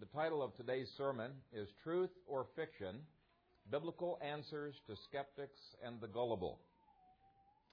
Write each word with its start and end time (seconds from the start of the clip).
The 0.00 0.06
title 0.06 0.42
of 0.42 0.56
today's 0.56 0.88
sermon 0.98 1.30
is 1.52 1.68
Truth 1.84 2.10
or 2.26 2.46
Fiction 2.56 2.96
Biblical 3.70 4.18
Answers 4.20 4.74
to 4.88 4.96
Skeptics 5.08 5.60
and 5.86 6.00
the 6.00 6.08
Gullible. 6.08 6.58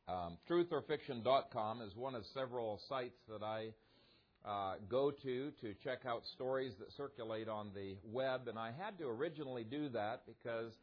Um, 0.07 0.37
TruthOrFiction.com 0.47 1.81
is 1.81 1.95
one 1.95 2.13
of 2.13 2.23
several 2.35 2.79
sites 2.87 3.17
that 3.27 3.41
I 3.41 3.69
uh, 4.45 4.75
go 4.87 5.09
to 5.09 5.51
to 5.61 5.73
check 5.83 6.05
out 6.05 6.21
stories 6.35 6.73
that 6.77 6.91
circulate 6.95 7.47
on 7.47 7.71
the 7.73 7.97
web, 8.03 8.47
and 8.47 8.57
I 8.59 8.71
had 8.71 8.99
to 8.99 9.07
originally 9.07 9.63
do 9.63 9.89
that 9.89 10.21
because 10.27 10.73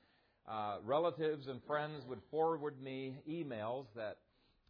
uh, 0.48 0.78
relatives 0.84 1.46
and 1.46 1.62
friends 1.68 2.04
would 2.08 2.20
forward 2.32 2.82
me 2.82 3.14
emails 3.30 3.86
that 3.94 4.16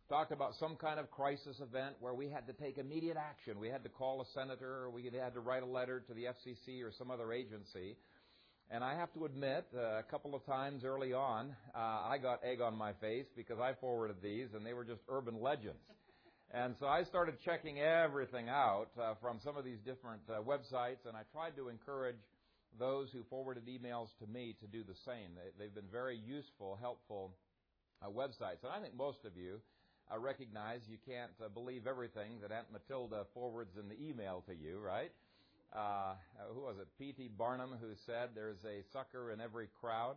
talked 0.08 0.32
about 0.32 0.54
some 0.58 0.74
kind 0.76 0.98
of 0.98 1.10
crisis 1.10 1.60
event 1.60 1.94
where 2.00 2.14
we 2.14 2.30
had 2.30 2.46
to 2.46 2.54
take 2.54 2.78
immediate 2.78 3.18
action. 3.18 3.60
We 3.60 3.68
had 3.68 3.82
to 3.82 3.90
call 3.90 4.22
a 4.22 4.24
senator 4.32 4.84
or 4.84 4.90
we 4.90 5.04
had 5.04 5.34
to 5.34 5.40
write 5.40 5.62
a 5.62 5.66
letter 5.66 6.00
to 6.00 6.14
the 6.14 6.24
FCC 6.24 6.82
or 6.82 6.90
some 6.96 7.10
other 7.10 7.30
agency. 7.30 7.96
And 8.70 8.82
I 8.82 8.94
have 8.94 9.12
to 9.14 9.26
admit, 9.26 9.66
uh, 9.76 9.98
a 9.98 10.02
couple 10.10 10.34
of 10.34 10.44
times 10.46 10.82
early 10.82 11.12
on, 11.12 11.54
uh, 11.74 11.78
I 11.78 12.16
got 12.22 12.40
egg 12.42 12.62
on 12.62 12.74
my 12.74 12.92
face 12.94 13.26
because 13.36 13.58
I 13.60 13.74
forwarded 13.80 14.16
these 14.22 14.48
and 14.54 14.64
they 14.64 14.72
were 14.72 14.84
just 14.84 15.02
urban 15.10 15.42
legends. 15.42 15.84
And 16.52 16.74
so 16.80 16.86
I 16.86 17.04
started 17.04 17.34
checking 17.44 17.78
everything 17.78 18.48
out 18.48 18.88
uh, 18.98 19.14
from 19.20 19.40
some 19.44 19.58
of 19.58 19.64
these 19.64 19.80
different 19.84 20.22
uh, 20.30 20.40
websites 20.40 21.04
and 21.06 21.16
I 21.16 21.22
tried 21.32 21.54
to 21.56 21.68
encourage 21.68 22.20
those 22.78 23.08
who 23.12 23.24
forwarded 23.28 23.66
emails 23.66 24.08
to 24.20 24.26
me 24.26 24.56
to 24.60 24.66
do 24.66 24.84
the 24.84 24.96
same. 25.04 25.36
They, 25.58 25.64
have 25.64 25.74
been 25.74 25.92
very 25.92 26.16
useful, 26.16 26.78
helpful 26.80 27.34
uh, 28.00 28.08
websites. 28.08 28.64
And 28.64 28.72
I 28.72 28.80
think 28.80 28.96
most 28.96 29.18
of 29.26 29.36
you 29.36 29.60
uh, 30.12 30.18
recognize 30.18 30.80
you 30.88 30.98
can't 31.06 31.32
uh, 31.44 31.48
believe 31.48 31.86
everything 31.86 32.40
that 32.42 32.52
Aunt 32.52 32.66
Matilda 32.72 33.24
forwards 33.34 33.76
in 33.78 33.88
the 33.88 33.96
email 34.00 34.42
to 34.46 34.54
you, 34.54 34.78
right? 34.78 35.10
Uh, 35.72 36.14
who 36.54 36.60
was 36.62 36.76
it? 36.80 36.88
P.T. 36.98 37.30
Barnum 37.36 37.74
who 37.80 37.88
said 38.06 38.30
there's 38.34 38.64
a 38.64 38.82
sucker 38.92 39.32
in 39.32 39.40
every 39.40 39.68
crowd. 39.80 40.16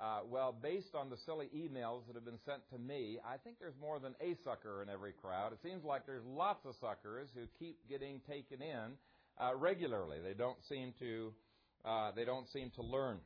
Uh, 0.00 0.20
well, 0.28 0.52
based 0.60 0.94
on 0.94 1.10
the 1.10 1.16
silly 1.24 1.48
emails 1.54 2.06
that 2.06 2.16
have 2.16 2.24
been 2.24 2.40
sent 2.44 2.62
to 2.70 2.78
me, 2.78 3.18
I 3.24 3.36
think 3.36 3.58
there's 3.60 3.76
more 3.80 4.00
than 4.00 4.14
a 4.20 4.34
sucker 4.42 4.82
in 4.82 4.88
every 4.88 5.12
crowd. 5.12 5.52
It 5.52 5.60
seems 5.62 5.84
like 5.84 6.06
there's 6.06 6.24
lots 6.24 6.64
of 6.66 6.74
suckers 6.80 7.28
who 7.34 7.42
keep 7.58 7.78
getting 7.88 8.20
taken 8.28 8.60
in 8.62 8.96
uh, 9.38 9.54
regularly. 9.54 10.18
They 10.22 10.34
don't 10.34 10.58
seem 10.68 10.94
to 10.98 11.32
uh, 11.84 12.12
they 12.14 12.24
don't 12.24 12.48
seem 12.52 12.70
to 12.76 12.82
learn. 12.82 13.18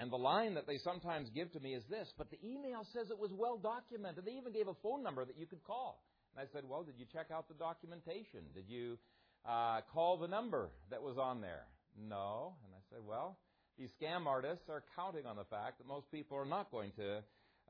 And 0.00 0.12
the 0.12 0.16
line 0.16 0.54
that 0.54 0.66
they 0.66 0.78
sometimes 0.78 1.28
give 1.30 1.52
to 1.52 1.60
me 1.60 1.74
is 1.74 1.82
this, 1.90 2.12
but 2.16 2.30
the 2.30 2.38
email 2.44 2.86
says 2.92 3.10
it 3.10 3.18
was 3.18 3.32
well 3.32 3.58
documented. 3.58 4.24
They 4.24 4.32
even 4.32 4.52
gave 4.52 4.68
a 4.68 4.74
phone 4.82 5.02
number 5.02 5.24
that 5.24 5.36
you 5.36 5.46
could 5.46 5.64
call. 5.64 6.04
And 6.36 6.46
I 6.46 6.52
said, 6.52 6.62
well, 6.68 6.84
did 6.84 6.94
you 6.98 7.06
check 7.12 7.26
out 7.32 7.48
the 7.48 7.54
documentation? 7.54 8.40
Did 8.54 8.68
you 8.68 8.96
uh, 9.44 9.80
call 9.92 10.16
the 10.16 10.28
number 10.28 10.70
that 10.90 11.02
was 11.02 11.18
on 11.18 11.40
there? 11.40 11.64
No. 11.98 12.54
And 12.64 12.72
I 12.74 12.82
said, 12.90 13.00
well, 13.04 13.38
these 13.76 13.88
scam 14.00 14.26
artists 14.26 14.68
are 14.68 14.84
counting 14.94 15.26
on 15.26 15.36
the 15.36 15.44
fact 15.44 15.78
that 15.78 15.86
most 15.86 16.10
people 16.12 16.36
are 16.36 16.46
not 16.46 16.70
going 16.70 16.92
to 16.96 17.22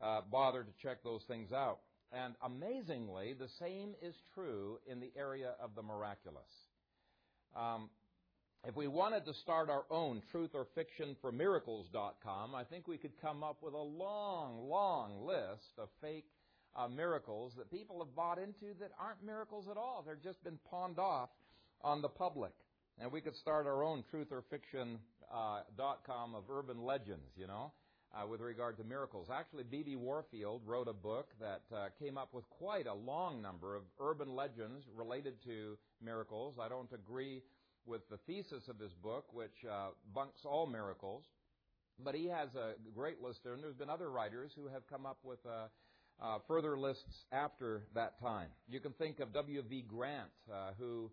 uh, 0.03 0.21
bother 0.31 0.65
to 0.65 0.71
check 0.83 1.03
those 1.03 1.23
things 1.29 1.53
out. 1.53 1.79
And 2.13 2.35
amazingly, 2.43 3.35
the 3.39 3.49
same 3.59 3.95
is 4.03 4.15
true 4.35 4.79
in 4.87 5.01
the 5.01 5.11
area 5.17 5.53
of 5.63 5.75
the 5.75 5.83
miraculous. 5.83 6.51
Um, 7.57 7.91
if 8.67 8.77
we 8.77 8.89
wanted 8.89 9.25
to 9.27 9.35
start 9.35 9.71
our 9.71 9.85
own 9.91 10.21
truth 10.33 10.51
or 10.55 10.67
fiction 10.75 11.17
for 11.21 11.31
miracles.com, 11.31 12.55
I 12.55 12.65
think 12.65 12.89
we 12.89 12.99
could 12.99 13.21
come 13.21 13.45
up 13.45 13.59
with 13.63 13.75
a 13.75 13.79
long, 13.79 14.69
long 14.69 15.25
list 15.25 15.79
of 15.79 15.89
fake 16.01 16.27
uh, 16.77 16.89
miracles 16.89 17.53
that 17.57 17.71
people 17.71 17.99
have 18.01 18.15
bought 18.15 18.39
into 18.39 18.75
that 18.81 18.91
aren't 19.01 19.25
miracles 19.25 19.67
at 19.71 19.77
all. 19.77 20.05
They've 20.07 20.23
just 20.23 20.43
been 20.43 20.59
pawned 20.71 20.99
off 20.99 21.31
on 21.83 22.03
the 22.03 22.09
public. 22.09 22.53
And 23.01 23.13
we 23.13 23.21
could 23.21 23.37
start 23.37 23.67
our 23.67 23.85
own 23.85 24.03
truth 24.11 24.29
or 24.33 24.43
fiction.com 24.51 25.01
uh, 25.31 26.39
of 26.39 26.45
urban 26.51 26.83
legends, 26.83 27.31
you 27.37 27.47
know, 27.47 27.73
uh, 28.13 28.27
with 28.27 28.41
regard 28.41 28.77
to 28.79 28.85
miracles. 28.85 29.29
Actually, 29.33 29.65
B.B. 29.65 29.95
Warfield 29.95 30.63
wrote 30.67 30.89
a 30.89 30.93
book 30.93 31.29
that 31.41 31.63
uh, 31.75 31.89
came 32.01 32.19
up 32.19 32.35
with 32.35 32.45
quite 32.51 32.89
a 32.89 32.95
long 32.95 33.41
number 33.41 33.77
of 33.77 33.83
urban 34.01 34.35
legends 34.35 34.85
related 34.97 35.35
to 35.45 35.79
miracles. 36.05 36.57
I 36.61 36.69
don't 36.69 36.93
agree 36.93 37.43
with 37.89 38.09
the 38.11 38.19
thesis 38.27 38.69
of 38.69 38.79
his 38.79 38.93
book, 39.03 39.25
which 39.33 39.65
uh, 39.69 39.89
bunks 40.15 40.41
all 40.45 40.67
miracles. 40.67 41.25
But 42.05 42.15
he 42.15 42.27
has 42.27 42.55
a 42.55 42.75
great 42.95 43.21
list 43.21 43.41
there, 43.43 43.55
and 43.55 43.63
there's 43.63 43.75
been 43.75 43.91
other 43.91 44.11
writers 44.11 44.53
who 44.55 44.69
have 44.69 44.87
come 44.89 45.05
up 45.05 45.19
with 45.25 45.41
uh, 45.45 45.67
uh, 46.23 46.39
further 46.47 46.79
lists 46.79 47.25
after 47.33 47.83
that 47.95 48.21
time. 48.21 48.49
You 48.69 48.79
can 48.79 48.93
think 48.93 49.19
of 49.19 49.33
W.V. 49.33 49.85
Grant, 49.89 50.31
uh, 50.53 50.71
who 50.79 51.11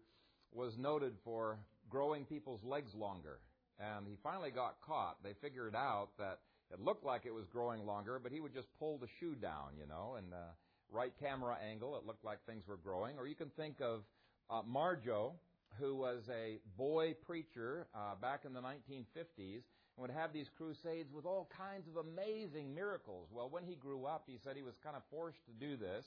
was 0.51 0.73
noted 0.77 1.13
for 1.23 1.57
growing 1.89 2.25
people's 2.25 2.63
legs 2.63 2.93
longer. 2.93 3.39
And 3.79 4.07
he 4.07 4.15
finally 4.21 4.51
got 4.51 4.75
caught. 4.85 5.23
They 5.23 5.33
figured 5.41 5.75
out 5.75 6.09
that 6.19 6.39
it 6.71 6.79
looked 6.79 7.03
like 7.03 7.25
it 7.25 7.33
was 7.33 7.45
growing 7.51 7.85
longer, 7.85 8.19
but 8.21 8.31
he 8.31 8.39
would 8.39 8.53
just 8.53 8.67
pull 8.79 8.97
the 8.97 9.07
shoe 9.19 9.35
down, 9.35 9.77
you 9.79 9.87
know, 9.87 10.15
and 10.17 10.33
uh, 10.33 10.53
right 10.91 11.13
camera 11.19 11.57
angle, 11.69 11.95
it 11.97 12.05
looked 12.05 12.23
like 12.23 12.39
things 12.45 12.63
were 12.67 12.77
growing. 12.77 13.17
Or 13.17 13.27
you 13.27 13.35
can 13.35 13.49
think 13.57 13.81
of 13.81 14.01
uh, 14.49 14.61
Marjoe, 14.65 15.33
who 15.79 15.95
was 15.95 16.23
a 16.29 16.59
boy 16.77 17.15
preacher 17.25 17.87
uh, 17.95 18.15
back 18.21 18.41
in 18.45 18.53
the 18.53 18.61
1950s 18.61 19.63
and 19.97 20.01
would 20.01 20.11
have 20.11 20.33
these 20.33 20.49
crusades 20.57 21.11
with 21.13 21.25
all 21.25 21.49
kinds 21.57 21.87
of 21.87 21.97
amazing 21.97 22.73
miracles. 22.73 23.29
Well, 23.31 23.49
when 23.49 23.63
he 23.63 23.75
grew 23.75 24.05
up, 24.05 24.23
he 24.27 24.37
said 24.43 24.55
he 24.55 24.63
was 24.63 24.75
kind 24.83 24.95
of 24.95 25.03
forced 25.09 25.45
to 25.45 25.51
do 25.53 25.77
this 25.77 26.05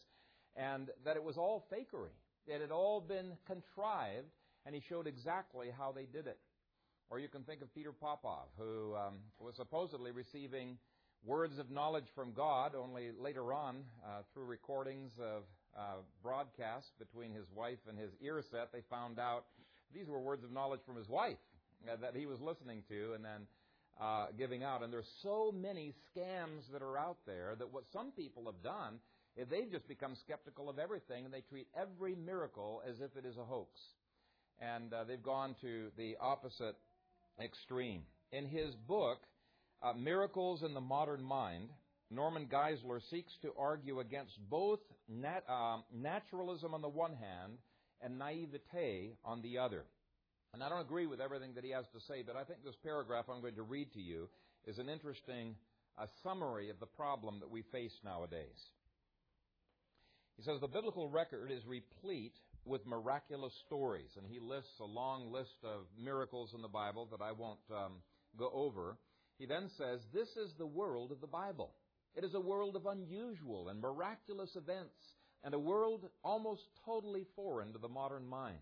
and 0.56 0.90
that 1.04 1.16
it 1.16 1.22
was 1.22 1.36
all 1.36 1.66
fakery. 1.72 2.16
It 2.46 2.60
had 2.60 2.70
all 2.70 3.00
been 3.00 3.32
contrived, 3.46 4.28
and 4.64 4.74
he 4.74 4.82
showed 4.88 5.06
exactly 5.06 5.68
how 5.76 5.92
they 5.92 6.04
did 6.04 6.26
it. 6.26 6.38
Or 7.10 7.18
you 7.18 7.28
can 7.28 7.42
think 7.42 7.62
of 7.62 7.74
Peter 7.74 7.92
Popoff, 7.92 8.48
who 8.58 8.94
um, 8.94 9.14
was 9.38 9.54
supposedly 9.56 10.10
receiving 10.10 10.78
words 11.24 11.58
of 11.58 11.70
knowledge 11.70 12.06
from 12.14 12.32
God, 12.32 12.72
only 12.74 13.10
later 13.18 13.52
on, 13.52 13.84
uh, 14.04 14.22
through 14.32 14.44
recordings 14.44 15.12
of 15.20 15.44
uh, 15.76 16.02
broadcasts 16.22 16.90
between 16.98 17.32
his 17.32 17.46
wife 17.54 17.78
and 17.88 17.98
his 17.98 18.10
ear 18.22 18.42
set, 18.50 18.72
they 18.72 18.82
found 18.90 19.18
out 19.18 19.44
these 19.94 20.08
were 20.08 20.20
words 20.20 20.44
of 20.44 20.52
knowledge 20.52 20.80
from 20.86 20.96
his 20.96 21.08
wife 21.08 21.38
uh, 21.90 21.96
that 22.00 22.14
he 22.14 22.26
was 22.26 22.40
listening 22.40 22.82
to 22.88 23.12
and 23.14 23.24
then 23.24 23.46
uh, 24.00 24.26
giving 24.36 24.62
out. 24.62 24.82
And 24.82 24.92
there's 24.92 25.10
so 25.22 25.52
many 25.54 25.94
scams 26.10 26.70
that 26.72 26.82
are 26.82 26.98
out 26.98 27.18
there 27.26 27.54
that 27.58 27.72
what 27.72 27.84
some 27.92 28.12
people 28.12 28.44
have 28.46 28.62
done 28.62 28.98
is 29.36 29.48
they've 29.48 29.70
just 29.70 29.86
become 29.88 30.14
skeptical 30.16 30.68
of 30.68 30.78
everything 30.78 31.24
and 31.24 31.32
they 31.32 31.42
treat 31.48 31.68
every 31.76 32.14
miracle 32.14 32.82
as 32.88 32.96
if 33.00 33.16
it 33.16 33.26
is 33.26 33.36
a 33.36 33.44
hoax. 33.44 33.70
And 34.60 34.92
uh, 34.92 35.04
they've 35.04 35.22
gone 35.22 35.54
to 35.60 35.90
the 35.96 36.16
opposite 36.20 36.76
extreme. 37.42 38.02
In 38.32 38.46
his 38.46 38.74
book, 38.74 39.18
uh, 39.82 39.92
Miracles 39.92 40.62
and 40.62 40.74
the 40.74 40.80
Modern 40.80 41.22
Mind, 41.22 41.70
Norman 42.10 42.46
Geisler 42.46 43.00
seeks 43.10 43.32
to 43.42 43.52
argue 43.58 44.00
against 44.00 44.38
both 44.48 44.80
nat- 45.08 45.44
uh, 45.48 45.78
naturalism 45.94 46.72
on 46.72 46.80
the 46.80 46.88
one 46.88 47.14
hand 47.14 47.58
and 48.00 48.18
naivete 48.18 49.16
on 49.24 49.42
the 49.42 49.58
other. 49.58 49.84
And 50.54 50.62
I 50.62 50.68
don't 50.70 50.80
agree 50.80 51.06
with 51.06 51.20
everything 51.20 51.54
that 51.54 51.64
he 51.64 51.70
has 51.70 51.84
to 51.92 52.00
say, 52.00 52.22
but 52.26 52.36
I 52.36 52.44
think 52.44 52.64
this 52.64 52.76
paragraph 52.82 53.26
I'm 53.28 53.42
going 53.42 53.56
to 53.56 53.62
read 53.62 53.92
to 53.92 54.00
you 54.00 54.28
is 54.66 54.78
an 54.78 54.88
interesting 54.88 55.54
uh, 55.98 56.06
summary 56.22 56.70
of 56.70 56.80
the 56.80 56.86
problem 56.86 57.40
that 57.40 57.50
we 57.50 57.62
face 57.70 57.92
nowadays. 58.04 58.58
He 60.36 60.44
says 60.44 60.60
the 60.60 60.68
biblical 60.68 61.08
record 61.08 61.50
is 61.50 61.66
replete 61.66 62.34
with 62.64 62.86
miraculous 62.86 63.52
stories, 63.66 64.10
and 64.16 64.26
he 64.26 64.38
lists 64.38 64.78
a 64.80 64.84
long 64.84 65.32
list 65.32 65.56
of 65.64 65.86
miracles 66.02 66.52
in 66.54 66.62
the 66.62 66.68
Bible 66.68 67.08
that 67.10 67.22
I 67.22 67.32
won't 67.32 67.58
um, 67.70 67.94
go 68.38 68.50
over. 68.54 68.96
He 69.38 69.46
then 69.46 69.68
says, 69.76 70.00
This 70.14 70.28
is 70.36 70.52
the 70.56 70.66
world 70.66 71.12
of 71.12 71.20
the 71.20 71.26
Bible. 71.26 71.72
It 72.18 72.24
is 72.24 72.34
a 72.34 72.40
world 72.40 72.74
of 72.74 72.86
unusual 72.86 73.68
and 73.68 73.80
miraculous 73.80 74.56
events, 74.56 75.14
and 75.44 75.54
a 75.54 75.58
world 75.58 76.08
almost 76.24 76.64
totally 76.84 77.24
foreign 77.36 77.72
to 77.72 77.78
the 77.78 77.88
modern 77.88 78.26
mind. 78.26 78.58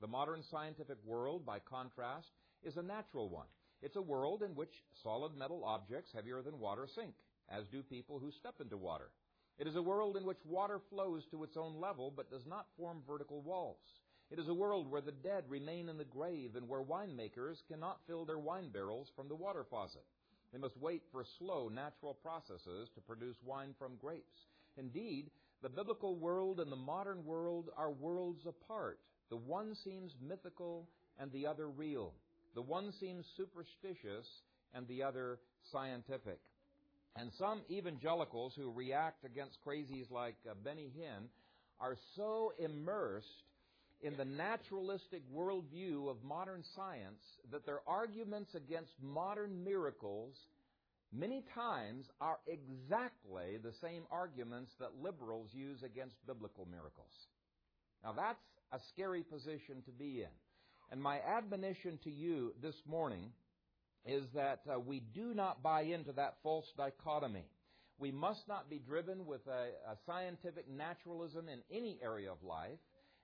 The 0.00 0.06
modern 0.06 0.44
scientific 0.44 0.98
world, 1.04 1.44
by 1.44 1.58
contrast, 1.58 2.28
is 2.62 2.76
a 2.76 2.82
natural 2.84 3.30
one. 3.30 3.48
It's 3.82 3.96
a 3.96 4.00
world 4.00 4.44
in 4.44 4.54
which 4.54 4.84
solid 5.02 5.36
metal 5.36 5.64
objects 5.64 6.12
heavier 6.14 6.40
than 6.40 6.60
water 6.60 6.86
sink, 6.86 7.16
as 7.48 7.66
do 7.66 7.82
people 7.82 8.20
who 8.20 8.30
step 8.30 8.54
into 8.60 8.76
water. 8.76 9.10
It 9.58 9.66
is 9.66 9.74
a 9.74 9.82
world 9.82 10.16
in 10.16 10.22
which 10.22 10.44
water 10.44 10.78
flows 10.88 11.24
to 11.32 11.42
its 11.42 11.56
own 11.56 11.80
level 11.80 12.12
but 12.16 12.30
does 12.30 12.46
not 12.46 12.68
form 12.76 13.02
vertical 13.04 13.42
walls. 13.42 13.82
It 14.30 14.38
is 14.38 14.46
a 14.46 14.54
world 14.54 14.88
where 14.88 15.00
the 15.00 15.10
dead 15.10 15.42
remain 15.48 15.88
in 15.88 15.98
the 15.98 16.04
grave 16.04 16.54
and 16.54 16.68
where 16.68 16.82
winemakers 16.84 17.56
cannot 17.66 17.98
fill 18.06 18.24
their 18.24 18.38
wine 18.38 18.68
barrels 18.68 19.10
from 19.16 19.26
the 19.26 19.34
water 19.34 19.64
faucet. 19.68 20.04
They 20.52 20.58
must 20.58 20.76
wait 20.78 21.02
for 21.12 21.24
slow, 21.38 21.68
natural 21.68 22.14
processes 22.14 22.88
to 22.94 23.00
produce 23.00 23.36
wine 23.44 23.74
from 23.78 23.96
grapes. 24.00 24.46
Indeed, 24.76 25.30
the 25.62 25.68
biblical 25.68 26.16
world 26.16 26.60
and 26.60 26.70
the 26.70 26.76
modern 26.76 27.24
world 27.24 27.70
are 27.76 27.90
worlds 27.90 28.46
apart. 28.46 28.98
The 29.30 29.36
one 29.36 29.74
seems 29.84 30.12
mythical 30.26 30.88
and 31.18 31.30
the 31.32 31.46
other 31.46 31.68
real. 31.68 32.14
The 32.54 32.62
one 32.62 32.92
seems 32.98 33.26
superstitious 33.36 34.26
and 34.72 34.86
the 34.88 35.02
other 35.02 35.38
scientific. 35.70 36.38
And 37.16 37.30
some 37.38 37.62
evangelicals 37.70 38.54
who 38.56 38.70
react 38.70 39.24
against 39.24 39.58
crazies 39.66 40.10
like 40.10 40.36
uh, 40.48 40.54
Benny 40.64 40.90
Hinn 40.96 41.28
are 41.80 41.96
so 42.16 42.52
immersed 42.58 43.26
in 44.00 44.16
the 44.16 44.24
naturalistic 44.24 45.22
worldview 45.34 46.08
of 46.08 46.22
modern 46.22 46.62
science 46.76 47.22
that 47.50 47.66
their 47.66 47.80
arguments 47.86 48.54
against 48.54 48.92
modern 49.02 49.64
miracles 49.64 50.34
many 51.12 51.44
times 51.54 52.06
are 52.20 52.38
exactly 52.46 53.56
the 53.62 53.72
same 53.80 54.02
arguments 54.10 54.72
that 54.78 54.90
liberals 55.02 55.48
use 55.52 55.82
against 55.82 56.14
biblical 56.26 56.66
miracles. 56.70 57.12
Now 58.04 58.12
that's 58.12 58.38
a 58.72 58.78
scary 58.92 59.22
position 59.22 59.82
to 59.86 59.90
be 59.90 60.20
in. 60.20 60.34
And 60.90 61.02
my 61.02 61.20
admonition 61.20 61.98
to 62.04 62.10
you 62.10 62.52
this 62.62 62.76
morning 62.86 63.30
is 64.06 64.24
that 64.34 64.60
uh, 64.72 64.78
we 64.78 65.00
do 65.14 65.34
not 65.34 65.62
buy 65.62 65.82
into 65.82 66.12
that 66.12 66.36
false 66.42 66.66
dichotomy. 66.76 67.44
We 67.98 68.12
must 68.12 68.46
not 68.48 68.70
be 68.70 68.78
driven 68.78 69.26
with 69.26 69.46
a, 69.48 69.90
a 69.90 69.96
scientific 70.06 70.66
naturalism 70.70 71.48
in 71.48 71.60
any 71.70 71.98
area 72.02 72.30
of 72.30 72.42
life. 72.42 72.78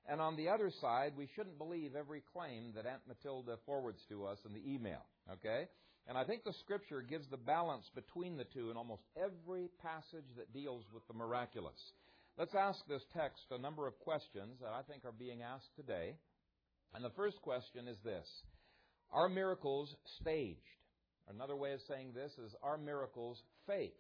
And 0.06 0.20
on 0.20 0.36
the 0.36 0.48
other 0.48 0.70
side, 0.80 1.12
we 1.16 1.28
shouldn't 1.34 1.58
believe 1.58 1.94
every 1.96 2.22
claim 2.32 2.72
that 2.74 2.86
Aunt 2.86 3.00
Matilda 3.08 3.56
forwards 3.64 4.00
to 4.10 4.26
us 4.26 4.38
in 4.44 4.52
the 4.52 4.62
email. 4.66 5.04
Okay? 5.32 5.66
And 6.06 6.18
I 6.18 6.24
think 6.24 6.44
the 6.44 6.52
scripture 6.60 7.00
gives 7.00 7.26
the 7.28 7.38
balance 7.38 7.90
between 7.94 8.36
the 8.36 8.44
two 8.44 8.70
in 8.70 8.76
almost 8.76 9.02
every 9.16 9.70
passage 9.82 10.28
that 10.36 10.52
deals 10.52 10.84
with 10.92 11.06
the 11.08 11.14
miraculous. 11.14 11.80
Let's 12.36 12.54
ask 12.54 12.80
this 12.86 13.04
text 13.16 13.44
a 13.50 13.58
number 13.58 13.86
of 13.86 13.98
questions 14.00 14.58
that 14.60 14.72
I 14.72 14.82
think 14.82 15.04
are 15.04 15.12
being 15.12 15.42
asked 15.42 15.74
today. 15.76 16.16
And 16.92 17.04
the 17.04 17.16
first 17.16 17.40
question 17.40 17.88
is 17.88 17.96
this 18.04 18.26
Are 19.10 19.28
miracles 19.28 19.94
staged? 20.20 20.60
Another 21.28 21.56
way 21.56 21.72
of 21.72 21.80
saying 21.88 22.12
this 22.12 22.32
is 22.32 22.54
Are 22.62 22.76
miracles 22.76 23.42
fake? 23.66 23.96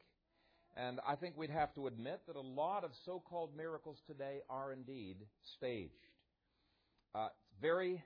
And 0.76 0.98
I 1.06 1.14
think 1.14 1.36
we'd 1.36 1.50
have 1.50 1.72
to 1.74 1.86
admit 1.86 2.22
that 2.26 2.36
a 2.36 2.40
lot 2.40 2.82
of 2.84 2.90
so 3.04 3.22
called 3.28 3.56
miracles 3.56 3.98
today 4.06 4.40
are 4.50 4.72
indeed 4.72 5.16
staged. 5.56 5.92
Uh, 7.14 7.28
very 7.62 8.02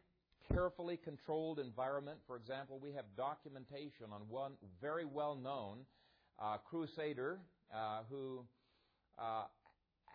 carefully 0.53 0.99
controlled 1.03 1.59
environment. 1.59 2.19
For 2.26 2.37
example, 2.37 2.79
we 2.82 2.93
have 2.93 3.05
documentation 3.17 4.06
on 4.12 4.23
one 4.29 4.53
very 4.81 5.06
well 5.06 5.35
known 5.35 5.79
uh, 6.38 6.59
crusader 6.59 7.41
uh, 7.75 8.00
who 8.11 8.44
uh, 9.19 9.44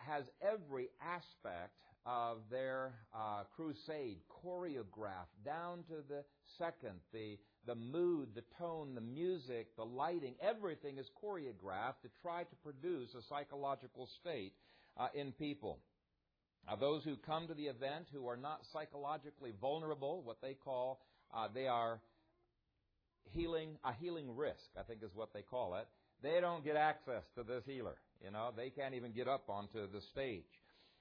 has 0.06 0.24
every 0.40 0.88
aspect 1.02 1.74
of 2.06 2.38
their 2.50 2.92
uh, 3.14 3.44
crusade 3.56 4.18
choreographed 4.44 5.44
down 5.44 5.78
to 5.88 6.04
the 6.08 6.22
second, 6.58 7.00
the, 7.12 7.38
the 7.66 7.74
mood, 7.74 8.28
the 8.34 8.44
tone, 8.58 8.94
the 8.94 9.00
music, 9.00 9.74
the 9.76 9.84
lighting, 9.84 10.34
everything 10.42 10.98
is 10.98 11.06
choreographed 11.22 12.02
to 12.02 12.10
try 12.22 12.42
to 12.42 12.56
produce 12.62 13.14
a 13.14 13.22
psychological 13.28 14.08
state 14.20 14.52
uh, 14.98 15.08
in 15.14 15.32
people. 15.32 15.78
Uh, 16.68 16.76
those 16.76 17.04
who 17.04 17.16
come 17.16 17.46
to 17.46 17.54
the 17.54 17.66
event 17.66 18.06
who 18.12 18.26
are 18.26 18.36
not 18.36 18.60
psychologically 18.72 19.52
vulnerable, 19.60 20.22
what 20.22 20.40
they 20.40 20.54
call, 20.54 21.00
uh, 21.34 21.48
they 21.52 21.66
are 21.66 22.00
healing, 23.32 23.76
a 23.84 23.92
healing 23.92 24.34
risk, 24.36 24.64
I 24.78 24.82
think 24.82 25.02
is 25.02 25.10
what 25.14 25.32
they 25.32 25.42
call 25.42 25.74
it. 25.76 25.86
They 26.22 26.40
don't 26.40 26.64
get 26.64 26.76
access 26.76 27.22
to 27.36 27.42
this 27.42 27.64
healer. 27.66 27.96
You 28.24 28.30
know, 28.30 28.50
they 28.56 28.70
can't 28.70 28.94
even 28.94 29.12
get 29.12 29.28
up 29.28 29.50
onto 29.50 29.90
the 29.92 30.00
stage. 30.12 30.44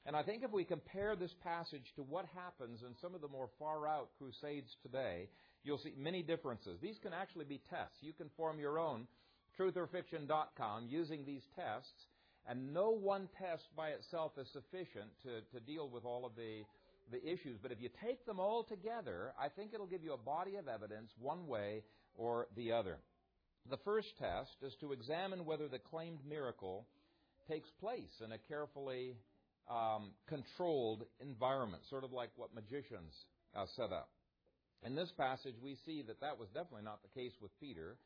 And 0.06 0.16
I 0.18 0.24
think 0.24 0.44
if 0.44 0.52
we 0.52 0.66
compare 0.66 1.16
this 1.16 1.34
passage 1.44 1.94
to 1.96 2.04
what 2.04 2.26
happens 2.36 2.82
in 2.82 2.94
some 3.02 3.16
of 3.16 3.22
the 3.22 3.30
more 3.30 3.50
far 3.58 3.88
out 3.88 4.10
crusades 4.18 4.76
today, 4.82 5.30
you'll 5.64 5.78
see 5.78 5.94
many 5.98 6.22
differences. 6.22 6.80
These 6.82 6.98
can 7.02 7.14
actually 7.14 7.46
be 7.46 7.62
tests. 7.70 7.98
You 8.02 8.14
can 8.14 8.30
form 8.36 8.60
your 8.60 8.80
own 8.80 9.08
TruthOrFiction.com 9.60 10.88
using 10.90 11.26
these 11.26 11.44
tests, 11.56 12.08
and 12.48 12.74
no 12.74 12.90
one 12.92 13.30
test 13.40 13.64
by 13.76 13.90
itself 13.90 14.34
is 14.38 14.48
sufficient 14.52 15.10
to, 15.24 15.42
to 15.58 15.64
deal 15.66 15.90
with 15.90 16.06
all 16.06 16.26
of 16.26 16.36
the, 16.36 16.64
the 17.12 17.24
issues. 17.24 17.58
But 17.62 17.72
if 17.72 17.82
you 17.82 17.90
take 18.04 18.26
them 18.26 18.40
all 18.40 18.64
together, 18.64 19.34
I 19.40 19.50
think 19.50 19.74
it'll 19.74 19.88
give 19.88 20.04
you 20.04 20.14
a 20.14 20.18
body 20.18 20.56
of 20.56 20.68
evidence 20.68 21.12
one 21.20 21.48
way 21.48 21.84
or 22.16 22.48
the 22.56 22.72
other. 22.72 22.98
The 23.70 23.78
first 23.86 24.10
test 24.20 24.58
is 24.62 24.74
to 24.82 24.92
examine 24.92 25.46
whether 25.46 25.68
the 25.68 25.80
claimed 25.80 26.20
miracle 26.28 26.86
takes 27.50 27.70
place 27.80 28.22
in 28.24 28.32
a 28.32 28.38
carefully 28.38 29.16
um, 29.70 30.12
controlled 30.28 31.04
environment, 31.22 31.84
sort 31.90 32.04
of 32.04 32.12
like 32.12 32.30
what 32.36 32.54
magicians 32.54 33.14
uh, 33.56 33.66
set 33.76 33.92
up. 33.94 34.10
In 34.86 34.96
this 34.96 35.12
passage, 35.16 35.56
we 35.64 35.78
see 35.86 36.02
that 36.08 36.20
that 36.20 36.38
was 36.38 36.50
definitely 36.50 36.84
not 36.84 37.00
the 37.02 37.20
case 37.20 37.32
with 37.42 37.52
Peter. 37.60 37.98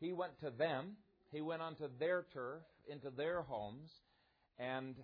He 0.00 0.12
went 0.12 0.38
to 0.40 0.50
them, 0.50 0.96
he 1.30 1.42
went 1.42 1.60
onto 1.60 1.88
their 1.98 2.26
turf, 2.32 2.62
into 2.88 3.10
their 3.10 3.42
homes, 3.42 3.90
and 4.58 4.96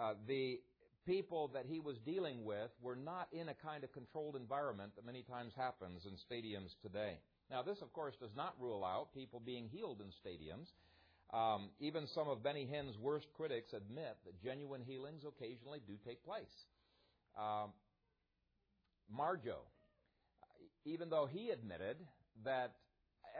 uh, 0.00 0.14
the 0.26 0.60
people 1.06 1.50
that 1.52 1.66
he 1.68 1.80
was 1.80 1.96
dealing 2.06 2.44
with 2.44 2.70
were 2.80 2.96
not 2.96 3.28
in 3.32 3.50
a 3.50 3.54
kind 3.54 3.84
of 3.84 3.92
controlled 3.92 4.36
environment 4.36 4.92
that 4.96 5.04
many 5.04 5.22
times 5.22 5.52
happens 5.54 6.06
in 6.06 6.12
stadiums 6.12 6.70
today. 6.82 7.18
Now, 7.50 7.62
this, 7.62 7.82
of 7.82 7.92
course, 7.92 8.14
does 8.18 8.34
not 8.34 8.54
rule 8.58 8.84
out 8.84 9.14
people 9.14 9.42
being 9.44 9.68
healed 9.68 10.00
in 10.00 10.08
stadiums. 10.08 10.68
Um, 11.32 11.70
even 11.78 12.06
some 12.14 12.28
of 12.28 12.42
Benny 12.42 12.64
Hinn's 12.64 12.96
worst 12.98 13.26
critics 13.36 13.72
admit 13.74 14.16
that 14.24 14.42
genuine 14.42 14.82
healings 14.86 15.24
occasionally 15.26 15.80
do 15.86 15.94
take 16.06 16.24
place. 16.24 16.44
Um, 17.38 17.72
Marjoe, 19.10 19.60
even 20.84 21.10
though 21.10 21.26
he 21.30 21.50
admitted 21.50 21.96
that 22.44 22.74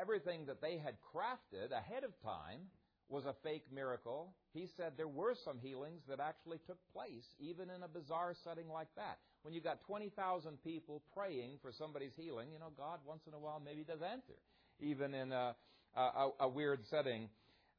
everything 0.00 0.46
that 0.46 0.60
they 0.60 0.78
had 0.78 0.94
crafted 1.14 1.70
ahead 1.70 2.04
of 2.04 2.10
time 2.22 2.60
was 3.08 3.24
a 3.26 3.34
fake 3.42 3.66
miracle, 3.72 4.34
he 4.52 4.66
said 4.76 4.92
there 4.96 5.08
were 5.08 5.34
some 5.44 5.58
healings 5.58 6.00
that 6.08 6.20
actually 6.20 6.58
took 6.66 6.78
place, 6.92 7.26
even 7.38 7.70
in 7.70 7.82
a 7.82 7.88
bizarre 7.88 8.34
setting 8.44 8.68
like 8.68 8.88
that. 8.96 9.18
When 9.42 9.52
you've 9.52 9.64
got 9.64 9.84
20,000 9.86 10.62
people 10.64 11.02
praying 11.14 11.58
for 11.60 11.70
somebody's 11.70 12.14
healing, 12.16 12.48
you 12.52 12.58
know, 12.58 12.72
God 12.76 13.00
once 13.06 13.22
in 13.26 13.34
a 13.34 13.38
while 13.38 13.60
maybe 13.62 13.84
does 13.84 14.00
answer, 14.00 14.38
even 14.80 15.12
in 15.12 15.32
a, 15.32 15.54
a, 15.94 16.28
a 16.40 16.48
weird 16.48 16.80
setting 16.90 17.28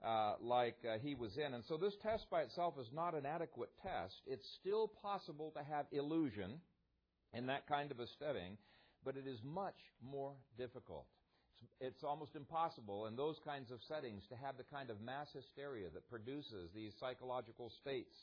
uh, 0.06 0.34
like 0.42 0.78
uh, 0.88 0.98
he 1.02 1.16
was 1.16 1.36
in. 1.38 1.54
And 1.54 1.64
so 1.68 1.78
this 1.78 1.94
test 2.04 2.30
by 2.30 2.42
itself 2.42 2.76
is 2.80 2.88
not 2.94 3.16
an 3.16 3.26
adequate 3.26 3.72
test. 3.82 4.16
It's 4.28 4.48
still 4.62 4.92
possible 5.02 5.52
to 5.58 5.64
have 5.64 5.86
illusion 5.92 6.60
in 7.34 7.48
that 7.48 7.68
kind 7.68 7.92
of 7.92 8.00
a 8.00 8.06
setting, 8.20 8.58
but 9.06 9.16
it 9.16 9.28
is 9.28 9.40
much 9.44 9.78
more 10.04 10.34
difficult. 10.58 11.06
It's, 11.54 11.96
it's 11.96 12.04
almost 12.04 12.36
impossible 12.36 13.06
in 13.06 13.16
those 13.16 13.38
kinds 13.46 13.72
of 13.72 13.80
settings 13.88 14.24
to 14.30 14.36
have 14.36 14.58
the 14.58 14.64
kind 14.64 14.90
of 14.90 15.00
mass 15.00 15.28
hysteria 15.34 15.88
that 15.94 16.10
produces 16.10 16.70
these 16.74 16.92
psychological 17.00 17.72
states 17.82 18.16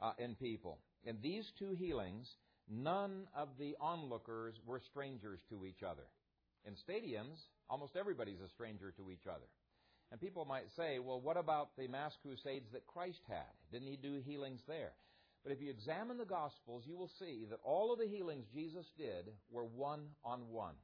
uh, 0.00 0.12
in 0.18 0.34
people. 0.34 0.78
In 1.04 1.16
these 1.22 1.50
two 1.58 1.72
healings, 1.72 2.28
none 2.68 3.26
of 3.34 3.48
the 3.58 3.74
onlookers 3.80 4.54
were 4.66 4.80
strangers 4.90 5.40
to 5.48 5.64
each 5.64 5.82
other. 5.82 6.06
In 6.66 6.74
stadiums, 6.74 7.38
almost 7.70 7.96
everybody's 7.96 8.40
a 8.40 8.48
stranger 8.48 8.92
to 8.98 9.10
each 9.10 9.26
other. 9.26 9.46
And 10.12 10.20
people 10.20 10.44
might 10.44 10.66
say, 10.76 10.98
well, 10.98 11.20
what 11.20 11.36
about 11.36 11.70
the 11.76 11.88
mass 11.88 12.12
crusades 12.22 12.66
that 12.72 12.86
Christ 12.86 13.22
had? 13.28 13.50
Didn't 13.72 13.88
he 13.88 13.96
do 13.96 14.20
healings 14.24 14.60
there? 14.68 14.92
But 15.46 15.52
if 15.52 15.62
you 15.62 15.70
examine 15.70 16.18
the 16.18 16.24
Gospels, 16.24 16.82
you 16.86 16.96
will 16.96 17.10
see 17.20 17.46
that 17.50 17.60
all 17.62 17.92
of 17.92 18.00
the 18.00 18.08
healings 18.08 18.46
Jesus 18.52 18.84
did 18.98 19.26
were 19.48 19.62
one 19.62 20.00
on 20.24 20.40
one. 20.50 20.74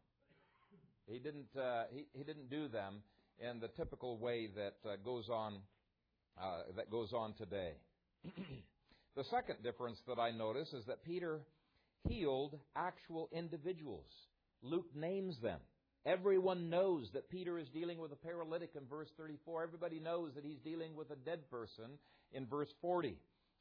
He 1.09 1.19
didn't, 1.19 1.49
uh, 1.61 1.87
he, 1.93 2.07
he 2.13 2.23
didn't 2.23 2.49
do 2.49 2.69
them 2.69 3.03
in 3.41 3.59
the 3.59 3.67
typical 3.67 4.19
way 4.19 4.51
that 4.55 4.77
uh, 4.89 4.95
goes 5.05 5.29
on 5.29 5.55
uh, 6.41 6.63
that 6.77 6.93
goes 6.93 7.13
on 7.13 7.35
today. 7.35 7.73
the 9.17 9.25
second 9.33 9.65
difference 9.65 9.99
that 10.07 10.21
I 10.21 10.31
notice 10.31 10.73
is 10.73 10.87
that 10.87 11.03
Peter 11.03 11.41
healed 12.09 12.57
actual 12.77 13.29
individuals. 13.33 14.07
Luke 14.63 14.95
names 14.95 15.41
them. 15.43 15.59
Everyone 16.07 16.71
knows 16.71 17.11
that 17.15 17.29
Peter 17.31 17.59
is 17.59 17.67
dealing 17.71 17.99
with 17.99 18.13
a 18.13 18.17
paralytic 18.17 18.71
in 18.77 18.87
verse 18.89 19.09
34. 19.17 19.65
Everybody 19.65 19.99
knows 19.99 20.35
that 20.37 20.45
he's 20.45 20.61
dealing 20.61 20.95
with 20.95 21.11
a 21.11 21.17
dead 21.17 21.51
person 21.51 21.99
in 22.33 22.47
verse 22.47 22.73
40. 22.81 23.17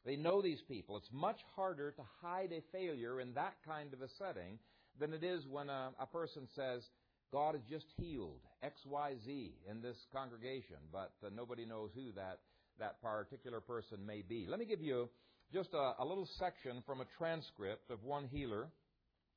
They 0.06 0.16
know 0.16 0.42
these 0.42 0.62
people. 0.68 0.98
It's 0.98 1.10
much 1.12 1.40
harder 1.56 1.92
to 1.92 2.02
hide 2.22 2.52
a 2.52 2.64
failure 2.72 3.22
in 3.22 3.34
that 3.34 3.54
kind 3.66 3.94
of 3.94 4.02
a 4.02 4.10
setting 4.18 4.58
than 5.00 5.14
it 5.14 5.24
is 5.24 5.46
when 5.48 5.70
a, 5.70 5.92
a 6.00 6.06
person 6.06 6.48
says, 6.56 6.84
God 7.32 7.56
has 7.56 7.64
just 7.70 7.86
healed 7.98 8.42
XYZ 8.64 9.52
in 9.70 9.82
this 9.82 9.98
congregation, 10.12 10.78
but 10.92 11.14
uh, 11.26 11.30
nobody 11.34 11.66
knows 11.66 11.92
who 11.96 12.12
that, 12.14 12.40
that 12.80 13.02
particular 13.02 13.62
person 13.62 14.06
may 14.06 14.22
be. 14.22 14.48
Let 14.50 14.60
me 14.60 14.66
give 14.66 14.82
you 14.82 15.10
just 15.54 15.70
a, 15.74 15.94
a 16.00 16.06
little 16.06 16.28
section 16.40 16.84
from 16.86 17.02
a 17.02 17.06
transcript 17.18 17.90
of 17.90 18.04
one 18.04 18.28
healer 18.32 18.68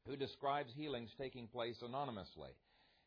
who 0.06 0.16
describes 0.16 0.70
healings 0.76 1.10
taking 1.18 1.46
place 1.46 1.76
anonymously. 1.82 2.50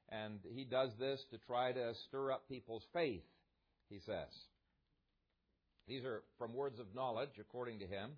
And 0.10 0.40
he 0.54 0.64
does 0.64 0.92
this 1.00 1.20
to 1.32 1.38
try 1.38 1.74
to 1.74 1.94
stir 2.08 2.32
up 2.32 2.48
people's 2.48 2.84
faith, 2.94 3.24
he 3.90 4.00
says. 4.06 4.30
These 5.88 6.04
are 6.04 6.24
from 6.38 6.54
words 6.54 6.80
of 6.80 6.94
knowledge, 6.94 7.40
according 7.40 7.80
to 7.80 7.88
him. 7.88 8.12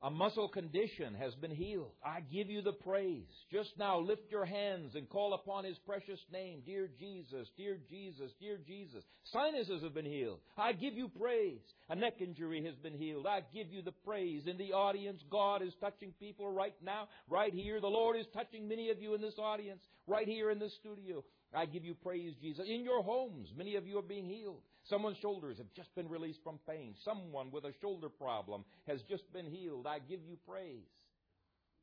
A 0.00 0.10
muscle 0.10 0.48
condition 0.48 1.12
has 1.14 1.34
been 1.34 1.50
healed. 1.50 1.90
I 2.04 2.20
give 2.20 2.48
you 2.48 2.62
the 2.62 2.72
praise. 2.72 3.26
Just 3.50 3.70
now 3.76 3.98
lift 3.98 4.30
your 4.30 4.44
hands 4.44 4.94
and 4.94 5.08
call 5.08 5.34
upon 5.34 5.64
His 5.64 5.76
precious 5.84 6.20
name. 6.32 6.62
Dear 6.64 6.88
Jesus, 7.00 7.48
dear 7.56 7.78
Jesus, 7.90 8.30
dear 8.38 8.60
Jesus. 8.64 9.02
Sinuses 9.32 9.82
have 9.82 9.94
been 9.94 10.04
healed. 10.04 10.38
I 10.56 10.72
give 10.72 10.94
you 10.94 11.08
praise. 11.08 11.58
A 11.88 11.96
neck 11.96 12.20
injury 12.20 12.64
has 12.64 12.76
been 12.76 12.94
healed. 12.94 13.26
I 13.26 13.42
give 13.52 13.72
you 13.72 13.82
the 13.82 13.90
praise. 13.90 14.44
In 14.46 14.56
the 14.56 14.72
audience, 14.72 15.20
God 15.28 15.62
is 15.62 15.72
touching 15.80 16.14
people 16.20 16.48
right 16.48 16.76
now, 16.80 17.08
right 17.28 17.52
here. 17.52 17.80
The 17.80 17.88
Lord 17.88 18.16
is 18.16 18.26
touching 18.32 18.68
many 18.68 18.90
of 18.90 19.02
you 19.02 19.16
in 19.16 19.20
this 19.20 19.38
audience, 19.38 19.82
right 20.06 20.28
here 20.28 20.52
in 20.52 20.60
this 20.60 20.74
studio. 20.78 21.24
I 21.52 21.66
give 21.66 21.84
you 21.84 21.94
praise, 21.94 22.34
Jesus. 22.40 22.66
In 22.68 22.84
your 22.84 23.02
homes, 23.02 23.48
many 23.56 23.74
of 23.74 23.84
you 23.84 23.98
are 23.98 24.02
being 24.02 24.26
healed. 24.26 24.60
Someone's 24.88 25.18
shoulders 25.18 25.58
have 25.58 25.72
just 25.74 25.94
been 25.94 26.08
released 26.08 26.40
from 26.42 26.58
pain. 26.68 26.94
Someone 27.04 27.50
with 27.50 27.64
a 27.64 27.72
shoulder 27.80 28.08
problem 28.08 28.64
has 28.86 29.00
just 29.08 29.30
been 29.32 29.46
healed. 29.46 29.86
I 29.86 29.98
give 29.98 30.20
you 30.26 30.36
praise. 30.48 30.88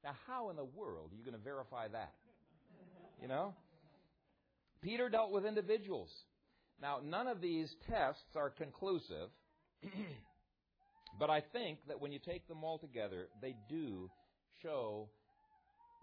Now, 0.03 0.15
how 0.27 0.49
in 0.49 0.55
the 0.55 0.65
world 0.65 1.11
are 1.11 1.15
you 1.15 1.23
going 1.23 1.37
to 1.37 1.43
verify 1.43 1.87
that? 1.89 2.13
You 3.21 3.27
know? 3.27 3.53
Peter 4.81 5.09
dealt 5.09 5.31
with 5.31 5.45
individuals. 5.45 6.09
Now, 6.81 6.99
none 7.03 7.27
of 7.27 7.41
these 7.41 7.73
tests 7.89 8.35
are 8.35 8.49
conclusive, 8.49 9.29
but 11.19 11.29
I 11.29 11.41
think 11.53 11.79
that 11.87 12.01
when 12.01 12.11
you 12.11 12.19
take 12.19 12.47
them 12.47 12.63
all 12.63 12.77
together, 12.77 13.27
they 13.41 13.55
do 13.69 14.09
show 14.61 15.09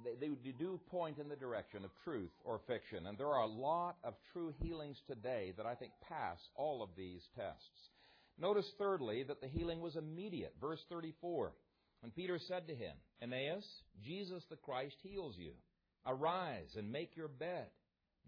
they, 0.05 0.29
they 0.29 0.53
do 0.53 0.81
point 0.91 1.19
in 1.19 1.29
the 1.29 1.37
direction 1.37 1.85
of 1.85 1.91
truth 2.05 2.31
or 2.45 2.61
fiction. 2.67 3.07
And 3.07 3.17
there 3.19 3.29
are 3.29 3.43
a 3.43 3.47
lot 3.47 3.97
of 4.05 4.15
true 4.33 4.53
healings 4.63 4.99
today 5.07 5.53
that 5.57 5.67
I 5.67 5.75
think 5.75 5.93
pass 6.09 6.39
all 6.57 6.83
of 6.83 6.91
these 6.97 7.23
tests. 7.37 7.91
Notice, 8.39 8.71
thirdly, 8.79 9.23
that 9.25 9.41
the 9.41 9.49
healing 9.49 9.81
was 9.81 9.97
immediate. 9.97 10.55
Verse 10.61 10.81
34. 10.89 11.53
When 12.01 12.13
Peter 12.13 12.39
said 12.39 12.67
to 12.67 12.75
him, 12.75 12.95
Aeneas, 13.23 13.65
Jesus 14.05 14.43
the 14.51 14.57
Christ 14.57 14.97
heals 15.03 15.37
you. 15.39 15.53
Arise 16.07 16.75
and 16.77 16.91
make 16.91 17.17
your 17.17 17.29
bed. 17.29 17.67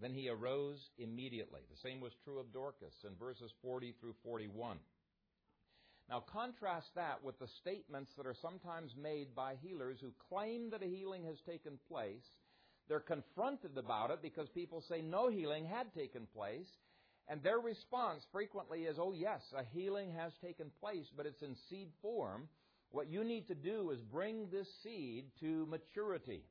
Then 0.01 0.13
he 0.13 0.29
arose 0.29 0.79
immediately. 0.99 1.61
The 1.71 1.89
same 1.89 2.01
was 2.01 2.13
true 2.25 2.39
of 2.39 2.53
Dorcas 2.53 2.95
in 3.05 3.17
verses 3.17 3.51
40 3.63 3.95
through 4.01 4.15
41. 4.25 4.79
Now, 6.09 6.23
contrast 6.33 6.89
that 6.97 7.25
with 7.25 7.39
the 7.39 7.49
statements 7.61 8.11
that 8.17 8.27
are 8.27 8.37
sometimes 8.43 8.93
made 9.01 9.35
by 9.35 9.55
healers 9.63 9.99
who 10.01 10.13
claim 10.29 10.71
that 10.71 10.83
a 10.83 10.87
healing 10.87 11.25
has 11.25 11.41
taken 11.47 11.79
place. 11.89 12.25
They're 12.89 13.01
confronted 13.01 13.79
about 13.79 14.11
it 14.11 14.21
because 14.21 14.49
people 14.51 14.83
say 14.89 15.01
no 15.01 15.29
healing 15.29 15.65
had 15.65 15.95
taken 15.95 16.27
place. 16.35 16.69
And 17.27 17.43
their 17.43 17.59
response 17.59 18.23
frequently 18.33 18.83
is, 18.85 18.99
oh, 19.01 19.13
yes, 19.13 19.41
a 19.57 19.65
healing 19.73 20.13
has 20.13 20.33
taken 20.45 20.71
place, 20.81 21.07
but 21.17 21.25
it's 21.25 21.41
in 21.41 21.57
seed 21.71 21.89
form. 22.03 22.49
What 22.91 23.09
you 23.09 23.25
need 23.25 23.49
to 23.49 23.55
do 23.55 23.91
is 23.91 24.01
bring 24.01 24.49
this 24.53 24.69
seed 24.83 25.25
to 25.41 25.67
maturity. 25.67 26.43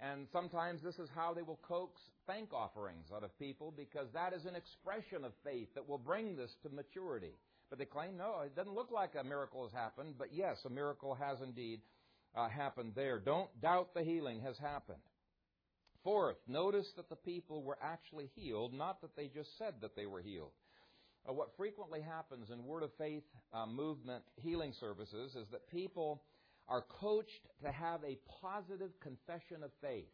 And 0.00 0.28
sometimes 0.32 0.82
this 0.82 0.98
is 0.98 1.08
how 1.14 1.32
they 1.32 1.42
will 1.42 1.58
coax 1.62 2.00
thank 2.26 2.52
offerings 2.52 3.06
out 3.14 3.24
of 3.24 3.36
people 3.38 3.72
because 3.74 4.06
that 4.12 4.34
is 4.34 4.44
an 4.44 4.54
expression 4.54 5.24
of 5.24 5.32
faith 5.42 5.68
that 5.74 5.88
will 5.88 5.98
bring 5.98 6.36
this 6.36 6.54
to 6.62 6.68
maturity. 6.68 7.32
But 7.70 7.78
they 7.78 7.84
claim, 7.84 8.16
no, 8.16 8.40
it 8.44 8.56
doesn't 8.56 8.74
look 8.74 8.90
like 8.90 9.12
a 9.18 9.24
miracle 9.24 9.64
has 9.64 9.72
happened. 9.72 10.14
But 10.18 10.28
yes, 10.32 10.58
a 10.64 10.70
miracle 10.70 11.14
has 11.14 11.38
indeed 11.42 11.80
uh, 12.34 12.48
happened 12.48 12.92
there. 12.94 13.18
Don't 13.18 13.48
doubt 13.60 13.94
the 13.94 14.02
healing 14.02 14.40
has 14.40 14.56
happened. 14.58 14.98
Fourth, 16.04 16.36
notice 16.46 16.86
that 16.96 17.08
the 17.08 17.16
people 17.16 17.62
were 17.62 17.78
actually 17.82 18.30
healed, 18.34 18.72
not 18.72 19.00
that 19.02 19.16
they 19.16 19.28
just 19.28 19.50
said 19.58 19.74
that 19.82 19.96
they 19.96 20.06
were 20.06 20.22
healed. 20.22 20.52
Uh, 21.28 21.32
what 21.32 21.56
frequently 21.56 22.00
happens 22.00 22.50
in 22.50 22.64
Word 22.64 22.82
of 22.82 22.90
Faith 22.96 23.24
uh, 23.52 23.66
movement 23.66 24.22
healing 24.36 24.72
services 24.78 25.34
is 25.34 25.46
that 25.50 25.68
people 25.68 26.22
are 26.68 26.84
coached 27.00 27.46
to 27.62 27.72
have 27.72 28.00
a 28.04 28.18
positive 28.40 28.90
confession 29.00 29.62
of 29.62 29.70
faith. 29.82 30.08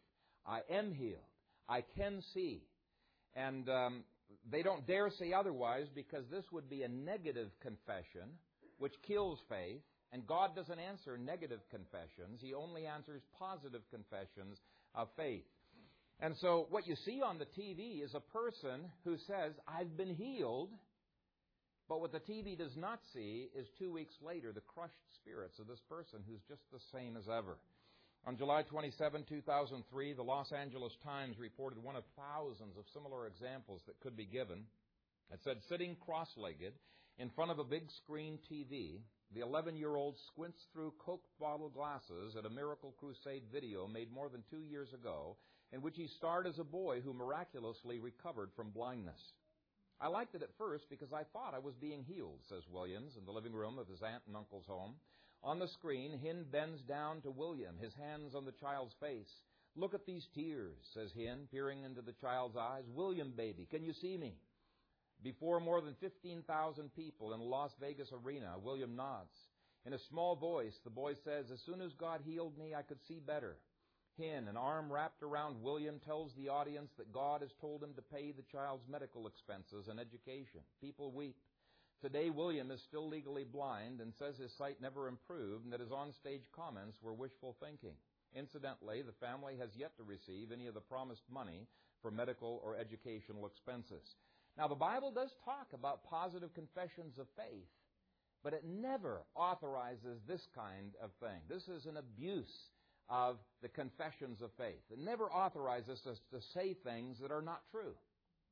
I 0.45 0.61
am 0.69 0.93
healed. 0.93 1.21
I 1.69 1.83
can 1.97 2.23
see. 2.33 2.63
And 3.35 3.69
um, 3.69 4.03
they 4.49 4.61
don't 4.61 4.85
dare 4.87 5.09
say 5.09 5.33
otherwise 5.33 5.87
because 5.93 6.25
this 6.29 6.45
would 6.51 6.69
be 6.69 6.83
a 6.83 6.87
negative 6.87 7.49
confession, 7.61 8.29
which 8.77 8.93
kills 9.07 9.39
faith. 9.49 9.81
And 10.11 10.25
God 10.25 10.55
doesn't 10.55 10.79
answer 10.79 11.17
negative 11.17 11.59
confessions, 11.69 12.39
He 12.39 12.53
only 12.53 12.85
answers 12.85 13.21
positive 13.37 13.81
confessions 13.89 14.59
of 14.93 15.09
faith. 15.17 15.43
And 16.21 16.35
so, 16.39 16.67
what 16.69 16.87
you 16.87 16.95
see 17.05 17.21
on 17.21 17.37
the 17.37 17.45
TV 17.45 18.01
is 18.01 18.13
a 18.13 18.21
person 18.21 18.87
who 19.03 19.17
says, 19.27 19.53
I've 19.67 19.97
been 19.97 20.15
healed. 20.15 20.69
But 21.87 22.01
what 22.01 22.11
the 22.11 22.19
TV 22.19 22.57
does 22.57 22.75
not 22.75 22.99
see 23.13 23.49
is 23.55 23.67
two 23.77 23.91
weeks 23.91 24.15
later 24.25 24.51
the 24.51 24.61
crushed 24.61 24.93
spirits 25.21 25.59
of 25.59 25.67
this 25.67 25.81
person 25.87 26.19
who's 26.27 26.41
just 26.47 26.63
the 26.71 26.79
same 26.91 27.15
as 27.15 27.25
ever. 27.27 27.57
On 28.27 28.35
July 28.35 28.63
27, 28.63 29.23
2003, 29.29 30.13
the 30.13 30.23
Los 30.23 30.51
Angeles 30.51 30.93
Times 31.03 31.37
reported 31.37 31.77
one 31.83 31.95
of 31.95 32.03
thousands 32.17 32.75
of 32.75 32.85
similar 32.91 33.27
examples 33.27 33.81
that 33.85 33.99
could 33.99 34.17
be 34.17 34.25
given. 34.25 34.63
It 35.31 35.41
said, 35.43 35.57
sitting 35.69 35.95
cross 36.03 36.29
legged 36.35 36.73
in 37.19 37.29
front 37.29 37.51
of 37.51 37.59
a 37.59 37.63
big 37.63 37.83
screen 37.91 38.39
TV, 38.51 39.01
the 39.31 39.41
11 39.41 39.77
year 39.77 39.95
old 39.95 40.15
squints 40.33 40.57
through 40.73 40.93
Coke 41.05 41.21
bottle 41.39 41.69
glasses 41.69 42.35
at 42.35 42.47
a 42.47 42.49
Miracle 42.49 42.95
Crusade 42.99 43.43
video 43.53 43.85
made 43.85 44.11
more 44.11 44.29
than 44.29 44.43
two 44.49 44.63
years 44.63 44.91
ago, 44.91 45.37
in 45.71 45.83
which 45.83 45.95
he 45.95 46.07
starred 46.17 46.47
as 46.47 46.57
a 46.57 46.63
boy 46.63 47.01
who 47.01 47.13
miraculously 47.13 47.99
recovered 47.99 48.49
from 48.55 48.71
blindness. 48.71 49.21
I 50.01 50.07
liked 50.07 50.33
it 50.33 50.41
at 50.41 50.57
first 50.57 50.89
because 50.89 51.13
I 51.13 51.25
thought 51.31 51.53
I 51.53 51.59
was 51.59 51.75
being 51.75 52.03
healed, 52.03 52.39
says 52.49 52.63
Williams 52.73 53.17
in 53.19 53.25
the 53.25 53.31
living 53.31 53.53
room 53.53 53.77
of 53.77 53.87
his 53.87 54.01
aunt 54.01 54.23
and 54.25 54.35
uncle's 54.35 54.65
home. 54.65 54.95
On 55.45 55.59
the 55.59 55.67
screen, 55.67 56.19
Hinn 56.25 56.43
bends 56.51 56.81
down 56.81 57.21
to 57.21 57.29
William, 57.29 57.75
his 57.79 57.93
hands 57.93 58.33
on 58.33 58.45
the 58.45 58.51
child's 58.51 58.95
face. 58.99 59.29
Look 59.75 59.93
at 59.93 60.07
these 60.07 60.25
tears, 60.33 60.75
says 60.95 61.11
Hinn, 61.15 61.47
peering 61.51 61.83
into 61.83 62.01
the 62.01 62.15
child's 62.19 62.57
eyes. 62.57 62.85
William, 62.95 63.31
baby, 63.37 63.67
can 63.69 63.83
you 63.83 63.93
see 63.93 64.17
me? 64.17 64.33
Before 65.21 65.59
more 65.59 65.81
than 65.81 65.93
15,000 66.01 66.95
people 66.95 67.33
in 67.33 67.39
Las 67.41 67.71
Vegas 67.79 68.09
arena, 68.11 68.55
William 68.63 68.95
nods. 68.95 69.37
In 69.85 69.93
a 69.93 69.99
small 70.09 70.35
voice, 70.35 70.73
the 70.83 70.89
boy 70.89 71.13
says, 71.23 71.51
As 71.53 71.61
soon 71.63 71.79
as 71.79 71.93
God 71.93 72.21
healed 72.25 72.57
me, 72.57 72.73
I 72.73 72.81
could 72.81 72.99
see 73.07 73.19
better. 73.19 73.57
Hinn, 74.19 74.49
an 74.49 74.57
arm 74.57 74.91
wrapped 74.91 75.21
around 75.21 75.61
William, 75.61 75.99
tells 76.03 76.31
the 76.33 76.49
audience 76.49 76.89
that 76.97 77.13
God 77.13 77.41
has 77.41 77.51
told 77.61 77.83
him 77.83 77.93
to 77.95 78.01
pay 78.01 78.31
the 78.31 78.45
child's 78.51 78.87
medical 78.89 79.27
expenses 79.27 79.89
and 79.89 79.99
education. 79.99 80.61
People 80.81 81.11
weep. 81.11 81.35
Today, 82.01 82.29
William 82.29 82.71
is 82.71 82.81
still 82.87 83.07
legally 83.07 83.45
blind 83.45 84.01
and 84.01 84.13
says 84.19 84.37
his 84.37 84.51
sight 84.57 84.81
never 84.81 85.07
improved 85.07 85.63
and 85.63 85.73
that 85.73 85.79
his 85.79 85.89
onstage 85.89 86.43
comments 86.55 86.97
were 87.01 87.13
wishful 87.13 87.55
thinking. 87.59 87.95
Incidentally, 88.35 89.01
the 89.01 89.25
family 89.25 89.55
has 89.59 89.69
yet 89.75 89.95
to 89.97 90.03
receive 90.03 90.51
any 90.51 90.67
of 90.67 90.73
the 90.73 90.81
promised 90.81 91.23
money 91.31 91.67
for 92.01 92.11
medical 92.11 92.61
or 92.63 92.77
educational 92.77 93.47
expenses. 93.47 94.15
Now, 94.57 94.67
the 94.67 94.75
Bible 94.75 95.11
does 95.11 95.31
talk 95.43 95.67
about 95.73 96.03
positive 96.09 96.53
confessions 96.53 97.17
of 97.17 97.27
faith, 97.35 97.67
but 98.43 98.53
it 98.53 98.63
never 98.65 99.23
authorizes 99.35 100.19
this 100.27 100.45
kind 100.53 100.93
of 101.01 101.11
thing. 101.19 101.41
This 101.49 101.67
is 101.67 101.85
an 101.85 101.97
abuse 101.97 102.53
of 103.09 103.37
the 103.61 103.69
confessions 103.69 104.41
of 104.41 104.51
faith. 104.57 104.83
It 104.91 104.99
never 104.99 105.25
authorizes 105.25 106.05
us 106.05 106.19
to 106.31 106.41
say 106.53 106.75
things 106.83 107.17
that 107.21 107.31
are 107.31 107.41
not 107.41 107.61
true. 107.71 107.93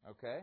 Okay? 0.09 0.39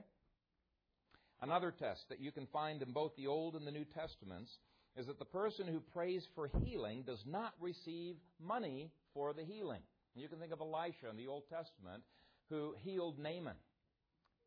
Another 1.42 1.70
test 1.70 2.02
that 2.09 2.20
you 2.20 2.32
can 2.32 2.47
find 2.52 2.82
in 2.82 2.92
both 2.92 3.16
the 3.16 3.26
Old 3.26 3.54
and 3.54 3.66
the 3.66 3.73
New 3.73 3.85
Testaments 3.85 4.50
is 4.97 5.06
that 5.06 5.18
the 5.18 5.25
person 5.25 5.66
who 5.66 5.80
prays 5.80 6.26
for 6.35 6.50
healing 6.62 7.02
does 7.02 7.23
not 7.26 7.54
receive 7.61 8.16
money 8.38 8.90
for 9.14 9.32
the 9.32 9.44
healing. 9.44 9.80
You 10.14 10.28
can 10.28 10.38
think 10.38 10.52
of 10.52 10.61
Elisha 10.61 11.09
in 11.09 11.16
the 11.16 11.28
Old 11.28 11.44
Testament 11.49 12.02
who 12.50 12.75
healed 12.82 13.18
Naaman. 13.18 13.56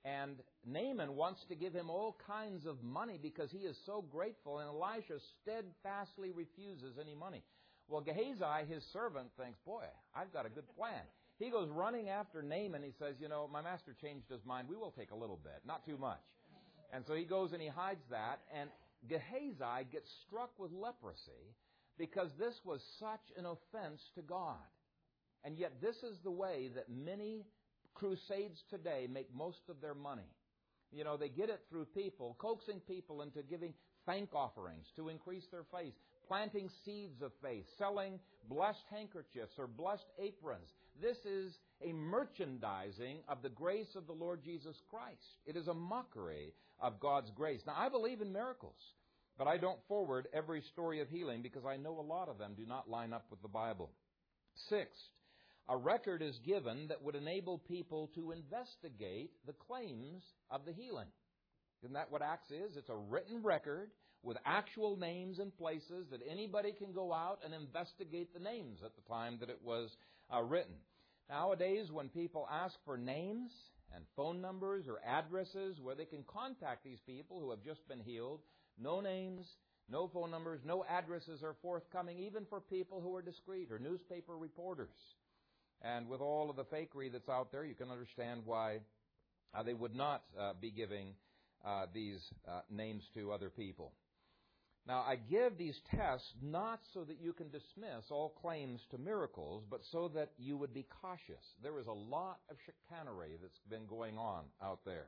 And 0.06 0.36
Naaman 0.66 1.16
wants 1.16 1.40
to 1.48 1.56
give 1.56 1.74
him 1.74 1.90
all 1.90 2.18
kinds 2.28 2.66
of 2.66 2.84
money 2.84 3.18
because 3.22 3.50
he 3.52 3.60
is 3.60 3.78
so 3.86 4.04
grateful, 4.12 4.60
and 4.60 4.68
Elisha 4.68 5.20
steadfastly 5.42 6.32
refuses 6.32 6.98
any 7.00 7.16
money. 7.16 7.42
Well, 7.88 8.02
Gehazi, 8.02 8.68
his 8.70 8.84
servant, 8.92 9.30
thinks, 9.40 9.58
Boy, 9.66 9.86
I've 10.14 10.34
got 10.34 10.46
a 10.46 10.50
good 10.50 10.68
plan. 10.76 11.02
He 11.40 11.50
goes 11.50 11.70
running 11.70 12.10
after 12.10 12.42
Naaman. 12.42 12.84
He 12.84 12.92
says, 13.00 13.16
You 13.20 13.30
know, 13.30 13.50
my 13.52 13.62
master 13.62 13.96
changed 14.02 14.30
his 14.30 14.44
mind. 14.46 14.68
We 14.70 14.76
will 14.76 14.92
take 14.92 15.12
a 15.12 15.16
little 15.16 15.40
bit, 15.42 15.62
not 15.66 15.86
too 15.86 15.98
much. 15.98 16.20
And 16.94 17.04
so 17.08 17.16
he 17.16 17.26
goes 17.26 17.54
and 17.54 17.62
he 17.62 17.68
hides 17.68 18.04
that, 18.12 18.40
and 18.56 18.70
Gehazi 19.10 19.86
gets 19.92 20.10
struck 20.28 20.52
with 20.60 20.72
leprosy 20.72 21.56
because 21.98 22.30
this 22.38 22.54
was 22.64 22.82
such 23.00 23.32
an 23.38 23.46
offense 23.46 24.02
to 24.16 24.22
God. 24.22 24.56
And 25.44 25.58
yet, 25.58 25.82
this 25.82 25.98
is 25.98 26.18
the 26.24 26.32
way 26.32 26.70
that 26.76 26.90
many 26.90 27.46
crusades 27.96 28.64
today 28.70 29.08
make 29.12 29.34
most 29.36 29.62
of 29.70 29.82
their 29.82 29.96
money. 29.96 30.30
You 30.92 31.04
know, 31.04 31.18
they 31.18 31.30
get 31.30 31.50
it 31.50 31.62
through 31.70 31.86
people, 31.86 32.36
coaxing 32.40 32.80
people 32.82 33.24
into 33.24 33.42
giving 33.42 33.74
thank 34.06 34.34
offerings 34.34 34.86
to 34.96 35.10
increase 35.10 35.46
their 35.52 35.66
faith, 35.76 35.94
planting 36.28 36.70
seeds 36.86 37.22
of 37.22 37.32
faith, 37.42 37.66
selling 37.78 38.20
blessed 38.48 38.86
handkerchiefs 38.92 39.54
or 39.58 39.68
blessed 39.68 40.06
aprons. 40.20 40.70
This 41.02 41.18
is 41.26 41.58
a 41.84 41.94
merchandising 41.94 43.20
of 43.28 43.42
the 43.42 43.50
grace 43.50 43.96
of 43.96 44.08
the 44.08 44.14
Lord 44.14 44.44
Jesus 44.44 44.76
Christ. 44.90 45.40
It 45.46 45.56
is 45.56 45.68
a 45.68 45.74
mockery 45.74 46.54
of 46.80 47.00
God's 47.00 47.32
grace. 47.32 47.62
Now, 47.66 47.76
I 47.78 47.90
believe 47.90 48.22
in 48.22 48.32
miracles. 48.32 48.78
But 49.38 49.48
I 49.48 49.58
don't 49.58 49.80
forward 49.88 50.28
every 50.34 50.62
story 50.62 51.02
of 51.02 51.10
healing 51.10 51.42
because 51.42 51.66
I 51.66 51.78
know 51.78 52.00
a 52.00 52.02
lot 52.02 52.30
of 52.30 52.38
them 52.38 52.54
do 52.56 52.66
not 52.68 52.90
line 52.90 53.14
up 53.14 53.26
with 53.32 53.42
the 53.42 53.48
Bible. 53.48 53.92
Sixth, 54.70 55.02
a 55.68 55.76
record 55.76 56.22
is 56.22 56.38
given 56.46 56.88
that 56.90 57.02
would 57.02 57.16
enable 57.16 57.58
people 57.58 58.12
to 58.16 58.32
investigate 58.32 59.32
the 59.48 59.54
claims 59.54 60.24
of 60.52 60.66
the 60.66 60.74
healing. 60.74 61.08
Isn't 61.82 61.96
that 61.96 62.12
what 62.12 62.22
Acts 62.22 62.52
is? 62.52 62.78
It's 62.78 62.90
a 62.90 62.96
written 62.96 63.42
record 63.42 63.90
with 64.22 64.38
actual 64.46 64.98
names 64.98 65.40
and 65.40 65.56
places 65.58 66.08
that 66.12 66.22
anybody 66.30 66.72
can 66.72 66.94
go 66.94 67.12
out 67.12 67.40
and 67.44 67.54
investigate 67.54 68.34
the 68.34 68.40
names 68.40 68.80
at 68.86 68.96
the 68.96 69.02
time 69.10 69.38
that 69.40 69.50
it 69.50 69.60
was 69.64 69.90
uh, 70.34 70.42
written. 70.42 70.76
Nowadays, 71.30 71.92
when 71.92 72.10
people 72.10 72.48
ask 72.52 72.76
for 72.86 72.98
names 72.98 73.52
and 73.96 74.04
phone 74.16 74.42
numbers 74.42 74.86
or 74.88 75.00
addresses 75.06 75.80
where 75.82 75.96
they 75.96 76.06
can 76.06 76.24
contact 76.28 76.84
these 76.84 77.00
people 77.06 77.40
who 77.40 77.50
have 77.52 77.64
just 77.64 77.88
been 77.88 78.00
healed, 78.00 78.42
no 78.80 79.02
names, 79.02 79.46
no 79.90 80.10
phone 80.14 80.32
numbers, 80.32 80.62
no 80.66 80.84
addresses 80.90 81.44
are 81.44 81.56
forthcoming, 81.62 82.20
even 82.20 82.46
for 82.50 82.60
people 82.60 83.02
who 83.02 83.16
are 83.16 83.22
discreet 83.22 83.72
or 83.72 83.80
newspaper 83.80 84.38
reporters. 84.38 84.96
And 85.82 86.08
with 86.08 86.22
all 86.22 86.50
of 86.50 86.56
the 86.56 86.66
fakery 86.66 87.12
that's 87.12 87.30
out 87.30 87.52
there, 87.52 87.66
you 87.66 87.76
can 87.76 87.92
understand 87.92 88.42
why 88.46 88.80
uh, 89.54 89.64
they 89.64 89.74
would 89.74 89.96
not 89.96 90.24
uh, 90.40 90.54
be 90.60 90.72
giving 90.72 91.14
uh, 91.66 91.86
these 91.94 92.20
uh, 92.48 92.62
names 92.70 93.04
to 93.16 93.32
other 93.32 93.50
people. 93.50 93.92
Now, 94.86 95.06
I 95.08 95.16
give 95.16 95.58
these 95.58 95.80
tests 95.96 96.28
not 96.42 96.82
so 96.94 97.06
that 97.06 97.22
you 97.22 97.32
can 97.32 97.50
dismiss 97.50 98.12
all 98.12 98.36
claims 98.42 98.82
to 98.92 98.98
miracles, 98.98 99.64
but 99.70 99.80
so 99.92 100.10
that 100.10 100.32
you 100.38 100.58
would 100.58 100.74
be 100.74 100.86
cautious. 101.02 101.46
There 101.62 101.80
is 101.80 101.88
a 101.88 101.94
lot 101.94 102.40
of 102.50 102.58
chicanery 102.66 103.38
that's 103.42 103.60
been 103.70 103.86
going 103.88 104.18
on 104.18 104.44
out 104.62 104.80
there. 104.86 105.08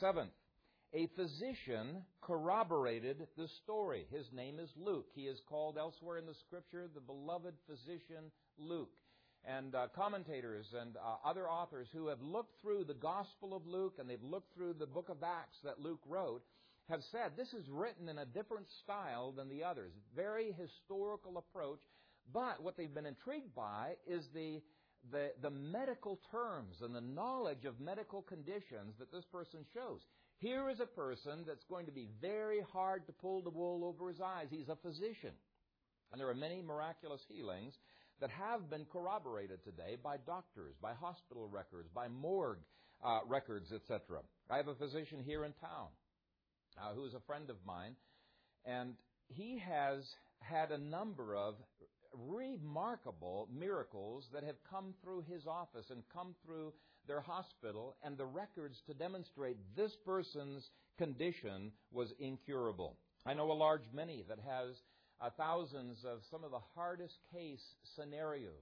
Seventh, 0.00 0.32
a 0.92 1.06
physician 1.14 2.02
corroborated 2.20 3.28
the 3.36 3.48
story. 3.62 4.06
His 4.10 4.26
name 4.32 4.58
is 4.58 4.70
Luke. 4.76 5.06
He 5.14 5.22
is 5.22 5.40
called 5.48 5.78
elsewhere 5.78 6.18
in 6.18 6.26
the 6.26 6.34
scripture 6.46 6.88
the 6.92 7.00
beloved 7.00 7.54
physician 7.68 8.32
Luke 8.58 8.96
and 9.44 9.74
uh, 9.74 9.86
commentators 9.94 10.66
and 10.80 10.96
uh, 10.96 11.28
other 11.28 11.48
authors 11.48 11.86
who 11.92 12.08
have 12.08 12.20
looked 12.20 12.60
through 12.60 12.84
the 12.84 12.94
Gospel 12.94 13.54
of 13.54 13.66
Luke 13.66 13.94
and 13.98 14.10
they've 14.10 14.22
looked 14.22 14.54
through 14.54 14.74
the 14.74 14.86
book 14.86 15.08
of 15.08 15.22
Acts 15.22 15.58
that 15.62 15.80
Luke 15.80 16.00
wrote 16.08 16.42
have 16.88 17.02
said 17.10 17.32
this 17.36 17.52
is 17.52 17.68
written 17.68 18.08
in 18.08 18.18
a 18.18 18.24
different 18.24 18.66
style 18.82 19.32
than 19.32 19.48
the 19.48 19.64
others. 19.64 19.92
Very 20.14 20.52
historical 20.52 21.38
approach. 21.38 21.80
But 22.32 22.62
what 22.62 22.76
they've 22.76 22.92
been 22.92 23.06
intrigued 23.06 23.54
by 23.54 23.94
is 24.06 24.24
the, 24.34 24.60
the, 25.10 25.32
the 25.42 25.50
medical 25.50 26.18
terms 26.30 26.76
and 26.82 26.94
the 26.94 27.00
knowledge 27.00 27.64
of 27.64 27.80
medical 27.80 28.22
conditions 28.22 28.94
that 28.98 29.12
this 29.12 29.24
person 29.30 29.60
shows. 29.74 30.00
Here 30.38 30.68
is 30.68 30.80
a 30.80 30.86
person 30.86 31.44
that's 31.46 31.64
going 31.64 31.86
to 31.86 31.92
be 31.92 32.08
very 32.20 32.60
hard 32.72 33.06
to 33.06 33.12
pull 33.12 33.42
the 33.42 33.50
wool 33.50 33.84
over 33.84 34.08
his 34.08 34.20
eyes. 34.20 34.48
He's 34.50 34.68
a 34.68 34.76
physician. 34.76 35.32
And 36.12 36.20
there 36.20 36.28
are 36.28 36.34
many 36.34 36.62
miraculous 36.62 37.22
healings 37.28 37.74
that 38.20 38.30
have 38.30 38.70
been 38.70 38.86
corroborated 38.92 39.62
today 39.64 39.96
by 40.02 40.16
doctors, 40.18 40.74
by 40.80 40.92
hospital 40.94 41.48
records, 41.48 41.88
by 41.94 42.08
morgue 42.08 42.60
uh, 43.04 43.20
records, 43.26 43.72
etc. 43.72 44.20
I 44.50 44.56
have 44.56 44.68
a 44.68 44.74
physician 44.74 45.22
here 45.24 45.44
in 45.44 45.52
town 45.60 45.88
uh, 46.78 46.94
who 46.94 47.04
is 47.04 47.14
a 47.14 47.20
friend 47.20 47.50
of 47.50 47.56
mine, 47.66 47.96
and 48.64 48.94
he 49.28 49.58
has 49.58 50.04
had 50.40 50.70
a 50.70 50.78
number 50.78 51.34
of 51.34 51.54
remarkable 52.12 53.48
miracles 53.52 54.26
that 54.32 54.44
have 54.44 54.56
come 54.70 54.94
through 55.02 55.24
his 55.28 55.46
office 55.46 55.86
and 55.90 56.02
come 56.12 56.34
through 56.44 56.72
their 57.06 57.20
hospital, 57.20 57.96
and 58.02 58.16
the 58.16 58.24
records 58.24 58.80
to 58.86 58.94
demonstrate 58.94 59.56
this 59.76 59.92
person's 60.04 60.70
condition 60.98 61.72
was 61.92 62.12
incurable. 62.18 62.96
I 63.24 63.34
know 63.34 63.50
a 63.50 63.54
large 63.54 63.84
many 63.92 64.24
that 64.28 64.38
has 64.46 64.76
uh, 65.20 65.30
thousands 65.36 66.04
of 66.04 66.20
some 66.30 66.44
of 66.44 66.50
the 66.50 66.60
hardest 66.74 67.16
case 67.32 67.62
scenarios 67.94 68.52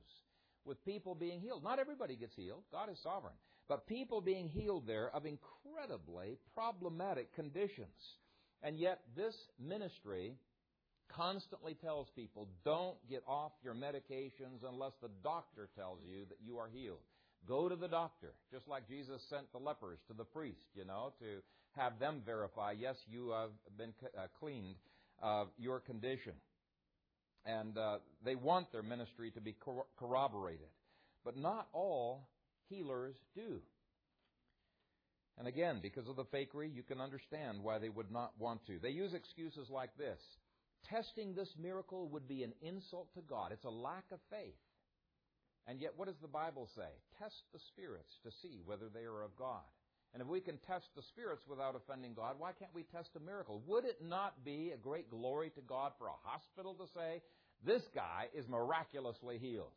with 0.64 0.85
people 0.85 1.14
being 1.14 1.40
healed. 1.40 1.62
Not 1.62 1.78
everybody 1.78 2.16
gets 2.16 2.35
healed, 2.35 2.62
God 2.73 2.90
is 2.90 2.99
sovereign, 3.02 3.35
but 3.68 3.87
people 3.87 4.21
being 4.21 4.49
healed 4.49 4.87
there 4.87 5.11
of 5.14 5.25
incredibly 5.26 6.38
problematic 6.54 7.35
conditions. 7.35 7.88
And 8.62 8.78
yet, 8.78 9.00
this 9.16 9.35
ministry 9.59 10.37
constantly 11.14 11.75
tells 11.75 12.09
people 12.16 12.49
don't 12.64 12.97
get 13.09 13.23
off 13.26 13.52
your 13.62 13.75
medications 13.75 14.66
unless 14.66 14.92
the 15.02 15.11
doctor 15.23 15.68
tells 15.76 16.00
you 16.02 16.25
that 16.28 16.38
you 16.44 16.59
are 16.59 16.68
healed. 16.73 17.02
Go 17.47 17.68
to 17.68 17.76
the 17.76 17.88
doctor, 17.88 18.33
just 18.50 18.66
like 18.66 18.88
Jesus 18.88 19.21
sent 19.28 19.52
the 19.52 19.59
lepers 19.59 19.99
to 20.09 20.14
the 20.14 20.25
priest, 20.25 20.64
you 20.75 20.85
know, 20.87 21.12
to 21.21 21.42
have 21.76 21.99
them 21.99 22.23
verify, 22.25 22.73
yes, 22.73 22.97
you 23.11 23.30
have 23.30 23.50
been 23.77 23.92
uh, 24.16 24.27
cleaned 24.40 24.77
of 25.22 25.48
your 25.59 25.81
condition. 25.81 26.33
And 27.44 27.77
uh, 27.77 27.98
they 28.24 28.35
want 28.35 28.72
their 28.72 28.83
ministry 28.83 29.31
to 29.33 29.40
be 29.40 29.55
corroborated. 29.98 30.68
But 31.24 31.37
not 31.37 31.68
all 31.72 32.29
healers 32.68 33.16
do. 33.35 33.61
And 35.37 35.48
again, 35.48 35.81
because 35.83 36.09
of 36.09 36.16
the 36.16 36.24
fakery, 36.24 36.72
you 36.72 36.83
can 36.83 37.00
understand 37.00 37.62
why 37.62 37.79
they 37.79 37.88
would 37.88 38.11
not 38.11 38.33
want 38.38 38.64
to. 38.66 38.79
They 38.79 38.90
use 38.90 39.14
excuses 39.14 39.68
like 39.68 39.96
this 39.96 40.20
Testing 40.88 41.35
this 41.35 41.53
miracle 41.61 42.09
would 42.11 42.29
be 42.29 42.42
an 42.42 42.53
insult 42.61 43.12
to 43.14 43.20
God. 43.22 43.53
It's 43.53 43.64
a 43.64 43.70
lack 43.70 44.05
of 44.12 44.20
faith. 44.31 44.55
And 45.66 45.81
yet, 45.81 45.92
what 45.96 46.09
does 46.09 46.20
the 46.20 46.29
Bible 46.29 46.68
say? 46.77 46.88
Test 47.18 47.42
the 47.53 47.59
spirits 47.72 48.12
to 48.22 48.31
see 48.42 48.61
whether 48.66 48.90
they 48.92 49.05
are 49.05 49.22
of 49.22 49.35
God. 49.37 49.64
And 50.12 50.20
if 50.20 50.29
we 50.29 50.40
can 50.40 50.59
test 50.59 50.87
the 50.94 51.03
spirits 51.03 51.42
without 51.48 51.74
offending 51.74 52.14
God, 52.14 52.37
why 52.38 52.53
can't 52.53 52.74
we 52.74 52.85
test 52.85 53.09
a 53.16 53.20
miracle? 53.20 53.62
Would 53.66 53.85
it 53.85 53.98
not 54.00 54.44
be 54.44 54.70
a 54.72 54.77
great 54.77 55.11
glory 55.11 55.50
to 55.50 55.61
God 55.62 55.92
for 55.98 56.07
a 56.07 56.22
hospital 56.22 56.74
to 56.74 56.87
say, 56.94 57.22
this 57.66 57.83
guy 57.94 58.29
is 58.35 58.46
miraculously 58.46 59.38
healed? 59.38 59.72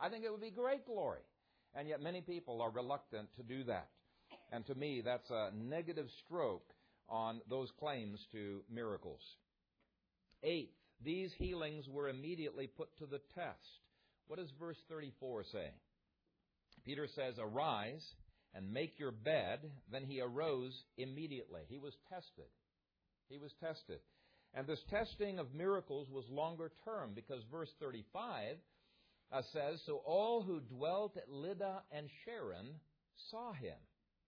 I 0.00 0.08
think 0.08 0.24
it 0.24 0.30
would 0.32 0.40
be 0.40 0.50
great 0.50 0.86
glory. 0.86 1.20
And 1.76 1.86
yet 1.88 2.00
many 2.00 2.22
people 2.22 2.62
are 2.62 2.70
reluctant 2.70 3.28
to 3.36 3.42
do 3.42 3.64
that. 3.64 3.88
And 4.50 4.66
to 4.66 4.74
me, 4.74 5.02
that's 5.04 5.30
a 5.30 5.50
negative 5.54 6.06
stroke 6.24 6.72
on 7.08 7.40
those 7.50 7.70
claims 7.78 8.18
to 8.32 8.62
miracles. 8.72 9.20
Eighth, 10.42 10.72
these 11.04 11.32
healings 11.38 11.86
were 11.88 12.08
immediately 12.08 12.66
put 12.66 12.96
to 12.98 13.06
the 13.06 13.20
test. 13.34 13.80
What 14.26 14.38
does 14.38 14.50
verse 14.58 14.78
34 14.88 15.44
say? 15.52 15.68
Peter 16.84 17.06
says, 17.14 17.34
Arise 17.38 18.04
and 18.54 18.72
make 18.72 18.98
your 18.98 19.12
bed. 19.12 19.60
Then 19.92 20.04
he 20.04 20.20
arose 20.20 20.72
immediately. 20.96 21.62
He 21.68 21.78
was 21.78 21.92
tested. 22.08 22.46
He 23.28 23.36
was 23.36 23.52
tested. 23.60 23.98
And 24.54 24.66
this 24.66 24.82
testing 24.88 25.38
of 25.38 25.54
miracles 25.54 26.08
was 26.10 26.24
longer 26.30 26.72
term 26.84 27.10
because 27.14 27.42
verse 27.50 27.68
35 27.80 28.54
uh, 28.54 28.56
says, 29.52 29.80
So 29.86 30.02
all 30.04 30.42
who 30.42 30.60
dwelt 30.60 31.16
at 31.16 31.28
Lydda 31.28 31.82
and 31.90 32.08
Sharon 32.24 32.66
saw 33.30 33.52
him. 33.52 33.76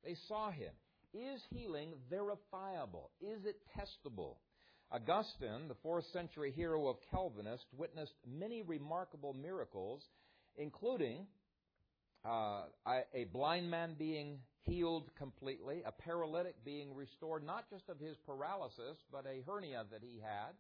They 0.05 0.17
saw 0.27 0.51
him. 0.51 0.73
Is 1.15 1.41
healing 1.51 1.95
verifiable? 2.11 3.11
Is 3.21 3.45
it 3.45 3.57
testable? 3.77 4.37
Augustine, 4.91 5.69
the 5.69 5.77
fourth 5.83 6.05
century 6.13 6.51
hero 6.51 6.87
of 6.87 6.97
Calvinist, 7.11 7.67
witnessed 7.77 8.15
many 8.27 8.63
remarkable 8.63 9.35
miracles, 9.35 10.03
including 10.57 11.27
uh, 12.25 12.63
a 13.15 13.25
blind 13.33 13.71
man 13.71 13.95
being 13.99 14.39
healed 14.63 15.11
completely, 15.17 15.83
a 15.87 15.93
paralytic 15.93 16.57
being 16.65 16.95
restored, 16.95 17.45
not 17.45 17.69
just 17.71 17.89
of 17.89 17.99
his 17.99 18.17
paralysis, 18.27 18.97
but 19.13 19.25
a 19.27 19.43
hernia 19.47 19.85
that 19.91 20.03
he 20.03 20.21
had, 20.21 20.53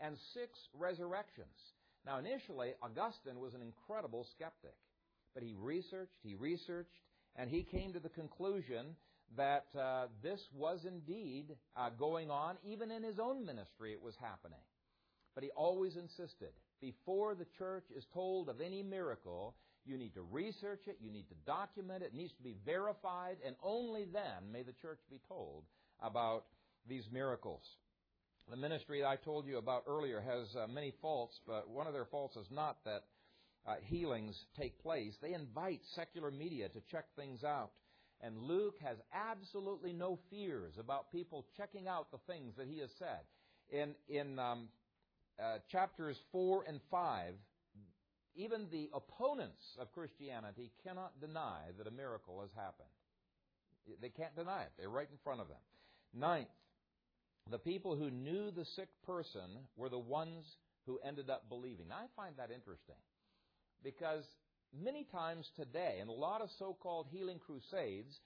and 0.00 0.16
six 0.34 0.58
resurrections. 0.74 1.46
Now, 2.06 2.18
initially, 2.18 2.72
Augustine 2.82 3.40
was 3.40 3.54
an 3.54 3.62
incredible 3.62 4.26
skeptic, 4.34 4.74
but 5.34 5.42
he 5.42 5.54
researched, 5.58 6.18
he 6.22 6.34
researched, 6.34 6.90
and 7.36 7.50
he 7.50 7.62
came 7.62 7.92
to 7.92 8.00
the 8.00 8.08
conclusion 8.08 8.96
that 9.36 9.66
uh, 9.78 10.06
this 10.22 10.40
was 10.54 10.84
indeed 10.86 11.56
uh, 11.76 11.90
going 11.90 12.30
on. 12.30 12.56
Even 12.64 12.90
in 12.90 13.02
his 13.02 13.18
own 13.18 13.44
ministry, 13.44 13.92
it 13.92 14.02
was 14.02 14.14
happening. 14.20 14.60
But 15.34 15.44
he 15.44 15.50
always 15.50 15.96
insisted 15.96 16.52
before 16.80 17.34
the 17.34 17.46
church 17.58 17.84
is 17.96 18.06
told 18.12 18.48
of 18.48 18.60
any 18.60 18.82
miracle, 18.82 19.54
you 19.84 19.98
need 19.98 20.14
to 20.14 20.22
research 20.22 20.82
it, 20.86 20.98
you 21.00 21.10
need 21.10 21.28
to 21.28 21.34
document 21.46 22.02
it, 22.02 22.06
it 22.06 22.14
needs 22.14 22.32
to 22.34 22.42
be 22.42 22.56
verified, 22.64 23.36
and 23.44 23.56
only 23.62 24.04
then 24.04 24.52
may 24.52 24.62
the 24.62 24.72
church 24.72 25.00
be 25.10 25.20
told 25.28 25.64
about 26.00 26.44
these 26.88 27.04
miracles. 27.12 27.62
The 28.50 28.56
ministry 28.56 29.04
I 29.04 29.16
told 29.16 29.46
you 29.46 29.58
about 29.58 29.84
earlier 29.86 30.22
has 30.22 30.56
uh, 30.56 30.66
many 30.66 30.94
faults, 31.02 31.38
but 31.46 31.68
one 31.68 31.86
of 31.86 31.92
their 31.92 32.06
faults 32.06 32.34
is 32.36 32.46
not 32.50 32.78
that 32.86 33.04
uh, 33.66 33.74
healings 33.84 34.34
take 34.58 34.80
place. 34.82 35.12
They 35.20 35.34
invite 35.34 35.80
secular 35.94 36.30
media 36.30 36.70
to 36.70 36.80
check 36.90 37.04
things 37.14 37.44
out. 37.44 37.72
And 38.22 38.38
Luke 38.38 38.76
has 38.82 38.96
absolutely 39.12 39.92
no 39.92 40.18
fears 40.30 40.72
about 40.78 41.12
people 41.12 41.44
checking 41.58 41.88
out 41.88 42.10
the 42.10 42.18
things 42.26 42.54
that 42.56 42.66
he 42.66 42.78
has 42.78 42.88
said. 42.98 43.20
In, 43.70 43.94
in 44.08 44.38
um, 44.38 44.68
uh, 45.38 45.58
chapters 45.70 46.16
4 46.32 46.64
and 46.66 46.80
5, 46.90 47.34
even 48.34 48.66
the 48.72 48.88
opponents 48.94 49.62
of 49.78 49.92
Christianity 49.92 50.72
cannot 50.82 51.20
deny 51.20 51.60
that 51.76 51.86
a 51.86 51.90
miracle 51.90 52.40
has 52.40 52.50
happened. 52.56 52.88
They 54.00 54.08
can't 54.08 54.34
deny 54.34 54.62
it. 54.62 54.72
They're 54.78 54.88
right 54.88 55.08
in 55.10 55.18
front 55.22 55.42
of 55.42 55.48
them. 55.48 55.58
Ninth, 56.14 56.48
the 57.50 57.58
people 57.58 57.96
who 57.96 58.10
knew 58.10 58.50
the 58.50 58.64
sick 58.76 58.88
person 59.06 59.48
were 59.76 59.88
the 59.88 59.98
ones 59.98 60.44
who 60.86 60.98
ended 61.06 61.30
up 61.30 61.48
believing. 61.48 61.88
Now, 61.88 61.96
I 61.96 62.06
find 62.16 62.34
that 62.36 62.50
interesting 62.50 62.96
because 63.82 64.24
many 64.76 65.04
times 65.04 65.46
today, 65.56 65.98
in 66.00 66.08
a 66.08 66.12
lot 66.12 66.40
of 66.40 66.50
so 66.58 66.76
called 66.80 67.06
healing 67.10 67.38
crusades, 67.38 68.20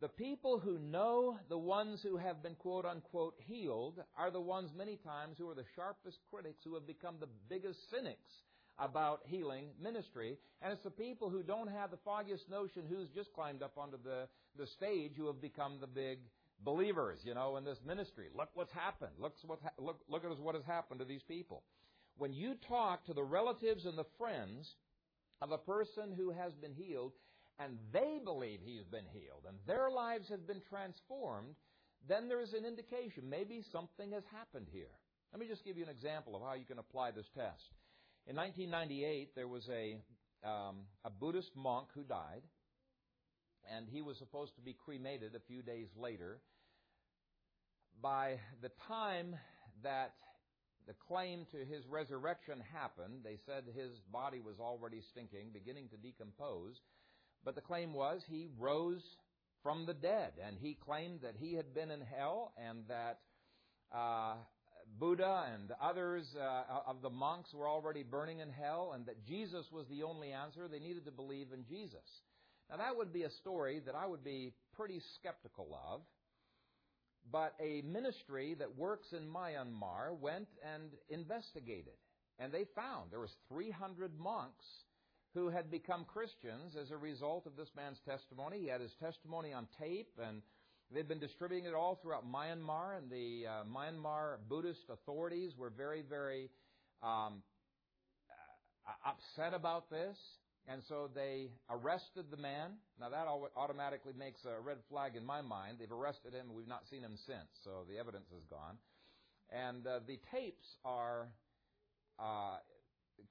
the 0.00 0.08
people 0.08 0.58
who 0.58 0.78
know 0.78 1.38
the 1.48 1.58
ones 1.58 2.00
who 2.02 2.16
have 2.16 2.42
been 2.42 2.54
quote 2.56 2.84
unquote 2.84 3.34
healed 3.38 4.02
are 4.16 4.30
the 4.30 4.40
ones 4.40 4.70
many 4.76 4.96
times 4.96 5.36
who 5.38 5.48
are 5.48 5.54
the 5.54 5.64
sharpest 5.76 6.18
critics 6.30 6.62
who 6.64 6.74
have 6.74 6.86
become 6.86 7.16
the 7.20 7.28
biggest 7.48 7.78
cynics 7.90 8.30
about 8.78 9.20
healing 9.26 9.68
ministry. 9.80 10.36
And 10.60 10.72
it's 10.72 10.82
the 10.82 10.90
people 10.90 11.30
who 11.30 11.42
don't 11.42 11.70
have 11.70 11.90
the 11.90 11.98
foggiest 12.04 12.50
notion 12.50 12.82
who's 12.88 13.08
just 13.14 13.32
climbed 13.32 13.62
up 13.62 13.78
onto 13.78 13.96
the, 14.02 14.26
the 14.58 14.66
stage 14.66 15.12
who 15.16 15.26
have 15.26 15.40
become 15.40 15.78
the 15.80 15.86
big 15.86 16.18
believers, 16.64 17.18
you 17.24 17.34
know, 17.34 17.56
in 17.56 17.64
this 17.64 17.78
ministry. 17.86 18.28
Look 18.36 18.50
what's 18.54 18.72
happened. 18.72 19.12
Look, 19.18 19.34
what's 19.46 19.62
ha- 19.62 19.70
look, 19.78 20.00
look 20.08 20.24
at 20.24 20.38
what 20.38 20.54
has 20.54 20.64
happened 20.64 21.00
to 21.00 21.06
these 21.06 21.22
people. 21.22 21.62
When 22.16 22.32
you 22.32 22.54
talk 22.68 23.04
to 23.06 23.14
the 23.14 23.22
relatives 23.22 23.84
and 23.84 23.98
the 23.98 24.06
friends 24.18 24.68
of 25.42 25.50
a 25.50 25.58
person 25.58 26.12
who 26.16 26.30
has 26.30 26.52
been 26.54 26.72
healed, 26.72 27.12
and 27.58 27.78
they 27.92 28.18
believe 28.24 28.60
he's 28.64 28.84
been 28.84 29.06
healed, 29.12 29.44
and 29.46 29.58
their 29.66 29.90
lives 29.90 30.28
have 30.28 30.46
been 30.46 30.62
transformed, 30.68 31.54
then 32.08 32.28
there 32.28 32.40
is 32.40 32.52
an 32.52 32.64
indication 32.64 33.28
maybe 33.28 33.62
something 33.72 34.12
has 34.12 34.24
happened 34.32 34.66
here. 34.72 34.92
Let 35.32 35.40
me 35.40 35.48
just 35.48 35.64
give 35.64 35.76
you 35.76 35.82
an 35.82 35.90
example 35.90 36.36
of 36.36 36.42
how 36.42 36.54
you 36.54 36.64
can 36.64 36.78
apply 36.78 37.10
this 37.10 37.26
test. 37.34 37.74
In 38.26 38.36
1998, 38.36 39.34
there 39.34 39.48
was 39.48 39.68
a, 39.68 39.98
um, 40.48 40.86
a 41.04 41.10
Buddhist 41.10 41.50
monk 41.56 41.88
who 41.94 42.02
died, 42.04 42.42
and 43.74 43.86
he 43.88 44.02
was 44.02 44.16
supposed 44.18 44.54
to 44.56 44.62
be 44.62 44.76
cremated 44.84 45.34
a 45.34 45.40
few 45.40 45.62
days 45.62 45.88
later. 45.96 46.38
By 48.02 48.38
the 48.62 48.70
time 48.86 49.36
that 49.82 50.14
the 50.86 50.94
claim 51.08 51.46
to 51.52 51.58
his 51.58 51.86
resurrection 51.86 52.62
happened, 52.72 53.20
they 53.24 53.38
said 53.46 53.64
his 53.74 53.90
body 54.12 54.40
was 54.40 54.60
already 54.60 55.00
stinking, 55.10 55.50
beginning 55.52 55.88
to 55.88 55.96
decompose. 55.96 56.76
But 57.44 57.54
the 57.54 57.60
claim 57.60 57.94
was 57.94 58.22
he 58.28 58.48
rose 58.58 59.02
from 59.62 59.86
the 59.86 59.94
dead, 59.94 60.32
and 60.46 60.56
he 60.58 60.74
claimed 60.74 61.20
that 61.22 61.36
he 61.38 61.54
had 61.54 61.74
been 61.74 61.90
in 61.90 62.00
hell 62.00 62.52
and 62.58 62.84
that 62.88 63.20
uh, 63.94 64.34
Buddha 64.98 65.46
and 65.54 65.72
others 65.80 66.26
uh, 66.38 66.64
of 66.86 67.00
the 67.00 67.10
monks 67.10 67.52
were 67.54 67.68
already 67.68 68.02
burning 68.02 68.40
in 68.40 68.50
hell, 68.50 68.92
and 68.94 69.06
that 69.06 69.24
Jesus 69.26 69.66
was 69.72 69.86
the 69.88 70.02
only 70.02 70.32
answer. 70.32 70.68
They 70.68 70.78
needed 70.78 71.06
to 71.06 71.10
believe 71.10 71.48
in 71.52 71.64
Jesus. 71.64 72.04
Now, 72.70 72.76
that 72.76 72.96
would 72.96 73.12
be 73.12 73.22
a 73.22 73.30
story 73.30 73.80
that 73.86 73.94
I 73.94 74.06
would 74.06 74.24
be 74.24 74.52
pretty 74.76 75.00
skeptical 75.14 75.78
of. 75.90 76.02
But 77.30 77.54
a 77.60 77.82
ministry 77.82 78.54
that 78.58 78.76
works 78.76 79.12
in 79.12 79.28
Myanmar 79.28 80.18
went 80.20 80.48
and 80.74 80.90
investigated. 81.08 81.94
And 82.38 82.52
they 82.52 82.64
found 82.74 83.10
there 83.10 83.20
was 83.20 83.34
300 83.48 84.18
monks 84.18 84.64
who 85.34 85.48
had 85.48 85.70
become 85.70 86.04
Christians 86.04 86.76
as 86.80 86.90
a 86.90 86.96
result 86.96 87.46
of 87.46 87.56
this 87.56 87.68
man's 87.76 87.98
testimony. 88.08 88.60
He 88.60 88.68
had 88.68 88.80
his 88.80 88.94
testimony 89.00 89.52
on 89.52 89.66
tape, 89.78 90.12
and 90.24 90.42
they've 90.92 91.08
been 91.08 91.18
distributing 91.18 91.66
it 91.66 91.74
all 91.74 91.98
throughout 92.00 92.24
Myanmar. 92.24 92.98
And 92.98 93.10
the 93.10 93.46
uh, 93.46 93.64
Myanmar 93.64 94.36
Buddhist 94.48 94.84
authorities 94.90 95.52
were 95.56 95.70
very, 95.70 96.02
very 96.02 96.50
um, 97.02 97.42
uh, 98.86 99.10
upset 99.10 99.54
about 99.54 99.90
this. 99.90 100.16
And 100.66 100.82
so 100.88 101.10
they 101.14 101.50
arrested 101.68 102.26
the 102.30 102.38
man. 102.38 102.72
Now 102.98 103.10
that 103.10 103.26
automatically 103.56 104.14
makes 104.18 104.44
a 104.44 104.60
red 104.60 104.78
flag 104.88 105.14
in 105.14 105.24
my 105.24 105.42
mind. 105.42 105.76
They've 105.78 105.92
arrested 105.92 106.32
him. 106.32 106.54
We've 106.54 106.68
not 106.68 106.88
seen 106.88 107.02
him 107.02 107.16
since. 107.26 107.48
So 107.62 107.84
the 107.88 107.98
evidence 107.98 108.30
is 108.32 108.44
gone. 108.48 108.78
And 109.50 109.86
uh, 109.86 110.00
the 110.06 110.18
tapes 110.32 110.66
are 110.84 111.28
uh, 112.18 112.56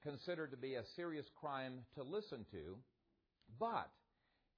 considered 0.02 0.52
to 0.52 0.56
be 0.56 0.74
a 0.74 0.84
serious 0.94 1.26
crime 1.40 1.80
to 1.96 2.04
listen 2.04 2.46
to. 2.52 2.76
But 3.58 3.90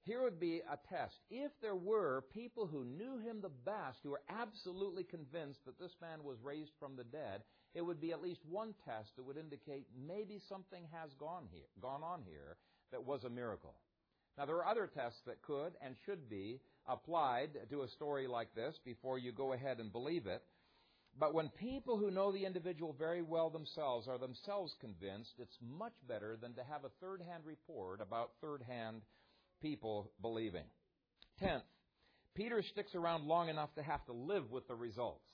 here 0.03 0.21
would 0.21 0.39
be 0.39 0.61
a 0.71 0.77
test. 0.87 1.15
If 1.31 1.51
there 1.61 1.75
were 1.75 2.25
people 2.31 2.67
who 2.67 2.85
knew 2.85 3.17
him 3.17 3.41
the 3.41 3.49
best, 3.49 3.99
who 4.03 4.11
were 4.11 4.21
absolutely 4.29 5.03
convinced 5.03 5.65
that 5.65 5.79
this 5.79 5.95
man 5.99 6.23
was 6.23 6.37
raised 6.43 6.71
from 6.79 6.95
the 6.95 7.03
dead, 7.03 7.41
it 7.73 7.81
would 7.81 7.99
be 7.99 8.11
at 8.11 8.21
least 8.21 8.41
one 8.47 8.73
test 8.85 9.15
that 9.15 9.25
would 9.25 9.37
indicate 9.37 9.87
maybe 10.07 10.39
something 10.47 10.83
has 10.93 11.11
gone 11.19 11.47
here, 11.51 11.67
gone 11.81 12.03
on 12.03 12.21
here 12.23 12.55
that 12.91 13.05
was 13.05 13.23
a 13.23 13.29
miracle. 13.29 13.75
Now 14.37 14.45
there 14.45 14.57
are 14.57 14.67
other 14.67 14.87
tests 14.87 15.19
that 15.25 15.41
could 15.41 15.73
and 15.81 15.95
should 16.05 16.29
be 16.29 16.59
applied 16.87 17.49
to 17.69 17.81
a 17.81 17.87
story 17.89 18.27
like 18.27 18.53
this 18.55 18.75
before 18.85 19.17
you 19.19 19.31
go 19.31 19.53
ahead 19.53 19.79
and 19.79 19.91
believe 19.91 20.27
it. 20.27 20.43
But 21.19 21.33
when 21.33 21.49
people 21.49 21.97
who 21.97 22.11
know 22.11 22.31
the 22.31 22.45
individual 22.45 22.93
very 22.97 23.23
well 23.23 23.49
themselves 23.49 24.07
are 24.07 24.19
themselves 24.19 24.75
convinced, 24.79 25.33
it's 25.39 25.57
much 25.61 25.95
better 26.07 26.37
than 26.39 26.53
to 26.53 26.63
have 26.63 26.83
a 26.83 26.91
third 27.01 27.21
hand 27.27 27.43
report 27.45 28.01
about 28.01 28.31
third 28.39 28.61
hand 28.67 29.01
people 29.61 30.11
believing. 30.21 30.65
Tenth, 31.39 31.63
Peter 32.35 32.61
sticks 32.61 32.93
around 32.93 33.25
long 33.25 33.49
enough 33.49 33.73
to 33.75 33.81
have 33.81 34.05
to 34.05 34.13
live 34.13 34.51
with 34.51 34.67
the 34.67 34.75
results. 34.75 35.25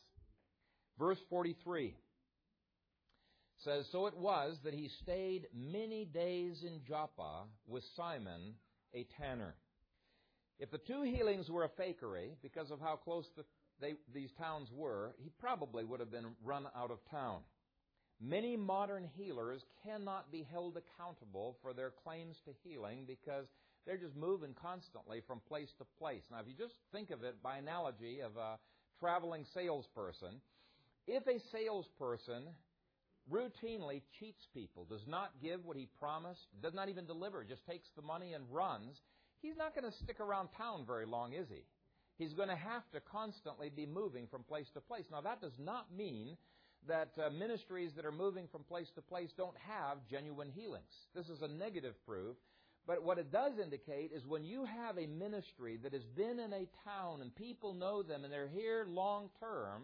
Verse 0.97 1.17
43 1.29 1.95
says, 3.63 3.85
So 3.91 4.07
it 4.07 4.17
was 4.17 4.57
that 4.63 4.73
he 4.73 4.89
stayed 5.01 5.47
many 5.53 6.05
days 6.05 6.63
in 6.63 6.81
Joppa 6.87 7.43
with 7.67 7.83
Simon, 7.95 8.55
a 8.93 9.05
tanner. 9.17 9.55
If 10.59 10.71
the 10.71 10.77
two 10.77 11.03
healings 11.03 11.49
were 11.49 11.63
a 11.63 11.81
fakery, 11.81 12.35
because 12.41 12.71
of 12.71 12.79
how 12.79 12.95
close 12.95 13.25
the, 13.35 13.43
they, 13.81 13.93
these 14.13 14.31
towns 14.37 14.69
were, 14.73 15.15
he 15.17 15.29
probably 15.39 15.83
would 15.83 15.99
have 15.99 16.11
been 16.11 16.35
run 16.43 16.67
out 16.75 16.91
of 16.91 16.99
town. 17.09 17.41
Many 18.21 18.55
modern 18.55 19.09
healers 19.17 19.61
cannot 19.83 20.31
be 20.31 20.47
held 20.51 20.77
accountable 20.77 21.57
for 21.61 21.73
their 21.73 21.91
claims 22.03 22.37
to 22.45 22.51
healing 22.63 23.05
because 23.05 23.45
they're 23.85 23.97
just 23.97 24.15
moving 24.15 24.55
constantly 24.61 25.21
from 25.27 25.41
place 25.47 25.69
to 25.79 25.85
place. 25.99 26.21
Now, 26.31 26.39
if 26.39 26.47
you 26.47 26.53
just 26.57 26.75
think 26.91 27.11
of 27.11 27.23
it 27.23 27.41
by 27.43 27.57
analogy 27.57 28.21
of 28.21 28.37
a 28.37 28.57
traveling 28.99 29.45
salesperson, 29.53 30.39
if 31.07 31.27
a 31.27 31.41
salesperson 31.51 32.43
routinely 33.31 34.01
cheats 34.19 34.47
people, 34.53 34.85
does 34.85 35.05
not 35.07 35.31
give 35.41 35.65
what 35.65 35.77
he 35.77 35.87
promised, 35.99 36.47
does 36.61 36.73
not 36.73 36.89
even 36.89 37.05
deliver, 37.05 37.43
just 37.43 37.65
takes 37.65 37.87
the 37.95 38.01
money 38.01 38.33
and 38.33 38.43
runs, 38.51 39.01
he's 39.41 39.57
not 39.57 39.75
going 39.75 39.89
to 39.89 39.97
stick 39.97 40.19
around 40.19 40.49
town 40.57 40.85
very 40.85 41.05
long, 41.05 41.33
is 41.33 41.47
he? 41.49 41.63
He's 42.17 42.33
going 42.33 42.49
to 42.49 42.55
have 42.55 42.83
to 42.93 42.99
constantly 42.99 43.69
be 43.69 43.85
moving 43.85 44.27
from 44.27 44.43
place 44.43 44.67
to 44.73 44.81
place. 44.81 45.05
Now, 45.11 45.21
that 45.21 45.41
does 45.41 45.57
not 45.57 45.87
mean 45.95 46.37
that 46.87 47.11
uh, 47.17 47.29
ministries 47.29 47.91
that 47.95 48.05
are 48.05 48.11
moving 48.11 48.47
from 48.51 48.63
place 48.63 48.89
to 48.95 49.01
place 49.01 49.31
don't 49.35 49.57
have 49.57 49.97
genuine 50.09 50.49
healings. 50.49 50.91
This 51.15 51.29
is 51.29 51.41
a 51.41 51.47
negative 51.47 51.95
proof 52.05 52.35
but 52.85 53.03
what 53.03 53.17
it 53.17 53.31
does 53.31 53.53
indicate 53.61 54.11
is 54.13 54.25
when 54.25 54.43
you 54.43 54.65
have 54.65 54.97
a 54.97 55.07
ministry 55.07 55.77
that 55.83 55.93
has 55.93 56.03
been 56.03 56.39
in 56.39 56.51
a 56.51 56.67
town 56.83 57.21
and 57.21 57.33
people 57.35 57.73
know 57.73 58.03
them 58.03 58.23
and 58.23 58.33
they're 58.33 58.49
here 58.49 58.85
long 58.89 59.29
term 59.39 59.83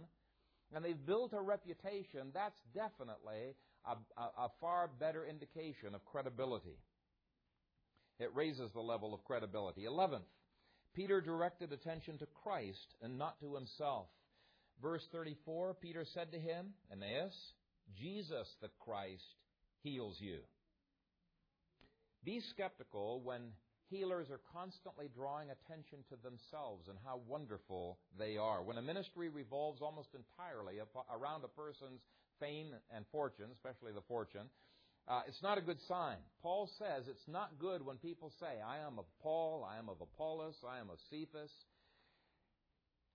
and 0.74 0.84
they've 0.84 1.06
built 1.06 1.34
a 1.34 1.42
reputation, 1.42 2.32
that's 2.34 2.60
definitely 2.74 3.56
a, 3.86 3.92
a, 4.22 4.46
a, 4.46 4.50
far 4.62 4.90
better 5.00 5.26
indication 5.26 5.96
of 5.96 6.06
credibility. 6.06 6.78
It 8.20 8.36
raises 8.36 8.72
the 8.74 8.82
level 8.82 9.14
of 9.14 9.24
credibility. 9.24 9.86
Eleventh, 9.86 10.26
Peter 10.94 11.22
directed 11.22 11.72
attention 11.72 12.18
to 12.20 12.28
Christ 12.44 12.96
and 13.02 13.18
not 13.18 13.40
to 13.40 13.56
himself. 13.56 14.08
Verse 14.82 15.06
34 15.12 15.76
Peter 15.82 16.06
said 16.14 16.32
to 16.32 16.40
him, 16.40 16.68
Aeneas, 16.92 17.36
Jesus 18.00 18.48
the 18.62 18.70
Christ 18.80 19.24
heals 19.84 20.18
you. 20.20 20.40
Be 22.24 22.42
skeptical 22.52 23.22
when 23.24 23.42
healers 23.90 24.30
are 24.30 24.42
constantly 24.54 25.10
drawing 25.14 25.50
attention 25.50 26.00
to 26.10 26.16
themselves 26.22 26.88
and 26.88 26.98
how 27.06 27.20
wonderful 27.28 27.98
they 28.18 28.38
are. 28.38 28.64
When 28.64 28.78
a 28.78 28.82
ministry 28.82 29.30
revolves 29.30 29.82
almost 29.82 30.10
entirely 30.14 30.80
around 30.80 31.44
a 31.44 31.48
person's 31.48 32.02
fame 32.40 32.74
and 32.96 33.06
fortune, 33.12 33.50
especially 33.54 33.92
the 33.92 34.06
fortune, 34.08 34.50
uh, 35.08 35.22
it's 35.28 35.42
not 35.42 35.58
a 35.58 35.62
good 35.62 35.80
sign. 35.88 36.18
Paul 36.42 36.70
says 36.78 37.06
it's 37.10 37.28
not 37.28 37.58
good 37.60 37.84
when 37.84 37.98
people 37.98 38.32
say, 38.40 38.62
I 38.66 38.78
am 38.86 39.00
of 39.00 39.06
Paul, 39.24 39.68
I 39.68 39.80
am 39.80 39.90
of 39.90 39.98
Apollos, 40.02 40.56
I 40.68 40.80
am 40.80 40.90
of 40.90 41.00
Cephas. 41.10 41.52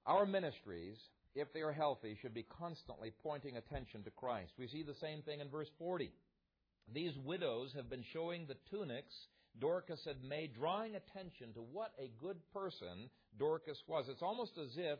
Our 0.06 0.26
ministries, 0.26 0.98
if 1.34 1.52
they 1.52 1.60
are 1.60 1.72
healthy, 1.72 2.18
should 2.20 2.34
be 2.34 2.46
constantly 2.58 3.12
pointing 3.22 3.56
attention 3.56 4.02
to 4.04 4.10
Christ. 4.10 4.52
We 4.58 4.66
see 4.66 4.82
the 4.82 4.98
same 5.00 5.22
thing 5.22 5.40
in 5.40 5.48
verse 5.48 5.70
40. 5.78 6.10
These 6.92 7.16
widows 7.24 7.72
have 7.76 7.88
been 7.88 8.04
showing 8.12 8.46
the 8.46 8.56
tunics 8.70 9.14
Dorcas 9.60 10.04
had 10.04 10.22
made, 10.24 10.54
drawing 10.54 10.96
attention 10.96 11.52
to 11.54 11.60
what 11.60 11.92
a 11.98 12.10
good 12.20 12.36
person 12.52 13.08
Dorcas 13.38 13.82
was. 13.86 14.06
It's 14.08 14.22
almost 14.22 14.58
as 14.58 14.76
if 14.76 14.98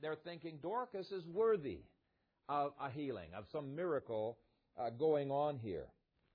they're 0.00 0.16
thinking 0.16 0.58
Dorcas 0.62 1.10
is 1.10 1.26
worthy 1.26 1.80
of 2.48 2.72
a 2.80 2.90
healing, 2.90 3.30
of 3.36 3.44
some 3.50 3.74
miracle 3.74 4.38
uh, 4.78 4.90
going 4.90 5.30
on 5.30 5.58
here. 5.58 5.86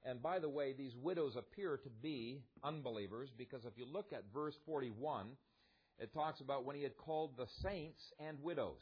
And 0.03 0.21
by 0.21 0.39
the 0.39 0.49
way, 0.49 0.73
these 0.73 0.95
widows 0.95 1.35
appear 1.35 1.77
to 1.77 1.89
be 2.01 2.41
unbelievers 2.63 3.29
because 3.37 3.65
if 3.65 3.77
you 3.77 3.85
look 3.85 4.11
at 4.11 4.23
verse 4.33 4.55
41, 4.65 5.27
it 5.99 6.13
talks 6.13 6.41
about 6.41 6.65
when 6.65 6.75
he 6.75 6.83
had 6.83 6.97
called 6.97 7.37
the 7.37 7.45
saints 7.61 8.01
and 8.19 8.41
widows. 8.41 8.81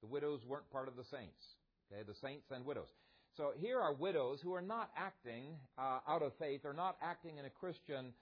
The 0.00 0.08
widows 0.08 0.40
weren't 0.46 0.68
part 0.70 0.88
of 0.88 0.96
the 0.96 1.04
saints. 1.04 1.56
Okay, 1.92 2.02
the 2.02 2.14
saints 2.14 2.50
and 2.50 2.66
widows. 2.66 2.88
So 3.36 3.52
here 3.58 3.80
are 3.80 3.94
widows 3.94 4.40
who 4.42 4.52
are 4.54 4.62
not 4.62 4.90
acting 4.96 5.56
uh, 5.78 6.00
out 6.06 6.22
of 6.22 6.32
faith, 6.38 6.62
or 6.64 6.72
not 6.72 6.96
acting 7.02 7.38
in 7.38 7.44
a 7.46 7.50
Christian 7.50 8.12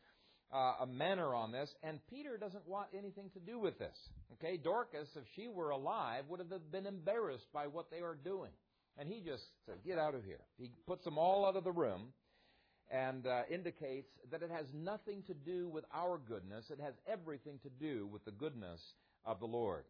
uh, 0.53 0.85
manner 0.87 1.35
on 1.35 1.53
this, 1.53 1.69
and 1.83 1.99
Peter 2.09 2.37
doesn't 2.37 2.67
want 2.67 2.89
anything 2.97 3.31
to 3.35 3.41
do 3.41 3.59
with 3.59 3.79
this. 3.79 3.97
Okay, 4.35 4.57
Dorcas, 4.57 5.09
if 5.17 5.25
she 5.35 5.49
were 5.49 5.71
alive, 5.71 6.25
would 6.29 6.41
have 6.41 6.51
been 6.71 6.87
embarrassed 6.87 7.47
by 7.53 7.67
what 7.67 7.91
they 7.91 8.01
are 8.01 8.17
doing. 8.25 8.51
And 8.99 9.09
he 9.09 9.21
just 9.21 9.45
said, 9.67 9.77
Get 9.85 9.99
out 9.99 10.15
of 10.15 10.25
here. 10.25 10.41
He 10.59 10.71
puts 10.87 11.05
them 11.05 11.19
all 11.19 11.47
out 11.47 11.57
of 11.57 11.65
the 11.65 11.73
room 11.73 12.13
and 12.91 13.27
uh, 13.27 13.43
indicates 13.51 14.11
that 14.31 14.43
it 14.43 14.51
has 14.51 14.67
nothing 14.75 15.23
to 15.29 15.35
do 15.35 15.69
with 15.69 15.85
our 15.95 16.19
goodness, 16.19 16.67
it 16.71 16.81
has 16.81 16.95
everything 17.07 17.59
to 17.63 17.71
do 17.71 18.09
with 18.13 18.25
the 18.25 18.33
goodness 18.33 18.81
of 19.25 19.39
the 19.39 19.47
Lord. 19.47 19.85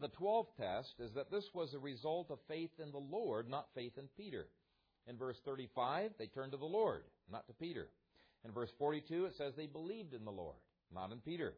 The 0.00 0.08
twelfth 0.08 0.56
test 0.56 0.94
is 0.98 1.12
that 1.14 1.30
this 1.30 1.48
was 1.54 1.74
a 1.74 1.78
result 1.78 2.30
of 2.30 2.38
faith 2.48 2.70
in 2.82 2.90
the 2.90 2.98
Lord, 2.98 3.48
not 3.48 3.68
faith 3.74 3.92
in 3.98 4.08
Peter. 4.16 4.46
In 5.06 5.16
verse 5.16 5.36
35, 5.44 6.12
they 6.18 6.26
turned 6.26 6.52
to 6.52 6.58
the 6.58 6.64
Lord, 6.64 7.02
not 7.30 7.46
to 7.48 7.52
Peter. 7.52 7.88
In 8.44 8.52
verse 8.52 8.70
42, 8.78 9.26
it 9.26 9.34
says 9.36 9.54
they 9.56 9.66
believed 9.66 10.14
in 10.14 10.24
the 10.24 10.30
Lord, 10.30 10.56
not 10.92 11.12
in 11.12 11.18
Peter. 11.18 11.54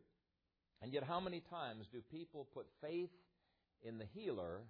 And 0.83 0.93
yet, 0.93 1.05
how 1.05 1.21
many 1.21 1.41
times 1.49 1.87
do 1.93 2.01
people 2.11 2.49
put 2.53 2.67
faith 2.81 3.11
in 3.83 3.99
the 3.99 4.07
healer 4.15 4.61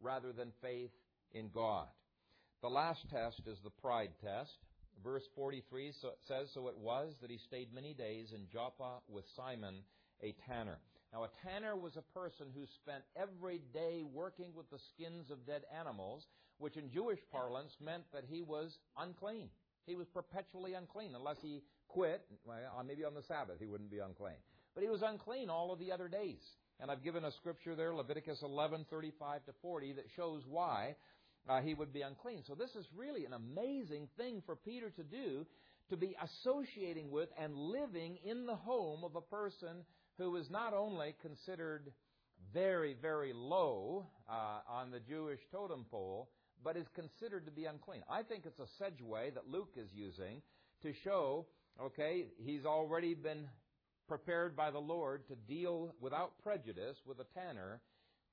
rather 0.00 0.32
than 0.32 0.52
faith 0.62 0.90
in 1.32 1.50
God? 1.52 1.88
The 2.62 2.68
last 2.68 3.00
test 3.10 3.42
is 3.46 3.58
the 3.62 3.70
pride 3.70 4.10
test. 4.22 4.56
Verse 5.04 5.22
43 5.36 5.92
says, 6.26 6.48
So 6.54 6.68
it 6.68 6.76
was 6.76 7.14
that 7.20 7.30
he 7.30 7.38
stayed 7.38 7.72
many 7.72 7.94
days 7.94 8.32
in 8.34 8.48
Joppa 8.52 8.98
with 9.08 9.24
Simon, 9.36 9.76
a 10.22 10.34
tanner. 10.48 10.78
Now, 11.12 11.24
a 11.24 11.30
tanner 11.42 11.74
was 11.74 11.96
a 11.96 12.18
person 12.18 12.46
who 12.54 12.66
spent 12.66 13.02
every 13.16 13.62
day 13.72 14.02
working 14.02 14.52
with 14.54 14.70
the 14.70 14.78
skins 14.92 15.30
of 15.30 15.46
dead 15.46 15.62
animals, 15.78 16.26
which 16.58 16.76
in 16.76 16.90
Jewish 16.90 17.20
parlance 17.32 17.72
meant 17.80 18.04
that 18.12 18.24
he 18.28 18.42
was 18.42 18.78
unclean. 18.96 19.48
He 19.86 19.94
was 19.94 20.06
perpetually 20.08 20.74
unclean 20.74 21.14
unless 21.14 21.38
he 21.40 21.62
quit. 21.88 22.26
Well, 22.44 22.58
maybe 22.86 23.04
on 23.04 23.14
the 23.14 23.22
Sabbath 23.22 23.56
he 23.58 23.66
wouldn't 23.66 23.90
be 23.90 24.00
unclean. 24.00 24.36
But 24.74 24.84
he 24.84 24.90
was 24.90 25.02
unclean 25.02 25.48
all 25.48 25.72
of 25.72 25.78
the 25.78 25.90
other 25.92 26.08
days. 26.08 26.42
And 26.78 26.90
I've 26.90 27.02
given 27.02 27.24
a 27.24 27.32
scripture 27.32 27.74
there, 27.74 27.94
Leviticus 27.94 28.42
11:35 28.42 29.44
to 29.46 29.52
40, 29.62 29.92
that 29.94 30.04
shows 30.14 30.42
why 30.46 30.94
uh, 31.48 31.60
he 31.60 31.74
would 31.74 31.92
be 31.92 32.02
unclean. 32.02 32.44
So 32.46 32.54
this 32.54 32.74
is 32.76 32.86
really 32.94 33.24
an 33.24 33.32
amazing 33.32 34.08
thing 34.16 34.42
for 34.44 34.54
Peter 34.54 34.90
to 34.90 35.02
do, 35.02 35.46
to 35.88 35.96
be 35.96 36.14
associating 36.22 37.10
with 37.10 37.30
and 37.38 37.56
living 37.56 38.18
in 38.24 38.46
the 38.46 38.54
home 38.54 39.02
of 39.04 39.16
a 39.16 39.20
person 39.22 39.84
who 40.18 40.36
is 40.36 40.50
not 40.50 40.74
only 40.74 41.14
considered 41.22 41.92
very, 42.52 42.96
very 43.00 43.32
low 43.32 44.06
uh, 44.28 44.60
on 44.68 44.90
the 44.90 45.00
Jewish 45.00 45.40
totem 45.50 45.86
pole, 45.90 46.28
but 46.62 46.76
is 46.76 46.86
considered 46.94 47.46
to 47.46 47.52
be 47.52 47.66
unclean. 47.66 48.02
I 48.10 48.22
think 48.22 48.44
it's 48.44 48.58
a 48.58 48.82
segue 48.82 49.34
that 49.34 49.48
Luke 49.48 49.74
is 49.76 49.88
using 49.94 50.42
to 50.82 50.92
show, 51.04 51.46
okay, 51.80 52.26
he's 52.38 52.64
already 52.64 53.14
been 53.14 53.44
prepared 54.08 54.56
by 54.56 54.70
the 54.70 54.78
Lord 54.78 55.26
to 55.28 55.34
deal 55.34 55.94
without 56.00 56.32
prejudice 56.42 56.96
with 57.06 57.18
a 57.20 57.26
tanner. 57.38 57.80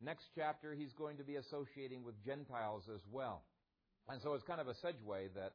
Next 0.01 0.25
chapter, 0.35 0.73
he's 0.73 0.93
going 0.93 1.17
to 1.17 1.23
be 1.23 1.35
associating 1.35 2.03
with 2.03 2.15
Gentiles 2.25 2.83
as 2.93 3.01
well. 3.11 3.43
And 4.09 4.21
so 4.21 4.33
it's 4.33 4.43
kind 4.43 4.61
of 4.61 4.67
a 4.67 4.73
segue 4.73 5.29
that, 5.35 5.53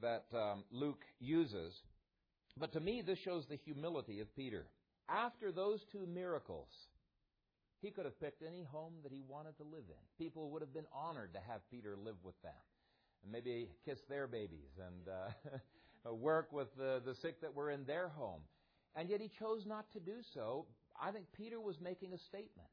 that 0.00 0.24
um, 0.36 0.64
Luke 0.70 1.02
uses. 1.18 1.72
But 2.58 2.72
to 2.72 2.80
me, 2.80 3.02
this 3.04 3.18
shows 3.18 3.44
the 3.48 3.56
humility 3.56 4.20
of 4.20 4.34
Peter. 4.36 4.66
After 5.08 5.52
those 5.52 5.80
two 5.92 6.06
miracles, 6.06 6.68
he 7.80 7.90
could 7.90 8.04
have 8.04 8.18
picked 8.20 8.42
any 8.42 8.64
home 8.64 8.94
that 9.02 9.12
he 9.12 9.22
wanted 9.28 9.56
to 9.58 9.62
live 9.62 9.84
in. 9.88 10.02
People 10.18 10.50
would 10.50 10.62
have 10.62 10.74
been 10.74 10.86
honored 10.92 11.32
to 11.34 11.40
have 11.48 11.60
Peter 11.70 11.96
live 11.96 12.16
with 12.24 12.40
them. 12.42 12.52
And 13.22 13.32
maybe 13.32 13.68
kiss 13.84 13.98
their 14.08 14.26
babies 14.26 14.70
and 14.78 15.08
uh, 15.08 16.12
work 16.14 16.52
with 16.52 16.68
the, 16.76 17.00
the 17.04 17.14
sick 17.14 17.40
that 17.42 17.54
were 17.54 17.70
in 17.70 17.84
their 17.84 18.08
home. 18.08 18.40
And 18.94 19.08
yet 19.08 19.20
he 19.20 19.30
chose 19.38 19.64
not 19.66 19.90
to 19.92 20.00
do 20.00 20.16
so. 20.34 20.66
I 21.00 21.12
think 21.12 21.26
Peter 21.36 21.60
was 21.60 21.76
making 21.80 22.14
a 22.14 22.18
statement, 22.18 22.68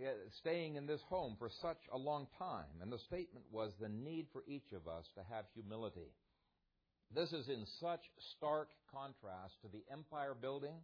uh, 0.00 0.08
staying 0.38 0.76
in 0.76 0.86
this 0.86 1.02
home 1.08 1.36
for 1.38 1.50
such 1.60 1.80
a 1.92 1.98
long 1.98 2.26
time. 2.38 2.80
And 2.80 2.90
the 2.90 2.98
statement 2.98 3.44
was 3.52 3.72
the 3.78 3.88
need 3.88 4.26
for 4.32 4.42
each 4.48 4.72
of 4.72 4.88
us 4.88 5.04
to 5.14 5.20
have 5.30 5.44
humility. 5.54 6.10
This 7.14 7.32
is 7.32 7.48
in 7.48 7.66
such 7.80 8.00
stark 8.36 8.70
contrast 8.90 9.60
to 9.62 9.68
the 9.68 9.84
empire 9.92 10.34
building 10.34 10.74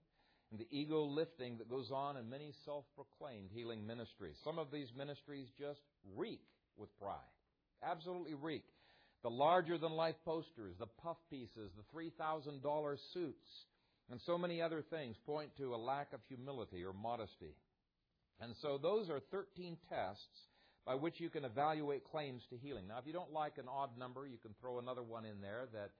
and 0.52 0.60
the 0.60 0.68
ego 0.70 1.02
lifting 1.04 1.56
that 1.58 1.70
goes 1.70 1.90
on 1.90 2.18
in 2.18 2.28
many 2.28 2.52
self 2.66 2.84
proclaimed 2.94 3.48
healing 3.54 3.86
ministries. 3.86 4.36
Some 4.44 4.58
of 4.58 4.70
these 4.70 4.88
ministries 4.96 5.48
just 5.58 5.80
reek 6.14 6.42
with 6.76 6.90
pride. 7.00 7.16
Absolutely 7.82 8.34
reek. 8.34 8.64
The 9.22 9.30
larger 9.30 9.78
than 9.78 9.92
life 9.92 10.16
posters, 10.26 10.74
the 10.78 10.86
puff 10.86 11.16
pieces, 11.30 11.70
the 11.76 11.98
$3,000 11.98 12.96
suits, 13.14 13.48
and 14.10 14.20
so 14.26 14.36
many 14.36 14.60
other 14.60 14.82
things 14.90 15.16
point 15.24 15.50
to 15.56 15.74
a 15.74 15.76
lack 15.76 16.12
of 16.12 16.20
humility 16.28 16.84
or 16.84 16.92
modesty. 16.92 17.54
And 18.40 18.54
so 18.60 18.78
those 18.82 19.08
are 19.08 19.20
13 19.30 19.78
tests 19.88 20.48
by 20.84 20.96
which 20.96 21.20
you 21.20 21.30
can 21.30 21.44
evaluate 21.44 22.10
claims 22.10 22.42
to 22.50 22.56
healing. 22.56 22.88
Now, 22.88 22.98
if 22.98 23.06
you 23.06 23.12
don't 23.12 23.32
like 23.32 23.56
an 23.56 23.68
odd 23.68 23.96
number, 23.96 24.26
you 24.26 24.38
can 24.38 24.54
throw 24.60 24.80
another 24.80 25.02
one 25.02 25.24
in 25.24 25.40
there 25.40 25.68
that 25.72 25.90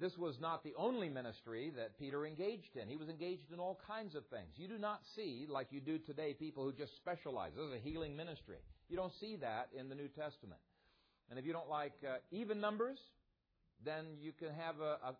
this 0.00 0.16
was 0.16 0.40
not 0.40 0.64
the 0.64 0.72
only 0.76 1.08
ministry 1.08 1.72
that 1.76 1.98
Peter 1.98 2.24
engaged 2.26 2.76
in. 2.76 2.88
He 2.88 2.96
was 2.96 3.08
engaged 3.08 3.52
in 3.52 3.60
all 3.60 3.78
kinds 3.86 4.14
of 4.14 4.24
things. 4.26 4.48
You 4.56 4.66
do 4.66 4.78
not 4.78 5.00
see, 5.14 5.46
like 5.48 5.68
you 5.70 5.80
do 5.80 5.98
today, 5.98 6.32
people 6.32 6.64
who 6.64 6.72
just 6.72 6.96
specialize. 6.96 7.52
This 7.54 7.66
is 7.66 7.74
a 7.74 7.88
healing 7.88 8.16
ministry. 8.16 8.56
You 8.88 8.96
don't 8.96 9.12
see 9.20 9.36
that 9.36 9.68
in 9.78 9.88
the 9.88 9.94
New 9.94 10.08
Testament. 10.08 10.60
And 11.28 11.38
if 11.38 11.44
you 11.44 11.52
don't 11.52 11.68
like 11.68 11.92
uh, 12.02 12.16
even 12.30 12.60
numbers, 12.60 12.98
then 13.84 14.06
you 14.20 14.32
can 14.32 14.48
have 14.54 14.80
a, 14.80 14.98
a, 15.04 15.14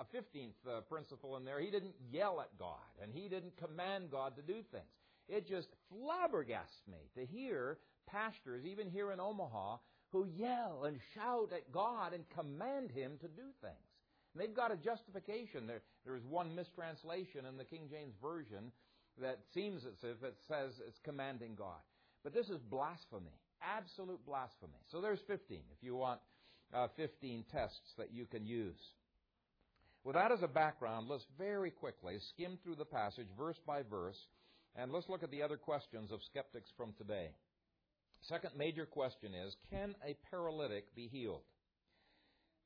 a 0.00 0.04
15th 0.14 0.50
uh, 0.68 0.80
principle 0.82 1.36
in 1.36 1.44
there. 1.44 1.60
He 1.60 1.70
didn't 1.70 1.94
yell 2.10 2.40
at 2.40 2.50
God, 2.58 2.76
and 3.02 3.12
he 3.12 3.28
didn't 3.28 3.56
command 3.56 4.10
God 4.10 4.36
to 4.36 4.42
do 4.42 4.60
things. 4.72 4.84
It 5.28 5.48
just 5.48 5.68
flabbergasts 5.92 6.86
me 6.90 6.98
to 7.16 7.24
hear 7.24 7.78
pastors, 8.06 8.64
even 8.64 8.88
here 8.90 9.12
in 9.12 9.20
Omaha, 9.20 9.78
who 10.12 10.26
yell 10.36 10.84
and 10.84 10.98
shout 11.14 11.52
at 11.52 11.72
God 11.72 12.12
and 12.12 12.24
command 12.30 12.90
Him 12.90 13.18
to 13.20 13.28
do 13.28 13.42
things. 13.60 13.85
And 14.36 14.44
they've 14.44 14.54
got 14.54 14.70
a 14.70 14.76
justification. 14.76 15.66
There, 15.66 15.80
there 16.04 16.14
is 16.14 16.22
one 16.28 16.54
mistranslation 16.54 17.46
in 17.48 17.56
the 17.56 17.64
King 17.64 17.88
James 17.90 18.12
Version 18.20 18.70
that 19.18 19.38
seems 19.54 19.82
as 19.86 19.96
if 20.02 20.22
it 20.22 20.36
says 20.46 20.72
it's 20.86 21.00
commanding 21.04 21.54
God. 21.56 21.80
But 22.22 22.34
this 22.34 22.50
is 22.50 22.60
blasphemy. 22.68 23.32
Absolute 23.62 24.20
blasphemy. 24.26 24.76
So 24.92 25.00
there's 25.00 25.20
15 25.26 25.60
if 25.72 25.82
you 25.82 25.96
want 25.96 26.20
uh, 26.74 26.88
15 26.98 27.46
tests 27.50 27.94
that 27.96 28.12
you 28.12 28.26
can 28.26 28.44
use. 28.44 28.76
With 30.04 30.16
that 30.16 30.32
as 30.32 30.42
a 30.42 30.48
background, 30.48 31.06
let's 31.08 31.24
very 31.38 31.70
quickly 31.70 32.18
skim 32.34 32.58
through 32.62 32.76
the 32.76 32.84
passage 32.84 33.28
verse 33.38 33.58
by 33.66 33.84
verse, 33.88 34.18
and 34.76 34.92
let's 34.92 35.08
look 35.08 35.22
at 35.22 35.30
the 35.30 35.42
other 35.42 35.56
questions 35.56 36.12
of 36.12 36.20
skeptics 36.30 36.68
from 36.76 36.92
today. 36.98 37.30
Second 38.28 38.50
major 38.54 38.84
question 38.84 39.32
is 39.32 39.56
Can 39.70 39.94
a 40.06 40.14
paralytic 40.30 40.94
be 40.94 41.08
healed? 41.08 41.40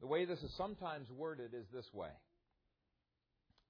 The 0.01 0.07
way 0.07 0.25
this 0.25 0.43
is 0.43 0.53
sometimes 0.57 1.09
worded 1.11 1.53
is 1.55 1.67
this 1.73 1.89
way. 1.93 2.11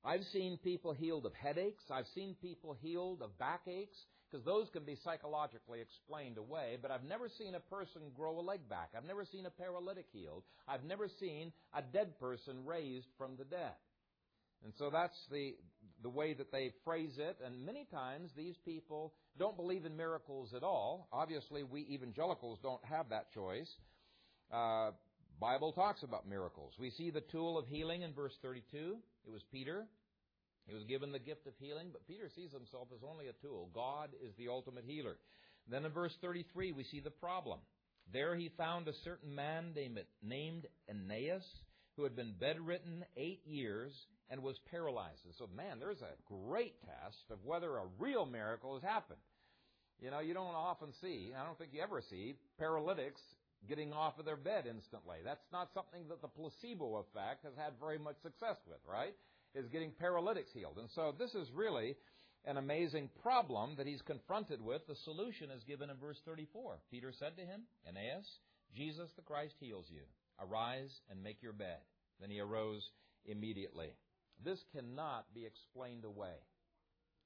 I've 0.05 0.25
seen 0.33 0.59
people 0.63 0.93
healed 0.93 1.27
of 1.27 1.35
headaches. 1.35 1.83
I've 1.91 2.07
seen 2.15 2.37
people 2.41 2.77
healed 2.81 3.21
of 3.21 3.39
backaches, 3.39 3.89
because 4.31 4.45
those 4.45 4.69
can 4.73 4.85
be 4.85 4.97
psychologically 5.05 5.81
explained 5.81 6.39
away, 6.39 6.79
but 6.81 6.91
I've 6.91 7.05
never 7.05 7.29
seen 7.29 7.55
a 7.55 7.61
person 7.61 8.03
grow 8.17 8.39
a 8.39 8.41
leg 8.41 8.61
back. 8.69 8.91
I've 8.97 9.05
never 9.05 9.25
seen 9.25 9.45
a 9.45 9.51
paralytic 9.51 10.07
healed. 10.13 10.45
I've 10.69 10.85
never 10.85 11.09
seen 11.19 11.53
a 11.75 11.83
dead 11.83 12.19
person 12.19 12.65
raised 12.65 13.09
from 13.19 13.37
the 13.37 13.45
dead. 13.45 13.75
And 14.63 14.73
so 14.79 14.91
that's 14.91 15.17
the, 15.31 15.57
the 16.03 16.09
way 16.09 16.35
that 16.35 16.53
they 16.53 16.73
phrase 16.85 17.19
it. 17.19 17.39
And 17.45 17.65
many 17.65 17.87
times 17.91 18.31
these 18.37 18.57
people 18.65 19.15
don't 19.39 19.57
believe 19.57 19.85
in 19.85 19.97
miracles 19.97 20.53
at 20.55 20.63
all. 20.63 21.09
Obviously, 21.13 21.63
we 21.63 21.81
evangelicals 21.91 22.59
don't 22.63 22.85
have 22.85 23.09
that 23.09 23.33
choice. 23.33 23.71
Uh, 24.53 24.91
Bible 25.41 25.73
talks 25.73 26.03
about 26.03 26.29
miracles. 26.29 26.75
We 26.79 26.91
see 26.91 27.11
the 27.11 27.23
tool 27.23 27.57
of 27.57 27.67
healing 27.67 28.03
in 28.03 28.13
verse 28.13 28.35
32. 28.43 28.97
It 29.27 29.31
was 29.31 29.41
Peter. 29.51 29.87
He 30.67 30.75
was 30.75 30.85
given 30.85 31.13
the 31.13 31.19
gift 31.19 31.47
of 31.47 31.55
healing, 31.59 31.89
but 31.93 32.07
Peter 32.07 32.29
sees 32.37 32.53
himself 32.53 32.89
as 32.95 33.01
only 33.03 33.29
a 33.29 33.33
tool. 33.41 33.71
God 33.75 34.11
is 34.23 34.35
the 34.37 34.49
ultimate 34.49 34.85
healer. 34.87 35.17
Then 35.67 35.87
in 35.87 35.93
verse 35.93 36.13
33, 36.21 36.73
we 36.73 36.85
see 36.85 37.01
the 37.01 37.11
problem. 37.11 37.59
There 38.13 38.37
he 38.37 38.51
found 38.59 38.87
a 38.87 38.93
certain 39.03 39.35
man 39.35 39.73
named 40.23 40.67
Aeneas 40.89 41.45
who 41.97 42.05
had 42.05 42.15
been 42.15 42.35
bedridden 42.39 43.05
eight 43.17 43.41
years 43.47 43.93
and 44.29 44.43
was 44.43 44.57
paralyzed. 44.71 45.25
And 45.25 45.35
so, 45.39 45.49
man, 45.57 45.79
there's 45.81 46.03
a 46.03 46.49
great 46.49 46.75
test 46.83 47.31
of 47.31 47.39
whether 47.45 47.79
a 47.79 47.89
real 47.99 48.27
miracle 48.27 48.75
has 48.75 48.83
happened. 48.83 49.21
You 50.01 50.11
know, 50.11 50.21
you 50.21 50.35
don't 50.35 50.55
often 50.55 50.89
see, 51.01 51.33
I 51.39 51.45
don't 51.45 51.59
think 51.59 51.71
you 51.73 51.83
ever 51.83 52.03
see, 52.11 52.37
paralytics 52.59 53.21
getting 53.69 53.93
off 53.93 54.19
of 54.19 54.25
their 54.25 54.37
bed 54.37 54.65
instantly. 54.69 55.19
That's 55.25 55.45
not 55.53 55.71
something 55.75 56.09
that 56.09 56.23
the 56.23 56.29
placebo 56.29 56.97
effect 56.97 57.45
has 57.45 57.55
had 57.57 57.73
very 57.81 57.99
much 57.99 58.17
success 58.23 58.57
with, 58.67 58.81
right? 58.91 59.15
Is 59.55 59.69
getting 59.69 59.93
paralytics 59.93 60.53
healed. 60.53 60.79
And 60.79 60.89
so 60.95 61.15
this 61.19 61.35
is 61.35 61.51
really 61.53 61.97
an 62.47 62.57
amazing 62.57 63.11
problem 63.23 63.75
that 63.77 63.87
he's 63.87 64.03
confronted 64.03 64.63
with, 64.63 64.87
the 64.87 64.95
solution 65.05 65.51
is 65.51 65.63
given 65.65 65.91
in 65.91 65.97
verse 65.97 66.19
34. 66.25 66.79
Peter 66.91 67.13
said 67.19 67.37
to 67.37 67.43
him, 67.43 67.63
Aeneas, 67.87 68.27
Jesus 68.75 69.11
the 69.17 69.23
Christ 69.23 69.55
heals 69.61 69.87
you. 69.91 70.03
Arise 70.41 71.01
and 71.11 71.23
make 71.23 71.43
your 71.43 71.53
bed. 71.53 71.79
Then 72.21 72.31
he 72.31 72.41
arose 72.41 72.83
immediately. 73.27 73.91
This 74.43 74.59
cannot 74.75 75.27
be 75.35 75.45
explained 75.45 76.05
away 76.05 76.41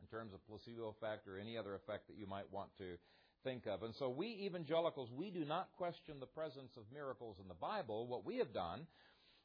in 0.00 0.08
terms 0.08 0.34
of 0.34 0.46
placebo 0.48 0.88
effect 0.88 1.28
or 1.28 1.38
any 1.38 1.56
other 1.56 1.74
effect 1.74 2.08
that 2.08 2.18
you 2.18 2.26
might 2.26 2.50
want 2.52 2.70
to 2.78 2.98
think 3.44 3.66
of. 3.66 3.82
And 3.82 3.94
so 3.94 4.08
we 4.08 4.26
evangelicals, 4.46 5.10
we 5.14 5.30
do 5.30 5.44
not 5.44 5.68
question 5.76 6.14
the 6.18 6.26
presence 6.26 6.72
of 6.76 6.82
miracles 6.92 7.36
in 7.40 7.48
the 7.48 7.54
Bible. 7.54 8.06
What 8.06 8.24
we 8.24 8.38
have 8.38 8.52
done 8.52 8.86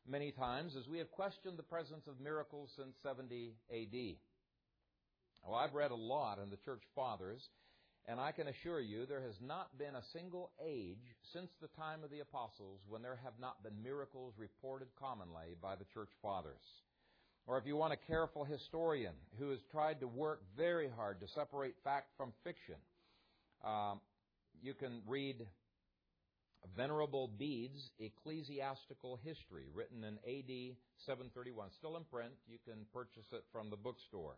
many 0.08 0.32
times 0.32 0.76
is 0.76 0.88
we 0.88 0.98
have 0.98 1.12
questioned 1.12 1.58
the 1.58 1.64
presence 1.64 2.08
of 2.08 2.20
miracles 2.20 2.72
since 2.76 2.96
70 3.04 3.54
AD. 3.72 4.16
Well, 5.44 5.56
I've 5.56 5.74
read 5.74 5.92
a 5.92 5.96
lot 5.96 6.40
in 6.42 6.50
the 6.50 6.58
church 6.58 6.82
fathers, 6.96 7.42
and 8.08 8.20
I 8.20 8.32
can 8.32 8.48
assure 8.48 8.80
you 8.80 9.06
there 9.06 9.22
has 9.22 9.40
not 9.46 9.78
been 9.78 9.96
a 9.96 10.04
single 10.14 10.52
age 10.66 11.16
since 11.34 11.50
the 11.62 11.70
time 11.80 12.04
of 12.04 12.10
the 12.10 12.20
apostles 12.20 12.82
when 12.88 13.02
there 13.02 13.20
have 13.24 13.40
not 13.40 13.64
been 13.64 13.84
miracles 13.84 14.34
reported 14.38 14.88
commonly 15.00 15.56
by 15.62 15.76
the 15.76 15.86
church 15.94 16.10
fathers. 16.22 16.64
Or 17.46 17.58
if 17.58 17.66
you 17.66 17.76
want 17.76 17.94
a 17.94 18.08
careful 18.08 18.44
historian 18.44 19.14
who 19.40 19.50
has 19.50 19.60
tried 19.72 20.00
to 20.02 20.08
work 20.08 20.42
very 20.56 20.90
hard 20.96 21.20
to 21.22 21.28
separate 21.28 21.76
fact 21.84 22.10
from 22.18 22.32
fiction, 22.44 22.76
um, 23.64 24.00
you 24.62 24.74
can 24.74 25.02
read 25.08 25.46
Venerable 26.76 27.30
Bede's 27.38 27.90
Ecclesiastical 28.00 29.20
History, 29.24 29.66
written 29.74 30.04
in 30.04 30.16
AD 30.28 30.76
731. 31.06 31.70
Still 31.78 31.98
in 31.98 32.04
print. 32.06 32.34
You 32.48 32.58
can 32.66 32.86
purchase 32.94 33.28
it 33.32 33.44
from 33.52 33.70
the 33.70 33.78
bookstore. 33.78 34.36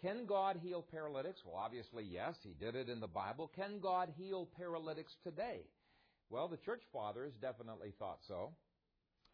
Can 0.00 0.26
God 0.26 0.58
heal 0.62 0.84
paralytics? 0.92 1.40
Well, 1.44 1.56
obviously, 1.56 2.04
yes. 2.04 2.36
He 2.42 2.54
did 2.54 2.76
it 2.76 2.88
in 2.88 3.00
the 3.00 3.08
Bible. 3.08 3.50
Can 3.56 3.80
God 3.80 4.12
heal 4.16 4.48
paralytics 4.56 5.12
today? 5.24 5.62
Well, 6.30 6.48
the 6.48 6.58
church 6.58 6.82
fathers 6.92 7.32
definitely 7.40 7.92
thought 7.98 8.18
so. 8.28 8.52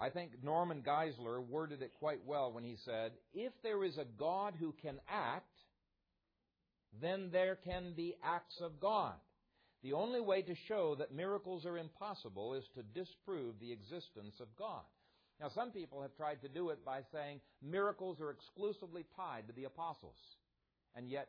I 0.00 0.10
think 0.10 0.42
Norman 0.42 0.82
Geisler 0.82 1.46
worded 1.46 1.82
it 1.82 1.92
quite 1.98 2.24
well 2.24 2.52
when 2.52 2.64
he 2.64 2.76
said, 2.84 3.12
If 3.32 3.52
there 3.62 3.84
is 3.84 3.98
a 3.98 4.06
God 4.18 4.54
who 4.58 4.74
can 4.80 4.96
act, 5.08 5.53
then 7.00 7.30
there 7.32 7.56
can 7.64 7.92
be 7.96 8.16
acts 8.22 8.60
of 8.60 8.80
God. 8.80 9.14
The 9.82 9.92
only 9.92 10.20
way 10.20 10.42
to 10.42 10.54
show 10.66 10.94
that 10.98 11.14
miracles 11.14 11.66
are 11.66 11.76
impossible 11.76 12.54
is 12.54 12.64
to 12.74 12.82
disprove 12.82 13.56
the 13.60 13.72
existence 13.72 14.36
of 14.40 14.48
God. 14.56 14.82
Now, 15.40 15.48
some 15.54 15.72
people 15.72 16.00
have 16.02 16.16
tried 16.16 16.40
to 16.42 16.48
do 16.48 16.70
it 16.70 16.84
by 16.84 17.00
saying 17.12 17.40
miracles 17.62 18.20
are 18.20 18.30
exclusively 18.30 19.04
tied 19.16 19.46
to 19.48 19.52
the 19.52 19.64
apostles. 19.64 20.16
And 20.94 21.10
yet, 21.10 21.28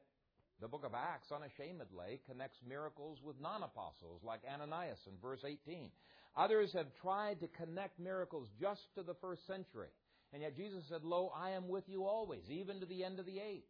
the 0.62 0.68
book 0.68 0.86
of 0.86 0.94
Acts 0.94 1.32
unashamedly 1.32 2.22
connects 2.30 2.60
miracles 2.68 3.20
with 3.24 3.42
non 3.42 3.64
apostles, 3.64 4.22
like 4.24 4.42
Ananias 4.50 5.00
in 5.08 5.14
verse 5.22 5.42
18. 5.44 5.90
Others 6.38 6.72
have 6.74 6.88
tried 7.02 7.40
to 7.42 7.48
connect 7.48 8.00
miracles 8.00 8.48
just 8.60 8.82
to 8.96 9.04
the 9.04 9.16
first 9.16 9.46
century. 9.48 9.90
And 10.34 10.42
yet 10.42 10.56
Jesus 10.56 10.84
said, 10.90 11.04
Lo, 11.04 11.32
I 11.36 11.52
am 11.52 11.68
with 11.68 11.84
you 11.88 12.06
always, 12.06 12.44
even 12.50 12.80
to 12.80 12.86
the 12.86 13.04
end 13.04 13.20
of 13.20 13.26
the 13.26 13.40
age. 13.40 13.64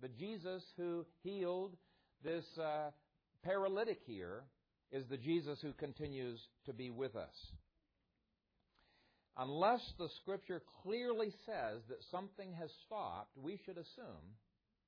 But 0.00 0.16
Jesus 0.16 0.62
who 0.76 1.04
healed 1.22 1.76
this 2.22 2.44
uh, 2.58 2.90
paralytic 3.42 4.00
here 4.06 4.44
is 4.92 5.04
the 5.08 5.16
Jesus 5.16 5.58
who 5.60 5.72
continues 5.72 6.40
to 6.66 6.72
be 6.72 6.90
with 6.90 7.16
us. 7.16 7.34
Unless 9.36 9.92
the 9.98 10.08
Scripture 10.20 10.62
clearly 10.82 11.32
says 11.46 11.82
that 11.88 12.02
something 12.10 12.52
has 12.54 12.70
stopped, 12.86 13.36
we 13.36 13.60
should 13.64 13.78
assume 13.78 14.34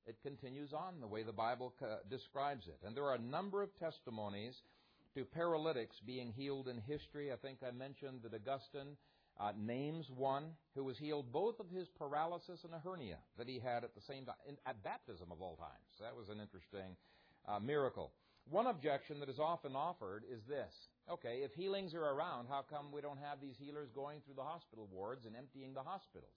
it 0.05 0.17
continues 0.23 0.73
on 0.73 0.99
the 0.99 1.07
way 1.07 1.23
the 1.23 1.31
Bible 1.31 1.73
describes 2.09 2.67
it. 2.67 2.79
And 2.85 2.95
there 2.95 3.05
are 3.05 3.15
a 3.15 3.21
number 3.21 3.61
of 3.61 3.69
testimonies 3.79 4.55
to 5.15 5.23
paralytics 5.25 5.95
being 6.05 6.31
healed 6.31 6.67
in 6.67 6.79
history. 6.79 7.31
I 7.31 7.35
think 7.35 7.59
I 7.65 7.71
mentioned 7.71 8.21
that 8.23 8.33
Augustine 8.33 8.97
uh, 9.39 9.51
names 9.57 10.09
one 10.15 10.45
who 10.75 10.83
was 10.83 10.97
healed 10.97 11.31
both 11.31 11.59
of 11.59 11.69
his 11.69 11.87
paralysis 11.97 12.63
and 12.63 12.73
a 12.73 12.79
hernia 12.79 13.17
that 13.37 13.47
he 13.47 13.59
had 13.59 13.83
at 13.83 13.95
the 13.95 14.01
same 14.01 14.25
time, 14.25 14.35
at 14.65 14.83
baptism 14.83 15.31
of 15.31 15.41
all 15.41 15.55
times. 15.55 15.99
That 15.99 16.15
was 16.15 16.29
an 16.29 16.39
interesting 16.39 16.95
uh, 17.47 17.59
miracle. 17.59 18.11
One 18.49 18.67
objection 18.67 19.19
that 19.19 19.29
is 19.29 19.39
often 19.39 19.75
offered 19.75 20.23
is 20.31 20.41
this. 20.47 20.73
Okay, 21.09 21.41
if 21.43 21.53
healings 21.53 21.93
are 21.93 22.03
around, 22.03 22.47
how 22.47 22.63
come 22.67 22.91
we 22.91 23.01
don't 23.01 23.19
have 23.19 23.41
these 23.41 23.55
healers 23.59 23.89
going 23.93 24.21
through 24.21 24.35
the 24.35 24.43
hospital 24.43 24.87
wards 24.91 25.25
and 25.25 25.35
emptying 25.35 25.73
the 25.73 25.83
hospitals? 25.83 26.31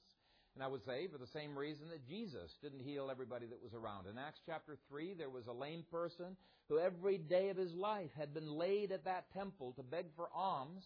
And 0.54 0.62
I 0.62 0.68
would 0.68 0.84
say 0.84 1.08
for 1.08 1.18
the 1.18 1.26
same 1.26 1.58
reason 1.58 1.88
that 1.90 2.06
Jesus 2.06 2.56
didn't 2.62 2.80
heal 2.80 3.10
everybody 3.10 3.46
that 3.46 3.62
was 3.62 3.74
around. 3.74 4.06
In 4.06 4.18
Acts 4.18 4.40
chapter 4.46 4.76
3, 4.88 5.14
there 5.14 5.30
was 5.30 5.46
a 5.48 5.52
lame 5.52 5.84
person 5.90 6.36
who 6.68 6.78
every 6.78 7.18
day 7.18 7.48
of 7.48 7.56
his 7.56 7.74
life 7.74 8.10
had 8.16 8.32
been 8.32 8.50
laid 8.52 8.92
at 8.92 9.04
that 9.04 9.32
temple 9.32 9.72
to 9.72 9.82
beg 9.82 10.06
for 10.14 10.28
alms. 10.32 10.84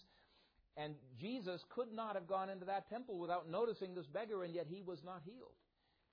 And 0.77 0.95
Jesus 1.21 1.65
could 1.69 1.93
not 1.93 2.15
have 2.15 2.29
gone 2.29 2.51
into 2.51 2.65
that 2.67 2.89
temple 2.89 3.19
without 3.19 3.51
noticing 3.51 3.95
this 3.95 4.07
beggar, 4.07 4.45
and 4.45 4.55
yet 4.55 4.67
he 4.69 4.83
was 4.83 5.03
not 5.05 5.23
healed. 5.25 5.57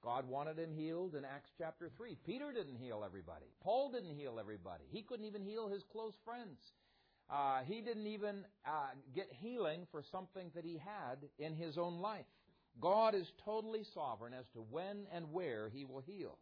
God 0.04 0.28
wanted 0.28 0.60
him 0.60 0.74
healed 0.74 1.16
in 1.16 1.26
Acts 1.26 1.52
chapter 1.58 1.90
3. 1.98 2.18
Peter 2.26 2.52
didn't 2.52 2.78
heal 2.78 3.04
everybody. 3.06 3.46
Paul 3.62 3.92
didn't 3.92 4.16
heal 4.16 4.38
everybody. 4.40 4.86
He 4.90 5.02
couldn't 5.02 5.26
even 5.26 5.44
heal 5.44 5.68
his 5.68 5.84
close 5.92 6.14
friends. 6.24 6.60
Uh, 7.30 7.62
he 7.66 7.82
didn't 7.82 8.06
even 8.06 8.46
uh, 8.68 8.90
get 9.16 9.28
healing 9.32 9.88
for 9.92 10.04
something 10.12 10.52
that 10.54 10.64
he 10.64 10.78
had 10.78 11.18
in 11.40 11.56
his 11.56 11.78
own 11.78 12.00
life. 12.00 12.26
God 12.80 13.16
is 13.16 13.32
totally 13.44 13.84
sovereign 13.94 14.34
as 14.34 14.46
to 14.54 14.60
when 14.60 15.08
and 15.12 15.32
where 15.32 15.70
He 15.70 15.86
will 15.86 16.02
heal. 16.02 16.38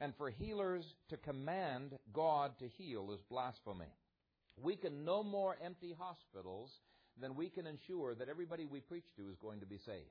And 0.00 0.14
for 0.16 0.30
healers 0.30 0.84
to 1.08 1.16
command 1.16 1.96
God 2.12 2.58
to 2.58 2.68
heal 2.68 3.10
is 3.12 3.20
blasphemy. 3.30 3.92
We 4.60 4.76
can 4.76 5.04
no 5.04 5.22
more 5.22 5.56
empty 5.62 5.94
hospitals 5.98 6.70
than 7.20 7.36
we 7.36 7.48
can 7.48 7.66
ensure 7.66 8.14
that 8.14 8.28
everybody 8.28 8.66
we 8.66 8.80
preach 8.80 9.06
to 9.16 9.28
is 9.28 9.36
going 9.40 9.60
to 9.60 9.66
be 9.66 9.78
saved. 9.78 10.04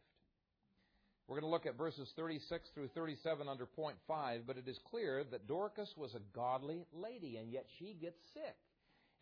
We're 1.28 1.40
going 1.40 1.50
to 1.50 1.54
look 1.54 1.66
at 1.66 1.78
verses 1.78 2.08
36 2.16 2.70
through 2.74 2.90
37 2.90 3.48
under 3.48 3.66
point 3.66 3.98
5, 4.08 4.42
but 4.46 4.58
it 4.58 4.68
is 4.68 4.80
clear 4.90 5.24
that 5.32 5.48
Dorcas 5.48 5.90
was 5.98 6.14
a 6.14 6.20
godly 6.36 6.86
lady, 6.94 7.38
and 7.38 7.52
yet 7.52 7.66
she 7.80 7.98
gets 8.00 8.18
sick 8.34 8.56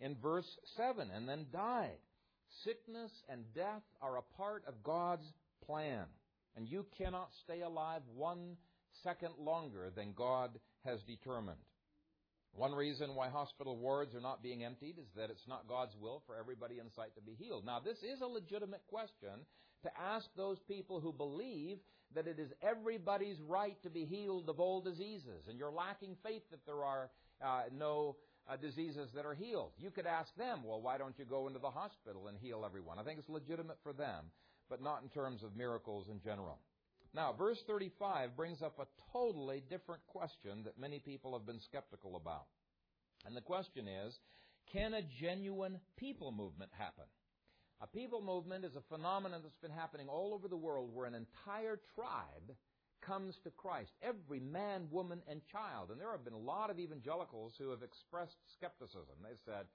in 0.02 0.15
verse 0.22 0.58
7 0.76 1.10
and 1.15 1.28
then 1.28 1.46
died. 1.54 1.98
Sickness 2.63 3.12
and 3.30 3.43
death 3.56 3.84
are 4.02 4.17
a 4.17 4.38
part 4.38 4.63
of 4.67 4.84
God's 4.84 5.26
plan 5.65 6.06
and 6.56 6.67
you 6.67 6.86
cannot 6.98 7.30
stay 7.43 7.62
alive 7.62 8.02
one 8.15 8.58
second 9.04 9.34
longer 9.39 9.91
than 9.96 10.13
God 10.15 10.52
has 10.86 11.00
determined. 11.04 11.58
One 12.55 12.73
reason 12.73 13.15
why 13.15 13.29
hospital 13.29 13.77
wards 13.77 14.13
are 14.15 14.21
not 14.21 14.43
being 14.43 14.63
emptied 14.63 14.95
is 14.99 15.07
that 15.15 15.29
it's 15.29 15.47
not 15.47 15.67
God's 15.67 15.95
will 15.99 16.21
for 16.25 16.35
everybody 16.35 16.79
in 16.79 16.89
sight 16.95 17.15
to 17.15 17.21
be 17.21 17.33
healed. 17.33 17.65
Now, 17.65 17.79
this 17.79 17.97
is 18.03 18.21
a 18.21 18.27
legitimate 18.27 18.83
question 18.87 19.45
to 19.83 19.89
ask 19.99 20.27
those 20.37 20.59
people 20.67 20.99
who 20.99 21.11
believe 21.11 21.77
that 22.13 22.27
it 22.27 22.37
is 22.37 22.51
everybody's 22.61 23.41
right 23.41 23.81
to 23.81 23.89
be 23.89 24.05
healed 24.05 24.49
of 24.49 24.59
all 24.59 24.81
diseases, 24.81 25.47
and 25.49 25.57
you're 25.57 25.71
lacking 25.71 26.15
faith 26.23 26.43
that 26.51 26.63
there 26.65 26.83
are 26.83 27.09
uh, 27.43 27.63
no 27.75 28.17
uh, 28.47 28.55
diseases 28.55 29.09
that 29.15 29.25
are 29.25 29.33
healed. 29.33 29.71
You 29.79 29.89
could 29.89 30.05
ask 30.05 30.33
them, 30.35 30.59
well, 30.63 30.81
why 30.81 30.99
don't 30.99 31.17
you 31.17 31.25
go 31.25 31.47
into 31.47 31.59
the 31.59 31.71
hospital 31.71 32.27
and 32.27 32.37
heal 32.37 32.63
everyone? 32.65 32.99
I 32.99 33.03
think 33.03 33.17
it's 33.17 33.29
legitimate 33.29 33.77
for 33.81 33.93
them 33.93 34.25
but 34.69 34.81
not 34.81 35.03
in 35.03 35.09
terms 35.09 35.43
of 35.43 35.55
miracles 35.55 36.07
in 36.09 36.19
general. 36.19 36.57
Now, 37.13 37.34
verse 37.34 37.60
35 37.67 38.36
brings 38.36 38.62
up 38.62 38.80
a 38.80 38.88
totally 39.12 39.62
different 39.69 40.02
question 40.08 40.63
that 40.65 40.80
many 40.80 40.99
people 40.99 41.34
have 41.34 41.45
been 41.45 41.60
skeptical 41.60 42.15
about. 42.15 42.47
And 43.26 43.36
the 43.36 43.41
question 43.41 43.88
is 43.88 44.17
can 44.71 44.93
a 44.93 45.02
genuine 45.21 45.80
people 45.97 46.32
movement 46.32 46.71
happen? 46.78 47.06
A 47.82 47.88
people 47.88 48.21
movement 48.21 48.65
is 48.65 48.76
a 48.76 48.95
phenomenon 48.95 49.41
that's 49.43 49.62
been 49.62 49.78
happening 49.78 50.08
all 50.08 50.34
over 50.34 50.47
the 50.47 50.58
world 50.58 50.89
where 50.93 51.06
an 51.06 51.15
entire 51.15 51.80
tribe 51.95 52.56
comes 53.06 53.36
to 53.43 53.52
Christ. 53.52 53.91
Every 54.02 54.39
man, 54.39 54.88
woman, 54.89 55.21
and 55.28 55.41
child. 55.52 55.91
And 55.91 55.99
there 55.99 56.12
have 56.12 56.23
been 56.23 56.34
a 56.34 56.38
lot 56.38 56.69
of 56.69 56.80
evangelicals 56.80 57.54
who 57.58 57.69
have 57.71 57.84
expressed 57.84 58.38
skepticism. 58.58 59.19
They 59.21 59.36
said, 59.45 59.65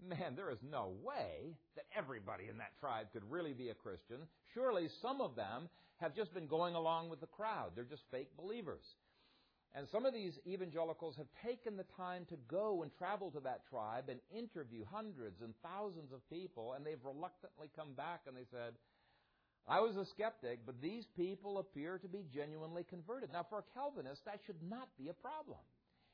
man, 0.00 0.34
there 0.36 0.50
is 0.50 0.58
no 0.62 0.92
way 1.02 1.56
that 1.76 1.86
everybody 1.96 2.48
in 2.50 2.58
that 2.58 2.78
tribe 2.80 3.06
could 3.12 3.22
really 3.30 3.52
be 3.52 3.70
a 3.70 3.74
Christian. 3.74 4.18
Surely 4.54 4.88
some 5.02 5.20
of 5.20 5.36
them 5.36 5.68
have 5.98 6.14
just 6.14 6.34
been 6.34 6.46
going 6.46 6.74
along 6.74 7.08
with 7.08 7.20
the 7.20 7.26
crowd. 7.26 7.72
They're 7.74 7.84
just 7.84 8.02
fake 8.10 8.30
believers. 8.36 8.84
And 9.74 9.86
some 9.92 10.06
of 10.06 10.14
these 10.14 10.38
evangelicals 10.46 11.16
have 11.16 11.26
taken 11.44 11.76
the 11.76 11.84
time 11.96 12.24
to 12.30 12.36
go 12.48 12.82
and 12.82 12.90
travel 12.96 13.30
to 13.32 13.40
that 13.40 13.68
tribe 13.68 14.08
and 14.08 14.20
interview 14.30 14.84
hundreds 14.90 15.42
and 15.42 15.52
thousands 15.62 16.12
of 16.12 16.28
people, 16.30 16.72
and 16.72 16.84
they've 16.84 17.04
reluctantly 17.04 17.68
come 17.76 17.92
back 17.92 18.22
and 18.26 18.36
they 18.36 18.48
said, 18.50 18.72
I 19.68 19.80
was 19.80 19.96
a 19.96 20.06
skeptic, 20.06 20.60
but 20.64 20.80
these 20.80 21.04
people 21.16 21.58
appear 21.58 21.98
to 21.98 22.08
be 22.08 22.24
genuinely 22.32 22.84
converted. 22.88 23.30
Now, 23.32 23.44
for 23.50 23.58
a 23.58 23.64
Calvinist, 23.74 24.24
that 24.24 24.40
should 24.46 24.62
not 24.62 24.88
be 24.96 25.08
a 25.08 25.12
problem. 25.12 25.58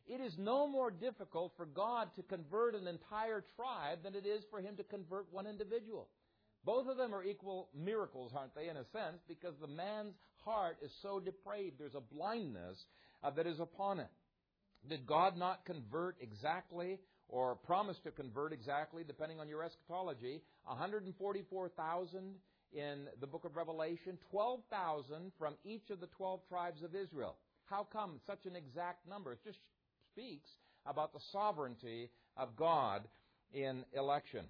It 0.06 0.20
is 0.20 0.34
no 0.38 0.66
more 0.66 0.90
difficult 0.90 1.52
for 1.56 1.66
God 1.66 2.08
to 2.16 2.22
convert 2.22 2.74
an 2.74 2.86
entire 2.86 3.44
tribe 3.56 3.98
than 4.02 4.14
it 4.14 4.26
is 4.26 4.42
for 4.50 4.60
Him 4.60 4.76
to 4.76 4.84
convert 4.84 5.32
one 5.32 5.46
individual. 5.46 6.08
Both 6.64 6.86
of 6.88 6.96
them 6.96 7.14
are 7.14 7.24
equal 7.24 7.68
miracles, 7.74 8.32
aren't 8.36 8.54
they, 8.54 8.68
in 8.68 8.76
a 8.76 8.84
sense, 8.92 9.22
because 9.26 9.54
the 9.60 9.66
man's 9.66 10.14
heart 10.44 10.76
is 10.82 10.90
so 11.02 11.20
depraved. 11.20 11.76
There's 11.78 11.94
a 11.94 12.14
blindness 12.14 12.78
uh, 13.22 13.30
that 13.30 13.46
is 13.46 13.60
upon 13.60 14.00
it. 14.00 14.10
Did 14.88 15.06
God 15.06 15.36
not 15.36 15.64
convert 15.64 16.16
exactly 16.20 16.98
or 17.28 17.54
promise 17.54 17.96
to 18.04 18.10
convert 18.10 18.52
exactly, 18.52 19.04
depending 19.04 19.40
on 19.40 19.48
your 19.48 19.62
eschatology, 19.62 20.42
144,000 20.64 22.34
in 22.72 23.06
the 23.20 23.26
book 23.26 23.44
of 23.44 23.56
Revelation, 23.56 24.18
12,000 24.30 25.32
from 25.38 25.54
each 25.64 25.90
of 25.90 26.00
the 26.00 26.08
12 26.08 26.40
tribes 26.48 26.82
of 26.82 26.94
Israel? 26.94 27.36
How 27.64 27.86
come 27.90 28.20
such 28.26 28.44
an 28.46 28.56
exact 28.56 29.08
number? 29.08 29.32
It 29.32 29.38
just 29.44 29.58
speaks 30.12 30.48
about 30.86 31.12
the 31.12 31.20
sovereignty 31.32 32.10
of 32.36 32.56
God 32.56 33.02
in 33.52 33.84
election. 33.94 34.44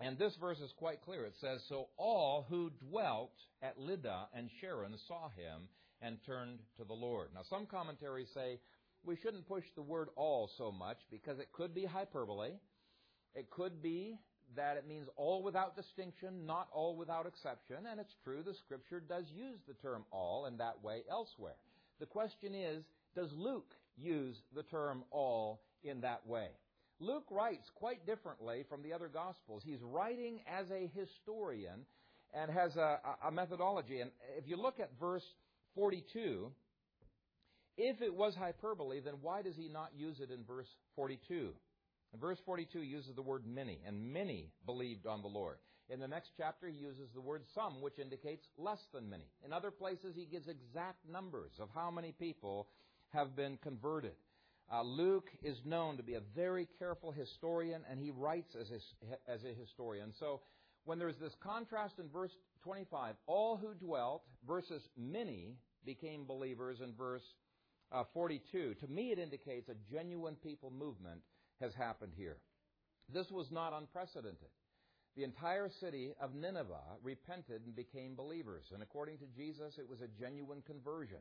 And 0.00 0.16
this 0.16 0.36
verse 0.40 0.58
is 0.58 0.72
quite 0.76 1.02
clear. 1.02 1.24
It 1.24 1.34
says, 1.40 1.60
So 1.68 1.88
all 1.96 2.46
who 2.48 2.70
dwelt 2.88 3.32
at 3.62 3.78
Lydda 3.78 4.28
and 4.34 4.48
Sharon 4.60 4.94
saw 5.08 5.28
him 5.30 5.68
and 6.00 6.18
turned 6.24 6.60
to 6.76 6.84
the 6.84 6.94
Lord. 6.94 7.30
Now, 7.34 7.40
some 7.50 7.66
commentaries 7.66 8.28
say 8.32 8.60
we 9.04 9.16
shouldn't 9.16 9.48
push 9.48 9.64
the 9.74 9.82
word 9.82 10.08
all 10.16 10.50
so 10.56 10.70
much 10.70 10.98
because 11.10 11.38
it 11.38 11.52
could 11.52 11.74
be 11.74 11.84
hyperbole. 11.84 12.52
It 13.34 13.50
could 13.50 13.82
be 13.82 14.18
that 14.56 14.76
it 14.76 14.88
means 14.88 15.08
all 15.16 15.42
without 15.42 15.76
distinction, 15.76 16.46
not 16.46 16.68
all 16.72 16.96
without 16.96 17.26
exception. 17.26 17.78
And 17.90 18.00
it's 18.00 18.14
true, 18.22 18.42
the 18.44 18.54
scripture 18.54 19.00
does 19.00 19.24
use 19.34 19.58
the 19.66 19.74
term 19.74 20.04
all 20.10 20.46
in 20.46 20.56
that 20.58 20.82
way 20.82 21.02
elsewhere. 21.10 21.56
The 21.98 22.06
question 22.06 22.54
is, 22.54 22.84
does 23.14 23.30
Luke 23.32 23.74
use 24.00 24.36
the 24.54 24.62
term 24.62 25.04
all 25.10 25.60
in 25.82 26.00
that 26.02 26.26
way? 26.26 26.48
Luke 27.00 27.26
writes 27.30 27.70
quite 27.74 28.06
differently 28.06 28.64
from 28.68 28.82
the 28.82 28.92
other 28.92 29.08
Gospels. 29.08 29.62
He's 29.64 29.82
writing 29.82 30.40
as 30.46 30.66
a 30.70 30.90
historian 30.94 31.86
and 32.34 32.50
has 32.50 32.76
a, 32.76 32.98
a, 33.24 33.30
methodology. 33.30 34.00
And 34.00 34.10
if 34.36 34.48
you 34.48 34.56
look 34.56 34.80
at 34.80 34.90
verse 34.98 35.24
42, 35.74 36.50
if 37.76 38.02
it 38.02 38.12
was 38.12 38.34
hyperbole, 38.34 39.00
then 39.00 39.14
why 39.22 39.42
does 39.42 39.56
he 39.56 39.68
not 39.68 39.90
use 39.96 40.18
it 40.20 40.30
in 40.30 40.44
verse 40.44 40.68
42? 40.96 41.52
And 42.12 42.20
verse 42.20 42.38
42 42.44 42.80
uses 42.80 43.14
the 43.14 43.22
word 43.22 43.44
many, 43.46 43.80
and 43.86 44.12
many 44.12 44.50
believed 44.66 45.06
on 45.06 45.22
the 45.22 45.28
Lord. 45.28 45.58
In 45.90 46.00
the 46.00 46.08
next 46.08 46.32
chapter, 46.36 46.68
he 46.68 46.76
uses 46.76 47.08
the 47.14 47.20
word 47.20 47.44
some, 47.54 47.80
which 47.80 47.98
indicates 47.98 48.46
less 48.58 48.80
than 48.92 49.08
many. 49.08 49.24
In 49.44 49.52
other 49.52 49.70
places, 49.70 50.14
he 50.14 50.26
gives 50.26 50.48
exact 50.48 51.08
numbers 51.10 51.52
of 51.60 51.68
how 51.74 51.90
many 51.90 52.12
people 52.12 52.68
have 53.12 53.36
been 53.36 53.58
converted. 53.62 54.12
Uh, 54.70 54.82
Luke 54.82 55.28
is 55.42 55.56
known 55.64 55.96
to 55.96 56.02
be 56.02 56.14
a 56.14 56.22
very 56.34 56.68
careful 56.78 57.10
historian, 57.10 57.82
and 57.90 57.98
he 57.98 58.10
writes 58.10 58.54
as 58.54 58.70
a, 58.70 59.30
as 59.30 59.44
a 59.44 59.54
historian. 59.58 60.12
So 60.18 60.40
when 60.84 60.98
there's 60.98 61.16
this 61.16 61.34
contrast 61.42 61.94
in 61.98 62.08
verse 62.08 62.32
25, 62.64 63.14
all 63.26 63.56
who 63.56 63.74
dwelt 63.74 64.22
versus 64.46 64.82
many 64.96 65.56
became 65.84 66.26
believers 66.26 66.80
in 66.82 66.92
verse 66.94 67.22
uh, 67.92 68.04
42, 68.12 68.74
to 68.74 68.86
me 68.88 69.12
it 69.12 69.18
indicates 69.18 69.70
a 69.70 69.74
genuine 69.90 70.36
people 70.36 70.70
movement 70.70 71.20
has 71.60 71.72
happened 71.74 72.12
here. 72.14 72.36
This 73.12 73.30
was 73.30 73.46
not 73.50 73.72
unprecedented. 73.72 74.48
The 75.16 75.24
entire 75.24 75.70
city 75.80 76.12
of 76.20 76.34
Nineveh 76.34 76.98
repented 77.02 77.62
and 77.64 77.74
became 77.74 78.14
believers, 78.14 78.66
and 78.72 78.82
according 78.82 79.18
to 79.18 79.26
Jesus, 79.36 79.74
it 79.78 79.88
was 79.88 80.00
a 80.00 80.20
genuine 80.20 80.62
conversion. 80.66 81.18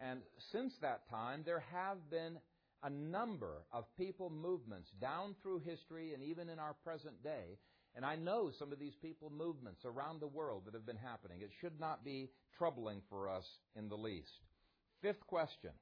And 0.00 0.20
since 0.52 0.72
that 0.80 1.08
time, 1.10 1.42
there 1.44 1.62
have 1.72 1.98
been 2.10 2.38
a 2.82 2.90
number 2.90 3.62
of 3.72 3.84
people 3.96 4.30
movements 4.30 4.88
down 5.00 5.34
through 5.42 5.60
history 5.60 6.14
and 6.14 6.22
even 6.22 6.48
in 6.48 6.58
our 6.58 6.74
present 6.84 7.22
day. 7.22 7.58
And 7.94 8.04
I 8.04 8.16
know 8.16 8.50
some 8.58 8.72
of 8.72 8.78
these 8.78 8.94
people 9.02 9.30
movements 9.30 9.84
around 9.84 10.20
the 10.20 10.26
world 10.26 10.62
that 10.64 10.74
have 10.74 10.86
been 10.86 10.96
happening. 10.96 11.40
It 11.40 11.50
should 11.60 11.78
not 11.78 12.04
be 12.04 12.30
troubling 12.56 13.02
for 13.10 13.28
us 13.28 13.44
in 13.76 13.88
the 13.88 13.96
least. 13.96 14.30
Fifth 15.02 15.26
question 15.26 15.72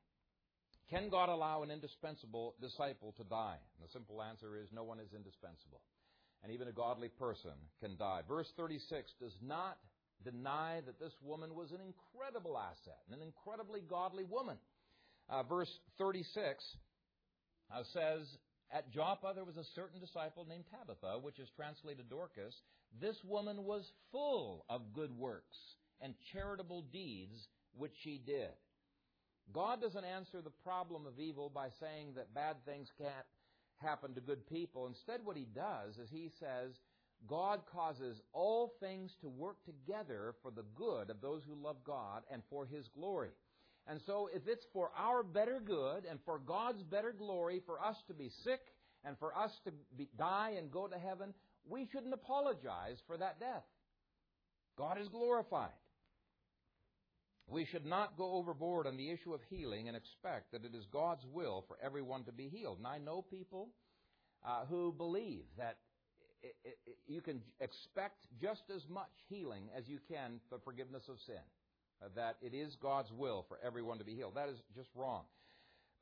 Can 0.91 1.11
God 1.11 1.29
allow 1.29 1.63
an 1.63 1.71
indispensable 1.71 2.55
disciple 2.61 3.15
to 3.19 3.25
die? 3.25 3.59
And 3.77 3.87
the 3.87 3.93
simple 3.93 4.23
answer 4.23 4.57
is 4.57 4.69
no 4.73 4.85
one 4.85 4.99
is 4.99 5.13
indispensable. 5.15 5.83
And 6.43 6.53
even 6.53 6.69
a 6.69 6.73
godly 6.73 7.09
person 7.09 7.53
can 7.81 7.97
die. 7.97 8.21
Verse 8.27 8.49
36 8.57 9.13
does 9.21 9.37
not 9.43 9.77
deny 10.25 10.81
that 10.87 10.99
this 10.99 11.13
woman 11.23 11.55
was 11.55 11.71
an 11.71 11.79
incredible 11.81 12.59
asset, 12.59 12.99
and 13.07 13.21
an 13.21 13.27
incredibly 13.27 13.81
godly 13.81 14.25
woman. 14.25 14.57
Uh, 15.29 15.43
verse 15.43 15.71
36 15.99 16.65
uh, 17.73 17.83
says, 17.93 18.27
At 18.73 18.91
Joppa 18.93 19.33
there 19.35 19.45
was 19.45 19.57
a 19.57 19.65
certain 19.75 20.01
disciple 20.01 20.47
named 20.49 20.65
Tabitha, 20.71 21.19
which 21.21 21.39
is 21.39 21.49
translated 21.55 22.09
Dorcas. 22.09 22.55
This 23.01 23.17
woman 23.25 23.65
was 23.65 23.93
full 24.11 24.65
of 24.69 24.93
good 24.95 25.13
works 25.17 25.57
and 26.01 26.15
charitable 26.33 26.83
deeds 26.93 27.49
which 27.77 27.93
she 28.03 28.21
did. 28.25 28.51
God 29.53 29.81
doesn't 29.81 30.05
answer 30.05 30.41
the 30.43 30.53
problem 30.65 31.07
of 31.07 31.19
evil 31.19 31.51
by 31.53 31.69
saying 31.81 32.15
that 32.17 32.35
bad 32.35 32.57
things 32.67 32.89
can't 32.99 33.13
happen 33.77 34.15
to 34.15 34.21
good 34.21 34.47
people. 34.49 34.87
Instead, 34.87 35.21
what 35.25 35.37
he 35.37 35.47
does 35.55 35.97
is 35.97 36.11
he 36.11 36.31
says, 36.39 36.73
God 37.27 37.61
causes 37.73 38.21
all 38.33 38.75
things 38.81 39.11
to 39.21 39.29
work 39.29 39.57
together 39.65 40.35
for 40.43 40.51
the 40.51 40.65
good 40.77 41.11
of 41.11 41.21
those 41.21 41.43
who 41.47 41.55
love 41.55 41.77
God 41.85 42.23
and 42.31 42.43
for 42.49 42.67
His 42.67 42.89
glory. 42.95 43.31
And 43.87 44.01
so, 44.07 44.29
if 44.33 44.43
it's 44.47 44.67
for 44.73 44.91
our 44.97 45.23
better 45.23 45.61
good 45.65 46.05
and 46.09 46.19
for 46.25 46.39
God's 46.39 46.83
better 46.83 47.13
glory 47.13 47.63
for 47.65 47.83
us 47.83 47.97
to 48.07 48.15
be 48.15 48.31
sick 48.45 48.61
and 49.05 49.19
for 49.19 49.37
us 49.37 49.51
to 49.65 49.73
be, 49.97 50.09
die 50.19 50.55
and 50.59 50.71
go 50.71 50.87
to 50.87 50.99
heaven, 50.99 51.33
we 51.67 51.89
shouldn't 51.91 52.15
apologize 52.15 52.99
for 53.07 53.17
that 53.17 53.41
death. 53.41 53.65
God 54.77 54.99
is 55.01 55.09
glorified. 55.09 55.71
We 57.47 57.65
should 57.65 57.87
not 57.87 58.19
go 58.19 58.33
overboard 58.33 58.87
on 58.87 58.99
the 58.99 59.11
issue 59.11 59.33
of 59.33 59.41
healing 59.49 59.89
and 59.89 59.97
expect 59.97 60.53
that 60.53 60.67
it 60.67 60.75
is 60.75 60.85
God's 60.93 61.25
will 61.33 61.65
for 61.67 61.79
everyone 61.83 62.25
to 62.25 62.33
be 62.33 62.49
healed. 62.49 62.77
And 62.79 62.87
I 62.87 62.99
know 62.99 63.23
people 63.23 63.71
uh, 64.47 64.67
who 64.67 64.93
believe 64.93 65.45
that 65.57 65.79
you 67.07 67.21
can 67.21 67.41
expect 67.61 68.27
just 68.41 68.63
as 68.75 68.83
much 68.89 69.11
healing 69.29 69.69
as 69.77 69.89
you 69.89 69.99
can 70.09 70.41
for 70.49 70.59
forgiveness 70.65 71.03
of 71.09 71.17
sin. 71.27 71.43
Uh, 72.01 72.07
that 72.15 72.37
it 72.41 72.55
is 72.55 72.77
God's 72.81 73.11
will 73.11 73.45
for 73.49 73.59
everyone 73.65 73.99
to 73.99 74.05
be 74.05 74.15
healed. 74.15 74.37
That 74.37 74.49
is 74.49 74.59
just 74.77 74.89
wrong. 74.95 75.25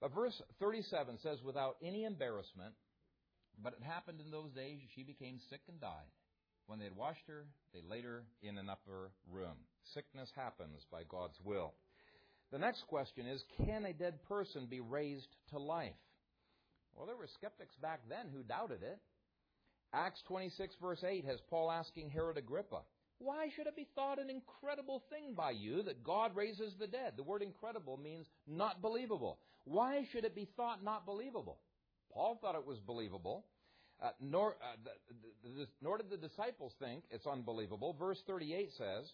But 0.01 0.15
verse 0.15 0.43
37 0.61 1.19
says, 1.23 1.39
without 1.43 1.77
any 1.83 2.05
embarrassment, 2.05 2.75
but 3.63 3.73
it 3.73 3.83
happened 3.83 4.21
in 4.21 4.31
those 4.31 4.51
days, 4.51 4.81
she 4.95 5.03
became 5.03 5.41
sick 5.49 5.63
and 5.69 5.81
died. 5.81 6.13
When 6.67 6.79
they 6.79 6.85
had 6.85 6.97
washed 6.97 7.27
her, 7.29 7.47
they 7.73 7.81
laid 7.89 8.05
her 8.05 8.25
in 8.43 8.59
an 8.59 8.69
upper 8.69 9.11
room. 9.31 9.57
Sickness 9.95 10.31
happens 10.37 10.85
by 10.91 11.03
God's 11.09 11.39
will. 11.43 11.73
The 12.53 12.59
next 12.59 12.87
question 12.89 13.27
is 13.27 13.43
can 13.65 13.87
a 13.87 13.93
dead 13.93 14.23
person 14.29 14.67
be 14.67 14.81
raised 14.81 15.35
to 15.51 15.59
life? 15.59 15.97
Well, 16.95 17.07
there 17.07 17.17
were 17.17 17.29
skeptics 17.39 17.75
back 17.77 18.01
then 18.09 18.27
who 18.35 18.43
doubted 18.43 18.83
it. 18.83 18.99
Acts 19.97 20.23
26, 20.29 20.75
verse 20.81 21.03
8, 21.03 21.25
has 21.25 21.41
Paul 21.49 21.71
asking 21.71 22.11
Herod 22.11 22.37
Agrippa, 22.37 22.83
Why 23.19 23.49
should 23.57 23.67
it 23.67 23.77
be 23.77 23.89
thought 23.95 24.19
an 24.19 24.29
incredible 24.29 25.03
thing 25.09 25.33
by 25.35 25.53
you 25.53 25.83
that 25.85 26.05
God 26.05 26.37
raises 26.37 26.75
the 26.79 26.87
dead? 26.87 27.15
The 27.17 27.23
word 27.23 27.41
incredible 27.41 27.97
means 27.97 28.27
not 28.47 28.83
believable. 28.83 29.39
Why 29.65 30.07
should 30.13 30.27
it 30.27 30.35
be 30.35 30.49
thought 30.55 30.85
not 30.85 31.07
believable? 31.07 31.61
Paul 32.13 32.39
thought 32.41 32.57
it 32.57 32.67
was 32.67 32.79
believable. 32.79 33.47
Uh, 34.03 34.11
nor, 34.21 34.57
uh, 34.63 34.77
the, 34.85 35.49
the, 35.49 35.61
the, 35.61 35.67
nor 35.81 35.97
did 35.97 36.11
the 36.11 36.19
disciples 36.19 36.75
think 36.79 37.05
it's 37.11 37.27
unbelievable. 37.27 37.97
Verse 37.99 38.23
38 38.27 38.73
says, 38.77 39.11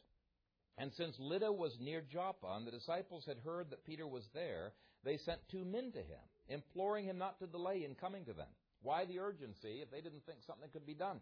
And 0.79 0.93
since 0.95 1.15
Lydda 1.21 1.53
was 1.53 1.77
near 1.81 2.01
Joppa, 2.01 2.57
and 2.57 2.67
the 2.67 2.73
disciples 2.73 3.25
had 3.25 3.39
heard 3.45 3.71
that 3.71 3.87
Peter 3.87 4.09
was 4.09 4.25
there, 4.35 4.73
they 5.05 5.19
sent 5.19 5.39
two 5.49 5.65
men 5.65 5.93
to 5.93 5.99
him, 5.99 6.19
imploring 6.49 7.05
him 7.05 7.19
not 7.19 7.39
to 7.39 7.47
delay 7.47 7.85
in 7.85 7.95
coming 7.95 8.25
to 8.25 8.33
them. 8.33 8.49
Why 8.83 9.05
the 9.05 9.21
urgency 9.21 9.81
if 9.83 9.91
they 9.91 10.01
didn't 10.01 10.27
think 10.27 10.39
something 10.47 10.69
could 10.73 10.87
be 10.87 10.95
done? 10.95 11.21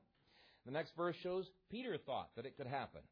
The 0.67 0.73
next 0.73 0.93
verse 0.97 1.17
shows 1.23 1.47
Peter 1.71 1.97
thought 1.99 2.31
that 2.37 2.47
it 2.47 2.57
could 2.57 2.67
happen. 2.67 3.03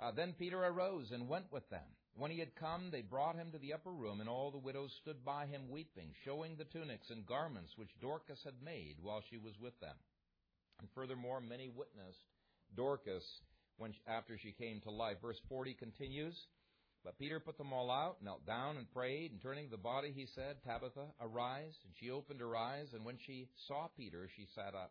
Uh, 0.00 0.10
then 0.12 0.34
Peter 0.38 0.62
arose 0.62 1.10
and 1.12 1.28
went 1.28 1.50
with 1.52 1.68
them. 1.70 1.86
When 2.16 2.30
he 2.30 2.38
had 2.38 2.54
come, 2.56 2.90
they 2.90 3.02
brought 3.02 3.36
him 3.36 3.52
to 3.52 3.58
the 3.58 3.74
upper 3.74 3.92
room, 3.92 4.20
and 4.20 4.28
all 4.28 4.50
the 4.50 4.58
widows 4.58 4.92
stood 5.02 5.24
by 5.24 5.46
him 5.46 5.70
weeping, 5.70 6.14
showing 6.24 6.56
the 6.56 6.64
tunics 6.64 7.10
and 7.10 7.26
garments 7.26 7.72
which 7.76 8.00
Dorcas 8.00 8.42
had 8.42 8.62
made 8.64 8.96
while 9.02 9.22
she 9.28 9.36
was 9.36 9.58
with 9.60 9.78
them. 9.80 9.96
And 10.78 10.88
furthermore, 10.94 11.40
many 11.40 11.68
witnessed 11.68 12.24
Dorcas 12.74 13.24
when 13.76 13.94
after 14.06 14.38
she 14.38 14.52
came 14.52 14.80
to 14.80 14.90
life. 14.90 15.18
Verse 15.20 15.40
40 15.48 15.74
continues. 15.74 16.34
But 17.06 17.20
Peter 17.20 17.38
put 17.38 17.56
them 17.56 17.72
all 17.72 17.88
out, 17.88 18.16
knelt 18.20 18.44
down, 18.44 18.78
and 18.78 18.90
prayed. 18.90 19.30
And 19.30 19.40
turning 19.40 19.66
to 19.66 19.70
the 19.70 19.76
body, 19.76 20.12
he 20.12 20.26
said, 20.34 20.56
Tabitha, 20.66 21.06
arise. 21.20 21.78
And 21.84 21.94
she 22.00 22.10
opened 22.10 22.40
her 22.40 22.56
eyes, 22.56 22.88
and 22.92 23.04
when 23.04 23.16
she 23.24 23.46
saw 23.68 23.86
Peter, 23.96 24.28
she 24.34 24.44
sat 24.56 24.74
up. 24.74 24.90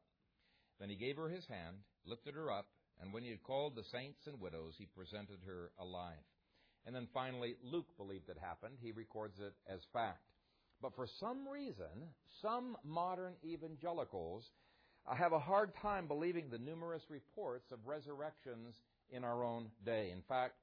Then 0.80 0.90
he 0.90 0.96
gave 0.96 1.18
her 1.18 1.28
his 1.28 1.46
hand, 1.48 1.76
lifted 2.06 2.34
her 2.36 2.50
up, 2.50 2.68
and 3.02 3.12
when 3.12 3.24
he 3.24 3.32
had 3.32 3.44
called 3.44 3.76
the 3.76 3.84
saints 3.92 4.22
and 4.28 4.40
widows, 4.40 4.76
he 4.78 4.88
presented 4.96 5.40
her 5.46 5.72
alive. 5.78 6.24
And 6.86 6.96
then 6.96 7.10
finally, 7.14 7.56
Luke 7.62 7.98
believed 7.98 8.30
it 8.30 8.38
happened. 8.40 8.78
He 8.80 8.94
records 8.94 9.38
it 9.40 9.54
as 9.68 9.82
fact. 9.92 10.24
But 10.82 10.96
for 10.96 11.08
some 11.20 11.46
reason, 11.50 12.14
some 12.42 12.78
modern 12.86 13.34
evangelicals 13.44 14.46
uh, 15.06 15.16
have 15.16 15.34
a 15.34 15.40
hard 15.40 15.74
time 15.82 16.08
believing 16.08 16.50
the 16.50 16.60
numerous 16.60 17.04
reports 17.10 17.74
of 17.74 17.80
resurrections 17.86 18.76
in 19.10 19.26
our 19.26 19.44
own 19.44 19.68
day. 19.86 20.12
In 20.14 20.22
fact, 20.30 20.54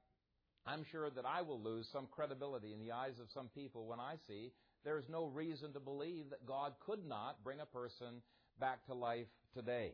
I'm 0.67 0.85
sure 0.91 1.11
that 1.11 1.25
I 1.27 1.43
will 1.43 1.61
lose 1.61 1.89
some 1.93 2.07
credibility 2.11 2.73
in 2.73 2.79
the 2.79 2.93
eyes 2.93 3.19
of 3.21 3.27
some 3.35 3.49
people 3.49 3.87
when 3.87 3.99
I 3.99 4.15
see 4.29 4.53
there's 4.85 5.09
no 5.09 5.27
reason 5.27 5.73
to 5.73 5.81
believe 5.81 6.31
that 6.31 6.47
God 6.47 6.73
could 6.85 7.07
not 7.07 7.43
bring 7.45 7.61
a 7.61 7.67
person 7.67 8.23
back 8.61 8.85
to 8.87 8.95
life 8.95 9.27
today. 9.55 9.93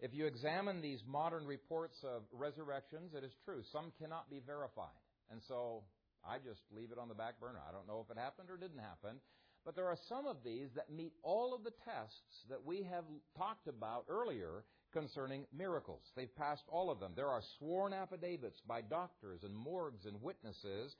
If 0.00 0.14
you 0.14 0.26
examine 0.26 0.80
these 0.80 1.02
modern 1.06 1.46
reports 1.46 1.98
of 2.04 2.22
resurrections, 2.32 3.14
it 3.14 3.24
is 3.24 3.32
true. 3.44 3.62
Some 3.72 3.92
cannot 4.00 4.30
be 4.30 4.40
verified. 4.44 5.02
And 5.30 5.40
so 5.48 5.82
I 6.24 6.38
just 6.38 6.62
leave 6.70 6.92
it 6.92 6.98
on 6.98 7.08
the 7.08 7.14
back 7.14 7.40
burner. 7.40 7.58
I 7.68 7.72
don't 7.72 7.86
know 7.88 8.04
if 8.04 8.10
it 8.10 8.20
happened 8.20 8.50
or 8.50 8.56
didn't 8.56 8.78
happen. 8.78 9.18
But 9.64 9.74
there 9.74 9.86
are 9.86 9.98
some 10.08 10.26
of 10.26 10.36
these 10.44 10.68
that 10.76 10.90
meet 10.90 11.12
all 11.22 11.54
of 11.54 11.64
the 11.64 11.74
tests 11.84 12.46
that 12.48 12.64
we 12.64 12.86
have 12.90 13.04
talked 13.36 13.66
about 13.66 14.04
earlier 14.08 14.64
concerning 14.92 15.46
miracles. 15.56 16.02
They've 16.16 16.34
passed 16.36 16.64
all 16.68 16.90
of 16.90 17.00
them. 17.00 17.12
There 17.14 17.28
are 17.28 17.42
sworn 17.58 17.92
affidavits 17.92 18.60
by 18.66 18.82
doctors 18.82 19.42
and 19.42 19.54
morgues 19.54 20.06
and 20.06 20.22
witnesses, 20.22 20.94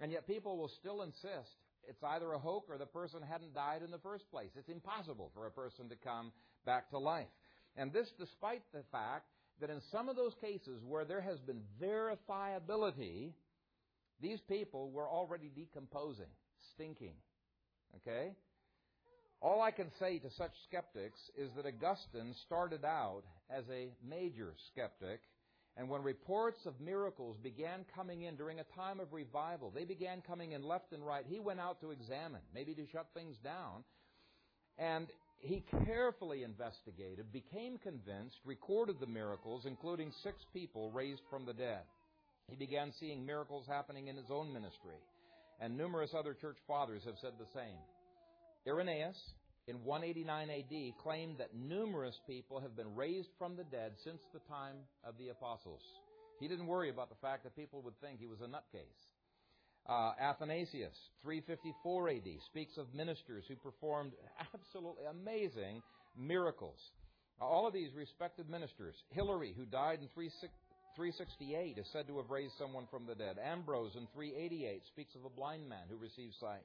and 0.00 0.12
yet 0.12 0.26
people 0.26 0.56
will 0.56 0.70
still 0.80 1.02
insist 1.02 1.50
it's 1.88 2.02
either 2.02 2.32
a 2.32 2.38
hoax 2.38 2.68
or 2.68 2.78
the 2.78 2.86
person 2.86 3.20
hadn't 3.22 3.54
died 3.54 3.82
in 3.82 3.90
the 3.90 3.98
first 3.98 4.28
place. 4.30 4.50
It's 4.56 4.68
impossible 4.68 5.30
for 5.34 5.46
a 5.46 5.50
person 5.50 5.88
to 5.88 5.96
come 5.96 6.32
back 6.64 6.90
to 6.90 6.98
life. 6.98 7.28
And 7.76 7.92
this 7.92 8.08
despite 8.18 8.62
the 8.72 8.82
fact 8.90 9.26
that 9.60 9.70
in 9.70 9.80
some 9.92 10.08
of 10.08 10.16
those 10.16 10.34
cases 10.40 10.82
where 10.84 11.04
there 11.04 11.20
has 11.20 11.38
been 11.40 11.62
verifiability, 11.80 13.32
these 14.20 14.40
people 14.48 14.90
were 14.90 15.08
already 15.08 15.50
decomposing, 15.54 16.26
stinking. 16.74 17.14
Okay? 17.96 18.32
All 19.42 19.60
I 19.60 19.70
can 19.70 19.90
say 19.98 20.18
to 20.18 20.30
such 20.30 20.52
skeptics 20.68 21.18
is 21.36 21.50
that 21.56 21.66
Augustine 21.66 22.34
started 22.46 22.84
out 22.84 23.22
as 23.50 23.64
a 23.70 23.90
major 24.06 24.54
skeptic, 24.72 25.20
and 25.76 25.90
when 25.90 26.02
reports 26.02 26.64
of 26.64 26.80
miracles 26.80 27.36
began 27.42 27.84
coming 27.94 28.22
in 28.22 28.36
during 28.36 28.60
a 28.60 28.64
time 28.74 28.98
of 28.98 29.12
revival, 29.12 29.70
they 29.70 29.84
began 29.84 30.22
coming 30.26 30.52
in 30.52 30.62
left 30.62 30.92
and 30.92 31.04
right. 31.04 31.24
He 31.28 31.38
went 31.38 31.60
out 31.60 31.80
to 31.82 31.90
examine, 31.90 32.40
maybe 32.54 32.74
to 32.74 32.86
shut 32.90 33.08
things 33.12 33.36
down, 33.44 33.84
and 34.78 35.06
he 35.38 35.62
carefully 35.84 36.42
investigated, 36.42 37.30
became 37.30 37.76
convinced, 37.76 38.36
recorded 38.46 38.96
the 39.00 39.06
miracles, 39.06 39.64
including 39.66 40.12
six 40.22 40.38
people 40.54 40.90
raised 40.92 41.22
from 41.28 41.44
the 41.44 41.52
dead. 41.52 41.82
He 42.48 42.56
began 42.56 42.92
seeing 42.98 43.26
miracles 43.26 43.66
happening 43.68 44.08
in 44.08 44.16
his 44.16 44.30
own 44.30 44.50
ministry, 44.52 44.96
and 45.60 45.76
numerous 45.76 46.10
other 46.16 46.32
church 46.32 46.56
fathers 46.66 47.02
have 47.04 47.16
said 47.20 47.32
the 47.38 47.52
same. 47.52 47.76
Irenaeus, 48.66 49.16
in 49.68 49.84
189 49.84 50.50
AD, 50.50 51.02
claimed 51.02 51.38
that 51.38 51.54
numerous 51.54 52.18
people 52.26 52.60
have 52.60 52.76
been 52.76 52.94
raised 52.94 53.28
from 53.38 53.56
the 53.56 53.64
dead 53.64 53.92
since 54.02 54.20
the 54.32 54.40
time 54.48 54.76
of 55.04 55.14
the 55.18 55.28
apostles. 55.28 55.82
He 56.40 56.48
didn't 56.48 56.66
worry 56.66 56.90
about 56.90 57.08
the 57.08 57.20
fact 57.22 57.44
that 57.44 57.56
people 57.56 57.82
would 57.82 57.98
think 58.00 58.18
he 58.18 58.26
was 58.26 58.40
a 58.40 58.46
nutcase. 58.46 59.02
Uh, 59.88 60.12
Athanasius, 60.20 60.96
354 61.22 62.08
AD, 62.10 62.28
speaks 62.46 62.76
of 62.76 62.92
ministers 62.92 63.44
who 63.48 63.54
performed 63.54 64.12
absolutely 64.54 65.04
amazing 65.04 65.80
miracles. 66.18 66.78
All 67.40 67.66
of 67.66 67.72
these 67.72 67.94
respected 67.94 68.50
ministers. 68.50 68.96
Hilary, 69.10 69.54
who 69.56 69.64
died 69.64 70.00
in 70.00 70.08
368, 70.08 71.78
is 71.78 71.86
said 71.92 72.08
to 72.08 72.16
have 72.16 72.30
raised 72.30 72.54
someone 72.58 72.86
from 72.90 73.06
the 73.06 73.14
dead. 73.14 73.36
Ambrose, 73.38 73.94
in 73.94 74.08
388, 74.14 74.82
speaks 74.88 75.14
of 75.14 75.24
a 75.24 75.30
blind 75.30 75.68
man 75.68 75.84
who 75.88 75.96
received 75.96 76.34
sight. 76.40 76.64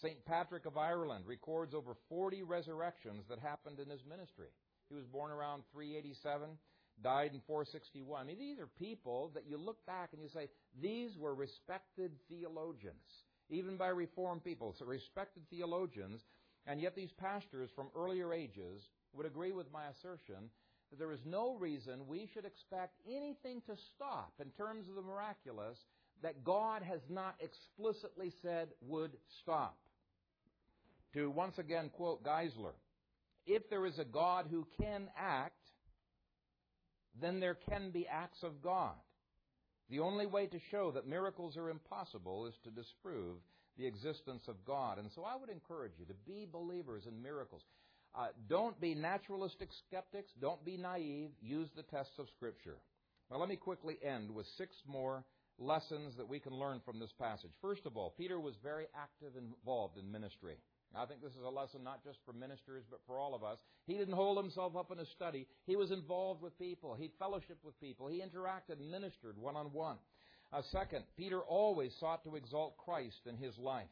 St. 0.00 0.24
Patrick 0.26 0.66
of 0.66 0.76
Ireland 0.76 1.24
records 1.26 1.74
over 1.74 1.96
40 2.08 2.42
resurrections 2.42 3.24
that 3.28 3.38
happened 3.38 3.80
in 3.80 3.88
his 3.88 4.04
ministry. 4.08 4.48
He 4.88 4.94
was 4.94 5.06
born 5.06 5.30
around 5.30 5.62
387 5.72 6.50
died 7.02 7.32
in 7.34 7.40
461. 7.46 8.20
I 8.20 8.24
mean, 8.24 8.38
these 8.38 8.58
are 8.58 8.68
people 8.78 9.30
that 9.34 9.46
you 9.46 9.56
look 9.56 9.84
back 9.86 10.10
and 10.12 10.22
you 10.22 10.28
say, 10.28 10.48
these 10.80 11.16
were 11.16 11.34
respected 11.34 12.12
theologians, 12.28 13.24
even 13.50 13.76
by 13.76 13.88
Reformed 13.88 14.44
people, 14.44 14.74
so 14.78 14.86
respected 14.86 15.42
theologians, 15.50 16.22
and 16.66 16.80
yet 16.80 16.96
these 16.96 17.12
pastors 17.12 17.70
from 17.74 17.88
earlier 17.96 18.32
ages 18.32 18.88
would 19.12 19.26
agree 19.26 19.52
with 19.52 19.72
my 19.72 19.84
assertion 19.88 20.50
that 20.90 20.98
there 20.98 21.12
is 21.12 21.20
no 21.24 21.54
reason 21.56 22.06
we 22.06 22.28
should 22.32 22.44
expect 22.44 23.00
anything 23.06 23.60
to 23.66 23.76
stop 23.94 24.32
in 24.40 24.50
terms 24.50 24.88
of 24.88 24.94
the 24.94 25.02
miraculous 25.02 25.78
that 26.22 26.44
God 26.44 26.82
has 26.82 27.00
not 27.10 27.36
explicitly 27.40 28.32
said 28.42 28.68
would 28.80 29.12
stop. 29.42 29.76
To 31.16 31.30
once 31.30 31.56
again 31.56 31.88
quote 31.94 32.22
Geisler, 32.22 32.74
if 33.46 33.70
there 33.70 33.86
is 33.86 33.98
a 33.98 34.04
God 34.04 34.48
who 34.50 34.66
can 34.78 35.08
act, 35.18 35.54
then 37.18 37.40
there 37.40 37.56
can 37.70 37.90
be 37.90 38.06
acts 38.06 38.42
of 38.42 38.60
God. 38.62 38.92
The 39.88 40.00
only 40.00 40.26
way 40.26 40.46
to 40.46 40.58
show 40.70 40.90
that 40.90 41.08
miracles 41.08 41.56
are 41.56 41.70
impossible 41.70 42.46
is 42.46 42.54
to 42.64 42.70
disprove 42.70 43.36
the 43.78 43.86
existence 43.86 44.42
of 44.46 44.62
God. 44.66 44.98
And 44.98 45.10
so 45.14 45.22
I 45.24 45.36
would 45.36 45.48
encourage 45.48 45.92
you 45.98 46.04
to 46.04 46.14
be 46.26 46.46
believers 46.50 47.04
in 47.08 47.22
miracles. 47.22 47.62
Uh, 48.14 48.26
don't 48.46 48.78
be 48.78 48.94
naturalistic 48.94 49.70
skeptics. 49.88 50.32
Don't 50.38 50.62
be 50.66 50.76
naive. 50.76 51.30
Use 51.40 51.70
the 51.74 51.82
tests 51.84 52.18
of 52.18 52.26
Scripture. 52.36 52.76
Now, 53.30 53.38
let 53.38 53.48
me 53.48 53.56
quickly 53.56 53.96
end 54.02 54.30
with 54.30 54.46
six 54.58 54.76
more 54.86 55.24
lessons 55.58 56.14
that 56.18 56.28
we 56.28 56.40
can 56.40 56.52
learn 56.52 56.82
from 56.84 56.98
this 56.98 57.12
passage. 57.18 57.52
First 57.62 57.86
of 57.86 57.96
all, 57.96 58.12
Peter 58.18 58.38
was 58.38 58.54
very 58.62 58.84
active 58.94 59.34
and 59.36 59.54
involved 59.54 59.96
in 59.96 60.12
ministry. 60.12 60.56
I 60.98 61.06
think 61.06 61.22
this 61.22 61.32
is 61.32 61.44
a 61.44 61.50
lesson 61.50 61.84
not 61.84 62.02
just 62.04 62.18
for 62.24 62.32
ministers, 62.32 62.84
but 62.90 63.00
for 63.06 63.18
all 63.18 63.34
of 63.34 63.44
us. 63.44 63.58
He 63.86 63.94
didn't 63.98 64.14
hold 64.14 64.38
himself 64.38 64.76
up 64.76 64.90
in 64.90 64.98
a 64.98 65.06
study. 65.06 65.46
He 65.66 65.76
was 65.76 65.90
involved 65.90 66.42
with 66.42 66.58
people. 66.58 66.94
He 66.94 67.10
fellowshiped 67.20 67.64
with 67.64 67.78
people. 67.80 68.08
He 68.08 68.22
interacted 68.22 68.80
and 68.80 68.90
ministered 68.90 69.36
one 69.38 69.56
on 69.56 69.66
one. 69.72 69.96
Second, 70.72 71.04
Peter 71.16 71.40
always 71.40 71.92
sought 72.00 72.24
to 72.24 72.36
exalt 72.36 72.78
Christ 72.78 73.26
in 73.26 73.36
his 73.36 73.58
life. 73.58 73.88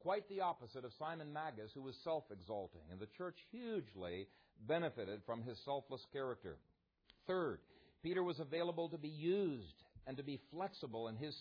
Quite 0.00 0.28
the 0.28 0.40
opposite 0.40 0.84
of 0.84 0.92
Simon 0.98 1.32
Magus, 1.32 1.70
who 1.74 1.82
was 1.82 1.94
self 2.02 2.24
exalting, 2.32 2.80
and 2.90 2.98
the 2.98 3.08
church 3.18 3.36
hugely 3.52 4.26
benefited 4.66 5.20
from 5.26 5.42
his 5.42 5.58
selfless 5.64 6.04
character. 6.12 6.56
Third, 7.26 7.60
Peter 8.02 8.22
was 8.22 8.40
available 8.40 8.88
to 8.88 8.98
be 8.98 9.08
used 9.08 9.84
and 10.06 10.16
to 10.16 10.22
be 10.22 10.40
flexible 10.50 11.08
in 11.08 11.16
his 11.16 11.36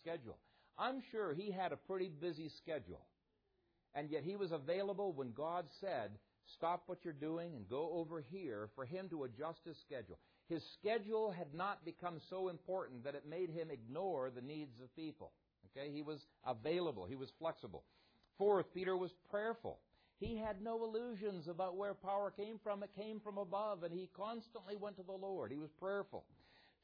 schedule. 0.00 0.38
I'm 0.76 1.02
sure 1.12 1.32
he 1.32 1.50
had 1.50 1.72
a 1.72 1.76
pretty 1.76 2.08
busy 2.08 2.50
schedule. 2.62 3.06
And 3.94 4.10
yet 4.10 4.22
he 4.22 4.36
was 4.36 4.52
available 4.52 5.12
when 5.12 5.32
God 5.32 5.66
said, 5.80 6.12
Stop 6.54 6.82
what 6.86 7.04
you're 7.04 7.12
doing 7.12 7.54
and 7.54 7.68
go 7.68 7.90
over 7.92 8.20
here 8.20 8.70
for 8.74 8.84
him 8.84 9.08
to 9.10 9.24
adjust 9.24 9.60
his 9.64 9.76
schedule. 9.86 10.18
His 10.48 10.62
schedule 10.78 11.30
had 11.30 11.54
not 11.54 11.84
become 11.84 12.20
so 12.28 12.48
important 12.48 13.04
that 13.04 13.14
it 13.14 13.28
made 13.28 13.50
him 13.50 13.70
ignore 13.70 14.30
the 14.30 14.40
needs 14.40 14.80
of 14.80 14.94
people. 14.96 15.32
Okay? 15.70 15.90
He 15.92 16.02
was 16.02 16.26
available, 16.44 17.06
he 17.06 17.16
was 17.16 17.30
flexible. 17.38 17.84
Fourth, 18.36 18.66
Peter 18.74 18.96
was 18.96 19.12
prayerful. 19.30 19.78
He 20.18 20.36
had 20.36 20.60
no 20.62 20.82
illusions 20.84 21.48
about 21.48 21.76
where 21.76 21.94
power 21.94 22.30
came 22.30 22.58
from. 22.62 22.82
It 22.82 22.90
came 22.94 23.20
from 23.20 23.38
above, 23.38 23.84
and 23.84 23.92
he 23.92 24.10
constantly 24.14 24.76
went 24.76 24.96
to 24.96 25.02
the 25.02 25.12
Lord. 25.12 25.50
He 25.50 25.58
was 25.58 25.70
prayerful. 25.78 26.24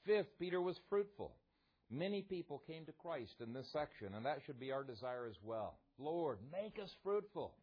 Fifth, 0.04 0.38
Peter 0.38 0.60
was 0.60 0.78
fruitful. 0.88 1.34
Many 1.90 2.22
people 2.22 2.62
came 2.66 2.84
to 2.86 2.92
Christ 2.92 3.34
in 3.40 3.52
this 3.52 3.70
section, 3.72 4.14
and 4.14 4.26
that 4.26 4.40
should 4.44 4.58
be 4.58 4.72
our 4.72 4.82
desire 4.82 5.26
as 5.28 5.36
well. 5.42 5.78
Lord, 5.98 6.38
make 6.50 6.82
us 6.82 6.90
fruitful. 7.02 7.54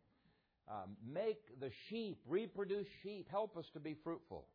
Um, 0.70 0.96
make 1.06 1.60
the 1.60 1.72
sheep, 1.90 2.20
reproduce 2.26 2.88
sheep. 3.04 3.28
Help 3.30 3.58
us 3.58 3.66
to 3.74 3.80
be 3.82 3.98
fruitful. 4.04 4.46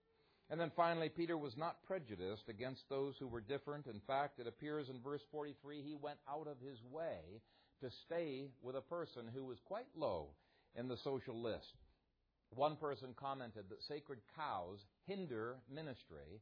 And 0.50 0.58
then 0.58 0.72
finally, 0.74 1.10
Peter 1.10 1.36
was 1.36 1.56
not 1.58 1.84
prejudiced 1.86 2.48
against 2.48 2.88
those 2.88 3.14
who 3.18 3.28
were 3.28 3.42
different. 3.42 3.86
In 3.86 4.00
fact, 4.06 4.40
it 4.40 4.46
appears 4.46 4.88
in 4.88 5.02
verse 5.02 5.20
43 5.30 5.82
he 5.82 5.94
went 5.94 6.18
out 6.28 6.46
of 6.46 6.56
his 6.66 6.78
way 6.90 7.42
to 7.82 7.90
stay 8.06 8.48
with 8.62 8.74
a 8.74 8.80
person 8.80 9.26
who 9.32 9.44
was 9.44 9.58
quite 9.66 9.86
low 9.94 10.28
in 10.74 10.88
the 10.88 10.96
social 11.04 11.40
list. 11.40 11.74
One 12.54 12.76
person 12.76 13.10
commented 13.14 13.64
that 13.68 13.82
sacred 13.82 14.20
cows 14.34 14.78
hinder 15.06 15.56
ministry 15.70 16.40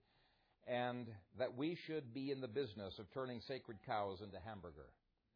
and 0.66 1.06
that 1.38 1.56
we 1.56 1.76
should 1.86 2.12
be 2.12 2.30
in 2.30 2.40
the 2.40 2.48
business 2.48 2.98
of 2.98 3.10
turning 3.12 3.40
sacred 3.46 3.78
cows 3.86 4.20
into 4.22 4.38
hamburger. 4.44 4.88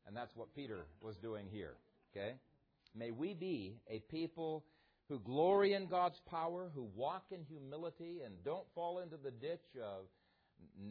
And 0.06 0.16
that's 0.16 0.34
what 0.34 0.54
Peter 0.54 0.86
was 1.00 1.16
doing 1.16 1.46
here. 1.50 1.74
Okay? 2.12 2.34
May 2.96 3.12
we 3.12 3.34
be 3.34 3.76
a 3.88 4.00
people 4.10 4.64
who 5.08 5.20
glory 5.20 5.74
in 5.74 5.86
God's 5.86 6.20
power, 6.28 6.70
who 6.74 6.88
walk 6.96 7.26
in 7.30 7.44
humility, 7.44 8.20
and 8.24 8.34
don't 8.44 8.66
fall 8.74 9.00
into 9.00 9.16
the 9.16 9.30
ditch 9.30 9.66
of 9.82 10.06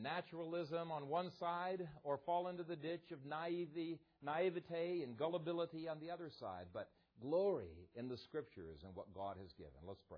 naturalism 0.02 0.92
on 0.92 1.08
one 1.08 1.32
side 1.40 1.88
or 2.04 2.20
fall 2.26 2.48
into 2.48 2.64
the 2.64 2.76
ditch 2.76 3.12
of 3.12 3.26
naivety, 3.26 4.00
naivete 4.24 5.04
and 5.04 5.18
gullibility 5.18 5.88
on 5.88 6.00
the 6.00 6.12
other 6.12 6.30
side, 6.40 6.66
but 6.74 6.90
glory 7.22 7.88
in 7.96 8.08
the 8.08 8.18
Scriptures 8.18 8.80
and 8.84 8.96
what 8.96 9.14
God 9.14 9.36
has 9.42 9.52
given. 9.54 9.74
Let's 9.86 10.04
pray. 10.10 10.18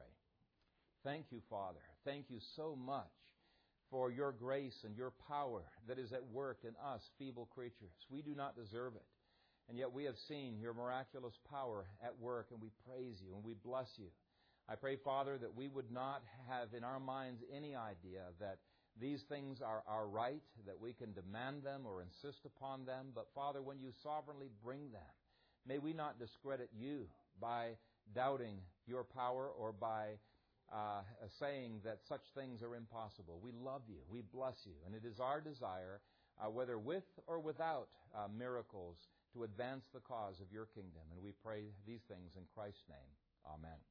Thank 1.04 1.26
you, 1.32 1.42
Father. 1.50 1.80
Thank 2.06 2.26
you 2.30 2.40
so 2.56 2.76
much 2.76 3.10
for 3.92 4.10
your 4.10 4.32
grace 4.32 4.78
and 4.86 4.96
your 4.96 5.12
power 5.28 5.64
that 5.88 6.00
is 6.00 6.14
at 6.14 6.26
work 6.32 6.60
in 6.64 6.74
us, 6.84 7.02
feeble 7.20 7.50
creatures. 7.54 7.92
We 8.10 8.22
do 8.22 8.34
not 8.34 8.56
deserve 8.56 8.96
it. 8.96 9.06
And 9.70 9.78
yet 9.78 9.92
we 9.92 10.06
have 10.06 10.16
seen 10.28 10.60
your 10.60 10.74
miraculous 10.74 11.38
power 11.50 11.86
at 12.04 12.18
work, 12.20 12.48
and 12.52 12.62
we 12.62 12.72
praise 12.88 13.18
you 13.22 13.36
and 13.36 13.44
we 13.44 13.54
bless 13.54 13.88
you. 13.98 14.08
I 14.68 14.76
pray, 14.76 14.96
Father, 14.96 15.38
that 15.38 15.56
we 15.56 15.68
would 15.68 15.92
not 15.92 16.24
have 16.48 16.74
in 16.76 16.84
our 16.84 17.00
minds 17.00 17.42
any 17.56 17.76
idea 17.76 18.22
that 18.40 18.60
these 19.00 19.22
things 19.30 19.62
are 19.62 19.84
our 19.88 20.08
right, 20.08 20.42
that 20.66 20.80
we 20.80 20.94
can 20.94 21.14
demand 21.14 21.64
them 21.64 21.82
or 21.86 22.02
insist 22.02 22.46
upon 22.46 22.86
them. 22.86 23.08
But, 23.14 23.28
Father, 23.36 23.62
when 23.62 23.80
you 23.80 23.92
sovereignly 24.04 24.50
bring 24.64 24.92
them, 24.92 25.02
may 25.68 25.78
we 25.78 25.94
not 25.94 26.20
discredit 26.20 26.70
you 26.78 27.08
by 27.40 27.72
doubting 28.14 28.58
your 28.88 29.04
power 29.04 29.48
or 29.48 29.72
by 29.72 30.18
uh, 30.72 31.02
saying 31.40 31.82
that 31.84 32.00
such 32.08 32.22
things 32.36 32.64
are 32.64 32.76
impossible. 32.76 33.40
We 33.44 33.52
love 33.52 33.82
you. 33.88 34.00
We 34.10 34.22
bless 34.34 34.66
you. 34.66 34.74
And 34.86 34.96
it 34.96 35.06
is 35.06 35.20
our 35.20 35.42
desire, 35.42 36.00
uh, 36.40 36.50
whether 36.50 36.78
with 36.78 37.04
or 37.28 37.40
without 37.40 37.90
uh, 38.16 38.28
miracles, 38.38 38.98
to 39.34 39.44
advance 39.44 39.86
the 39.94 40.00
cause 40.00 40.40
of 40.40 40.52
your 40.52 40.66
kingdom. 40.66 41.04
And 41.14 41.24
we 41.24 41.32
pray 41.44 41.64
these 41.88 42.02
things 42.08 42.36
in 42.36 42.44
Christ's 42.54 42.84
name. 42.90 43.12
Amen. 43.48 43.91